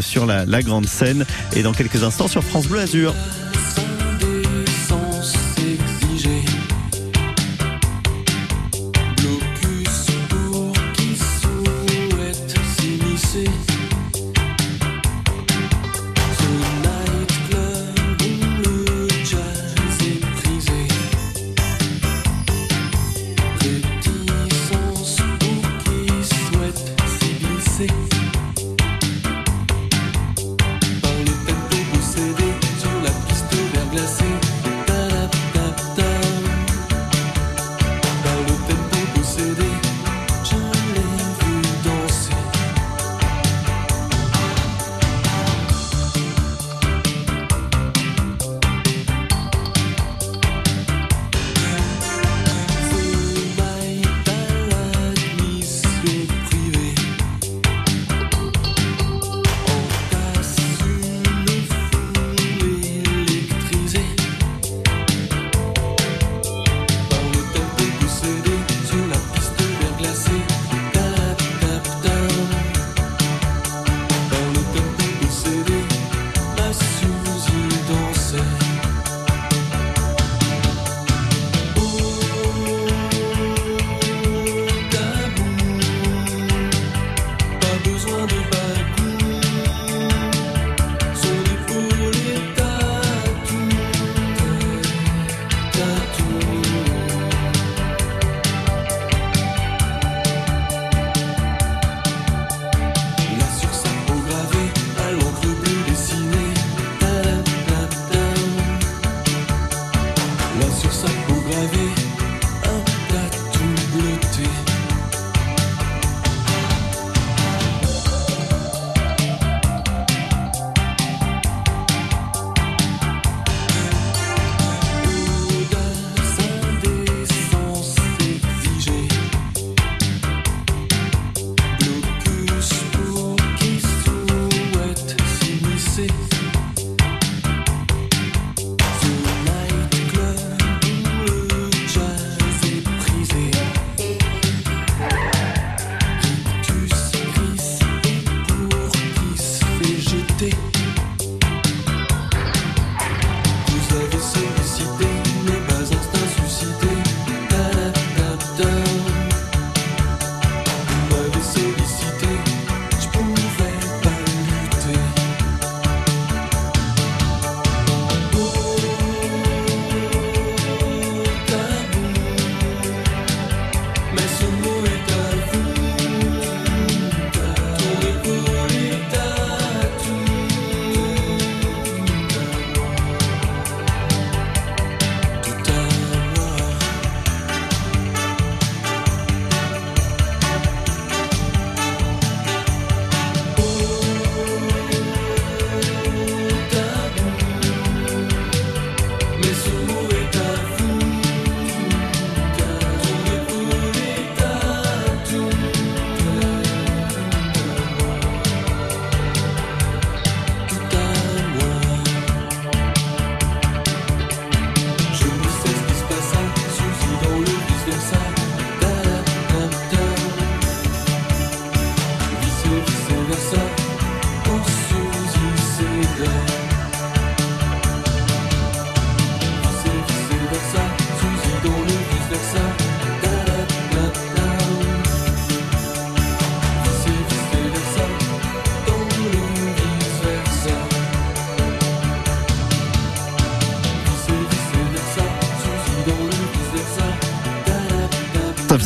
sur 0.00 0.24
la, 0.24 0.62
grande 0.62 0.86
scène 0.86 1.26
et 1.54 1.62
dans 1.62 1.72
instants 1.98 2.28
sur 2.28 2.42
France 2.42 2.68
Bleu 2.68 2.80
Azur. 2.80 3.14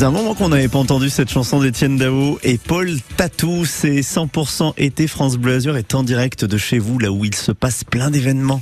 Faisait 0.05 0.17
un 0.17 0.21
moment 0.21 0.35
qu'on 0.35 0.49
n'avait 0.49 0.67
pas 0.67 0.77
entendu 0.77 1.09
cette 1.09 1.31
chanson 1.31 1.59
d'Étienne 1.59 1.97
Dao 1.97 2.37
et 2.43 2.57
Paul 2.57 2.91
Tatou. 3.17 3.65
C'est 3.65 4.01
100% 4.01 4.73
été 4.77 5.07
France 5.07 5.37
Bleu 5.37 5.55
Azur 5.55 5.77
est 5.77 5.95
en 5.95 6.03
direct 6.03 6.45
de 6.45 6.57
chez 6.57 6.77
vous, 6.77 6.99
là 6.99 7.11
où 7.11 7.25
il 7.25 7.33
se 7.33 7.51
passe 7.51 7.83
plein 7.83 8.11
d'événements. 8.11 8.61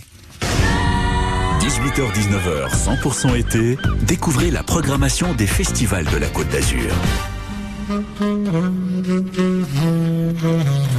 18h-19h, 1.60 3.02
100% 3.02 3.38
été, 3.38 3.78
découvrez 4.04 4.52
la 4.52 4.64
programmation 4.64 5.34
des 5.34 5.48
festivals 5.48 6.06
de 6.06 6.18
la 6.18 6.28
Côte 6.28 6.50
d'Azur. 6.50 6.92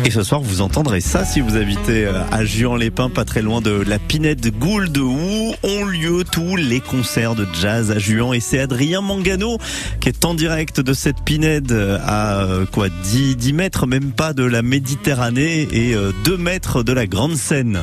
Et 0.04 0.10
ce 0.10 0.22
soir, 0.22 0.40
vous 0.40 0.60
entendrez 0.60 1.00
ça 1.00 1.24
si 1.24 1.40
vous 1.40 1.56
habitez 1.56 2.04
euh, 2.04 2.22
à 2.30 2.44
Juan-les-Pins, 2.44 3.10
pas 3.10 3.24
très 3.24 3.42
loin 3.42 3.60
de 3.60 3.70
la 3.70 3.98
Pinette 3.98 4.58
Gould, 4.58 4.96
où 4.98 5.54
ont 5.62 5.84
lieu 5.84 6.24
tous 6.30 6.56
les 6.56 6.80
concerts 6.80 7.34
de 7.34 7.46
jazz 7.60 7.90
à 7.90 7.98
Juan. 7.98 8.34
Et 8.34 8.40
c'est 8.40 8.58
Adrien 8.58 9.00
Mangano 9.00 9.58
qui 10.00 10.08
est 10.08 10.24
en 10.24 10.34
direct 10.34 10.80
de 10.80 10.92
cette 10.92 11.22
Pinède 11.22 11.72
euh, 11.72 11.98
à 12.04 12.42
euh, 12.42 12.66
quoi 12.66 12.88
10, 12.88 13.36
10 13.36 13.52
mètres, 13.54 13.86
même 13.86 14.12
pas 14.12 14.32
de 14.32 14.44
la 14.44 14.62
Méditerranée 14.62 15.68
et 15.72 15.94
2 16.24 16.36
mètres 16.36 16.82
de 16.82 16.92
la 16.92 17.06
Grande 17.06 17.36
Seine. 17.36 17.80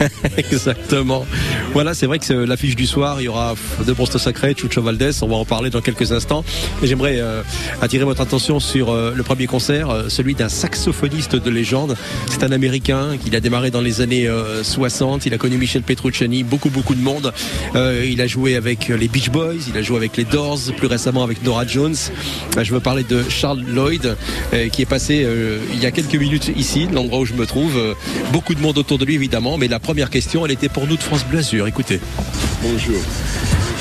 Exactement. 0.36 1.26
Voilà, 1.72 1.94
c'est 1.94 2.06
vrai 2.06 2.18
que 2.18 2.32
l'affiche 2.32 2.76
du 2.76 2.86
soir, 2.86 3.20
il 3.20 3.24
y 3.24 3.28
aura 3.28 3.54
deux 3.86 3.94
postes 3.94 4.18
sacrés, 4.18 4.54
Chucho 4.54 4.82
Valdés, 4.82 5.22
on 5.22 5.28
va 5.28 5.36
en 5.36 5.44
parler 5.44 5.70
dans 5.70 5.80
quelques 5.80 6.12
instants. 6.12 6.44
J'aimerais 6.82 7.20
euh, 7.20 7.42
attirer 7.80 8.04
votre 8.04 8.20
attention 8.20 8.60
sur 8.60 8.90
euh, 8.90 9.12
le 9.14 9.22
premier 9.22 9.46
concert, 9.46 9.90
euh, 9.90 10.08
celui 10.08 10.34
d'un 10.34 10.48
saxophoniste 10.48 11.36
de 11.36 11.50
légende. 11.50 11.96
C'est 12.28 12.42
un 12.42 12.52
Américain 12.52 13.16
qui 13.22 13.34
a 13.34 13.40
démarré 13.40 13.70
dans 13.70 13.80
les 13.80 14.00
années 14.00 14.26
euh, 14.26 14.62
60, 14.64 15.26
il 15.26 15.34
a 15.34 15.38
connu 15.38 15.56
Michel 15.56 15.82
Petrucciani, 15.82 16.42
beaucoup 16.42 16.70
beaucoup 16.70 16.94
de 16.94 17.02
monde. 17.02 17.32
Il 17.74 18.20
a 18.20 18.26
joué 18.26 18.56
avec 18.56 18.88
les 18.88 19.08
Beach 19.08 19.30
Boys, 19.30 19.54
il 19.68 19.76
a 19.76 19.82
joué 19.82 19.96
avec 19.96 20.16
les 20.16 20.24
Doors, 20.24 20.58
plus 20.76 20.86
récemment 20.86 21.22
avec 21.22 21.42
Nora 21.42 21.66
Jones. 21.66 21.94
Je 22.60 22.72
veux 22.72 22.80
parler 22.80 23.04
de 23.04 23.22
Charles 23.28 23.62
Lloyd, 23.66 24.16
qui 24.72 24.82
est 24.82 24.86
passé 24.86 25.26
il 25.72 25.80
y 25.80 25.86
a 25.86 25.90
quelques 25.90 26.14
minutes 26.14 26.50
ici, 26.56 26.88
l'endroit 26.92 27.20
où 27.20 27.24
je 27.24 27.34
me 27.34 27.46
trouve. 27.46 27.78
Beaucoup 28.32 28.54
de 28.54 28.60
monde 28.60 28.78
autour 28.78 28.98
de 28.98 29.04
lui 29.04 29.14
évidemment, 29.14 29.58
mais 29.58 29.68
la 29.68 29.78
première 29.90 30.08
question, 30.08 30.46
elle 30.46 30.52
était 30.52 30.68
pour 30.68 30.86
nous 30.86 30.96
de 30.96 31.02
France 31.02 31.24
Bleu 31.24 31.40
Azur. 31.40 31.66
Écoutez. 31.66 32.00
Bonjour. 32.62 33.00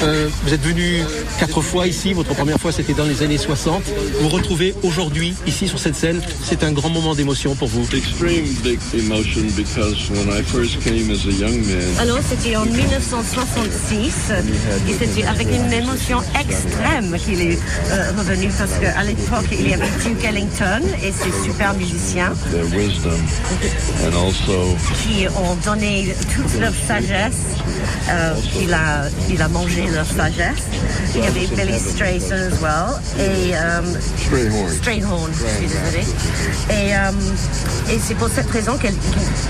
Euh, 0.01 0.29
vous 0.43 0.53
êtes 0.53 0.61
venu 0.61 1.03
quatre 1.39 1.61
fois 1.61 1.85
ici, 1.87 2.13
votre 2.13 2.33
première 2.33 2.57
fois 2.59 2.71
c'était 2.71 2.93
dans 2.93 3.03
les 3.05 3.21
années 3.21 3.37
60. 3.37 3.83
Vous 3.85 4.21
vous 4.21 4.29
retrouvez 4.29 4.73
aujourd'hui 4.83 5.33
ici 5.45 5.67
sur 5.67 5.77
cette 5.79 5.95
scène, 5.95 6.21
c'est 6.43 6.63
un 6.63 6.71
grand 6.71 6.89
moment 6.89 7.15
d'émotion 7.15 7.53
pour 7.55 7.67
vous. 7.67 7.85
Extreme 7.95 8.45
big 8.63 8.79
emotion 8.93 9.43
because 9.57 10.09
when 10.09 10.29
I 10.29 10.41
first 10.43 10.81
came 10.83 11.11
as 11.11 11.25
a 11.25 11.31
young 11.31 11.65
man, 11.65 11.83
Alors 11.99 12.19
c'était 12.29 12.55
en 12.55 12.65
1966 12.65 14.31
et 14.87 14.93
c'était 14.93 15.27
avec 15.27 15.47
une 15.47 15.73
émotion 15.73 16.19
extrême 16.39 17.17
qu'il 17.25 17.41
est 17.41 17.59
euh, 17.91 18.11
revenu 18.17 18.49
parce 18.57 18.71
qu'à 18.79 19.03
l'époque 19.03 19.47
il 19.51 19.69
y 19.69 19.73
avait 19.73 19.89
Duke 20.05 20.23
Ellington 20.23 20.81
et 21.03 21.11
ses 21.11 21.43
super 21.43 21.73
musiciens 21.73 22.33
their 22.51 22.65
wisdom, 22.65 23.19
and 24.05 24.15
also 24.15 24.77
qui 25.03 25.27
ont 25.27 25.55
donné 25.65 26.15
toute 26.33 26.59
leur 26.59 26.73
sagesse. 26.87 27.57
Euh, 28.09 28.33
il, 28.61 28.73
a, 28.73 29.03
il 29.29 29.41
a 29.41 29.47
mangé 29.47 29.83
leur 29.93 30.05
sagesse. 30.05 30.65
Il 31.15 31.23
y 31.23 31.27
avait 31.27 31.47
Billy 31.47 31.79
Strayson 31.79 32.33
as 32.33 32.61
well 32.61 32.99
et 33.19 33.53
Strayhorn. 34.25 34.69
Strayhorn, 34.77 35.31
je 35.33 35.39
suis 35.39 35.67
désolée. 35.67 36.07
Et, 36.71 37.93
et 37.93 37.99
c'est 37.99 38.15
pour 38.15 38.29
cette 38.29 38.49
raison 38.49 38.77
qu'il 38.77 38.91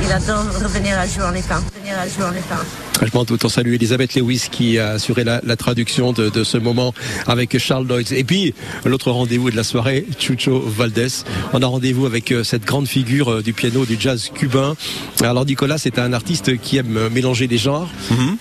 qu'il 0.01 0.11
adore 0.11 0.45
revenir 0.63 0.97
à 0.97 1.05
jouer 1.07 1.23
en 1.23 1.33
état. 1.33 1.61
Revenir 1.75 1.99
à 1.99 2.07
jouer 2.07 2.25
en 2.25 2.33
état. 2.33 2.63
Je 3.01 3.17
m'en 3.17 3.23
doute, 3.23 3.45
on 3.45 3.49
salue 3.49 3.73
Elisabeth 3.75 4.15
Lewis 4.15 4.47
qui 4.51 4.77
a 4.77 4.89
assuré 4.89 5.23
la, 5.23 5.39
la 5.45 5.55
traduction 5.55 6.11
de, 6.11 6.29
de, 6.29 6.43
ce 6.43 6.57
moment 6.57 6.93
avec 7.27 7.57
Charles 7.57 7.87
Lloyd. 7.87 8.11
Et 8.11 8.25
puis, 8.25 8.53
l'autre 8.83 9.11
rendez-vous 9.11 9.49
de 9.51 9.55
la 9.55 9.63
soirée, 9.63 10.05
Chucho 10.19 10.59
Valdés. 10.59 11.23
On 11.53 11.61
a 11.61 11.65
rendez-vous 11.65 12.05
avec 12.05 12.33
euh, 12.33 12.43
cette 12.43 12.65
grande 12.65 12.87
figure 12.87 13.31
euh, 13.31 13.41
du 13.41 13.53
piano, 13.53 13.85
du 13.85 13.95
jazz 13.97 14.29
cubain. 14.33 14.75
Alors 15.21 15.45
Nicolas, 15.45 15.77
c'est 15.77 15.97
un 15.97 16.11
artiste 16.11 16.57
qui 16.59 16.75
aime 16.75 16.97
euh, 16.97 17.09
mélanger 17.09 17.47
les 17.47 17.57
genres. 17.57 17.89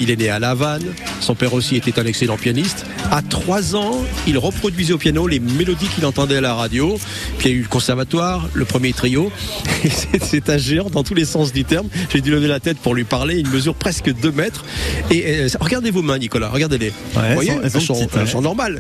Il 0.01 0.11
est 0.11 0.17
né 0.17 0.29
à 0.29 0.41
La 0.41 0.51
Havane. 0.51 0.83
Son 1.21 1.35
père 1.35 1.55
aussi 1.55 1.77
était 1.77 1.99
un 1.99 2.05
excellent 2.07 2.37
pianiste. 2.37 2.87
À 3.11 3.23
trois 3.23 3.75
ans, 3.77 4.05
il 4.27 4.39
reproduisait 4.39 4.93
au 4.93 4.99
piano 4.99 5.27
les 5.27 5.41
mélodies 5.41 5.89
qu'il 5.89 6.05
entendait 6.07 6.37
à 6.37 6.41
la 6.41 6.55
radio. 6.55 6.99
Puis 7.39 7.49
il 7.49 7.53
y 7.53 7.55
a 7.55 7.59
eu 7.59 7.63
le 7.63 7.69
conservatoire, 7.69 8.49
le 8.55 8.65
premier 8.65 8.93
trio. 8.93 9.31
Et 9.85 9.91
c'est- 9.91 10.49
un 10.51 10.57
géant 10.57 10.89
dans 10.89 11.03
tous 11.03 11.15
les 11.15 11.25
sens 11.27 11.53
du 11.53 11.65
terme. 11.65 11.89
J'ai 12.11 12.21
dû 12.23 12.31
lever 12.31 12.49
la 12.49 12.59
tête 12.61 12.79
pour 12.79 12.95
lui 12.95 13.05
parler. 13.05 13.37
Il 13.39 13.49
mesure 13.49 13.75
presque 13.75 14.05
deux 14.15 14.31
mètres. 14.33 14.39
mettre. 14.39 14.65
Et 15.11 15.41
euh, 15.41 15.49
regardez 15.61 15.91
vos 15.91 16.01
mains, 16.03 16.17
Nicolas, 16.19 16.49
regardez-les. 16.49 16.91
vous 16.91 17.21
voyez, 17.35 17.51
elles 17.63 17.71
sont- 17.71 17.79
elles 17.79 17.83
sont 17.85 17.95
petites, 17.95 18.11
elles 18.15 18.21
ouais. 18.23 18.27
sont 18.31 18.41
normales. 18.41 18.79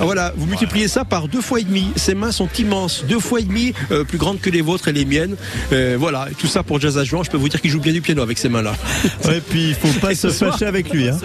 Voilà, 0.00 0.32
vous 0.36 0.46
multipliez 0.46 0.86
ça 0.88 1.04
par 1.04 1.26
deux 1.28 1.40
fois 1.40 1.58
et 1.60 1.64
demi. 1.64 1.88
Ces 1.96 2.14
mains 2.14 2.30
sont 2.32 2.48
immenses, 2.58 3.04
deux 3.08 3.18
fois 3.18 3.40
et 3.40 3.42
demi 3.42 3.72
euh, 3.90 4.04
plus 4.04 4.16
grandes 4.18 4.40
que 4.40 4.48
les 4.48 4.60
vôtres 4.62 4.88
et 4.88 4.92
les 4.92 5.04
miennes. 5.04 5.34
Euh, 5.72 5.96
voilà, 5.98 6.28
et 6.30 6.34
tout 6.34 6.46
ça 6.46 6.62
pour 6.62 6.80
Jazz 6.80 6.96
à 6.98 7.04
Juan. 7.04 7.24
Je 7.24 7.30
peux 7.30 7.36
vous 7.36 7.48
dire 7.48 7.60
qu'il 7.60 7.70
joue 7.70 7.80
bien 7.80 7.92
du 7.92 8.00
piano 8.00 8.22
avec 8.22 8.38
ces 8.38 8.48
mains-là. 8.48 8.74
Ouais, 9.24 9.40
puis 9.46 9.70
il 9.70 9.74
faut 9.74 9.88
pas 10.00 10.12
Et 10.12 10.14
se 10.14 10.30
soir, 10.30 10.52
fâcher 10.52 10.66
avec 10.66 10.90
lui. 10.92 11.08
Hein. 11.08 11.18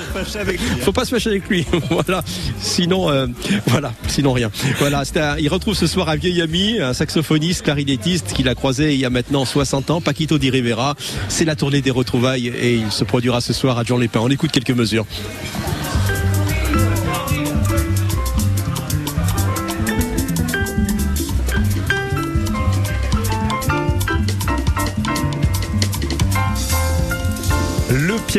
Faut 0.82 0.92
pas 0.92 1.06
se 1.06 1.12
fâcher 1.12 1.30
avec 1.30 1.48
lui. 1.50 1.66
voilà. 1.90 2.24
Sinon, 2.60 3.10
euh, 3.10 3.28
voilà. 3.68 3.94
Sinon 4.08 4.34
rien. 4.34 4.52
Voilà. 4.80 5.04
il 5.40 5.50
retrouve 5.50 5.76
ce 5.76 5.88
soir 5.88 6.10
un 6.10 6.16
vieil 6.16 6.42
ami, 6.42 6.80
un 6.80 6.94
saxophoniste, 6.94 7.64
clarinettiste 7.64 8.34
qu'il 8.34 8.48
a 8.50 8.56
croisé 8.56 8.94
il 8.94 9.00
y 9.00 9.06
a 9.06 9.10
maintenant 9.10 9.46
60 9.46 9.92
ans, 9.92 10.02
Paquito 10.02 10.38
Di 10.38 10.50
Rivera. 10.50 10.96
C'est 11.28 11.46
la 11.46 11.56
tournée 11.56 11.82
des 11.82 11.92
retrouvailles 11.92 12.48
et 12.48 12.76
il 12.76 12.92
se 12.92 13.04
produira 13.04 13.42
ce 13.42 13.54
soir 13.54 13.78
à 13.78 13.84
Jean 13.84 13.98
Lépin. 13.98 14.20
On 14.22 14.30
écoute 14.30 14.52
quelques 14.52 14.72
mesures. 14.72 15.06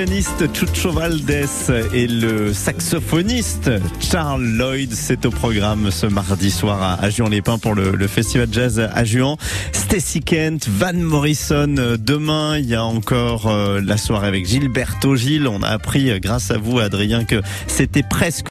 Pianiste 0.04 0.54
Chucho 0.54 0.92
Valdés 0.92 1.72
et 1.92 2.06
le 2.06 2.52
saxophoniste 2.52 3.68
Charles 3.98 4.44
Lloyd, 4.44 4.92
c'est 4.92 5.26
au 5.26 5.30
programme 5.30 5.90
ce 5.90 6.06
mardi 6.06 6.52
soir 6.52 7.00
à, 7.02 7.10
Juan-les-Pins 7.10 7.58
pour 7.58 7.74
le, 7.74 8.06
festival 8.06 8.46
jazz 8.52 8.78
à 8.78 9.02
Juan. 9.02 9.34
Stacy 9.72 10.20
Kent, 10.20 10.68
Van 10.68 10.92
Morrison, 10.92 11.74
euh, 11.78 11.96
demain 11.98 12.58
il 12.58 12.66
y 12.66 12.76
a 12.76 12.84
encore 12.84 13.48
euh, 13.48 13.80
la 13.82 13.96
soirée 13.96 14.28
avec 14.28 14.46
Gilberto 14.46 15.16
Gil. 15.16 15.48
On 15.48 15.64
a 15.64 15.68
appris 15.68 16.10
euh, 16.10 16.20
grâce 16.20 16.52
à 16.52 16.58
vous 16.58 16.78
Adrien 16.78 17.24
que 17.24 17.42
c'était 17.66 18.04
presque 18.04 18.46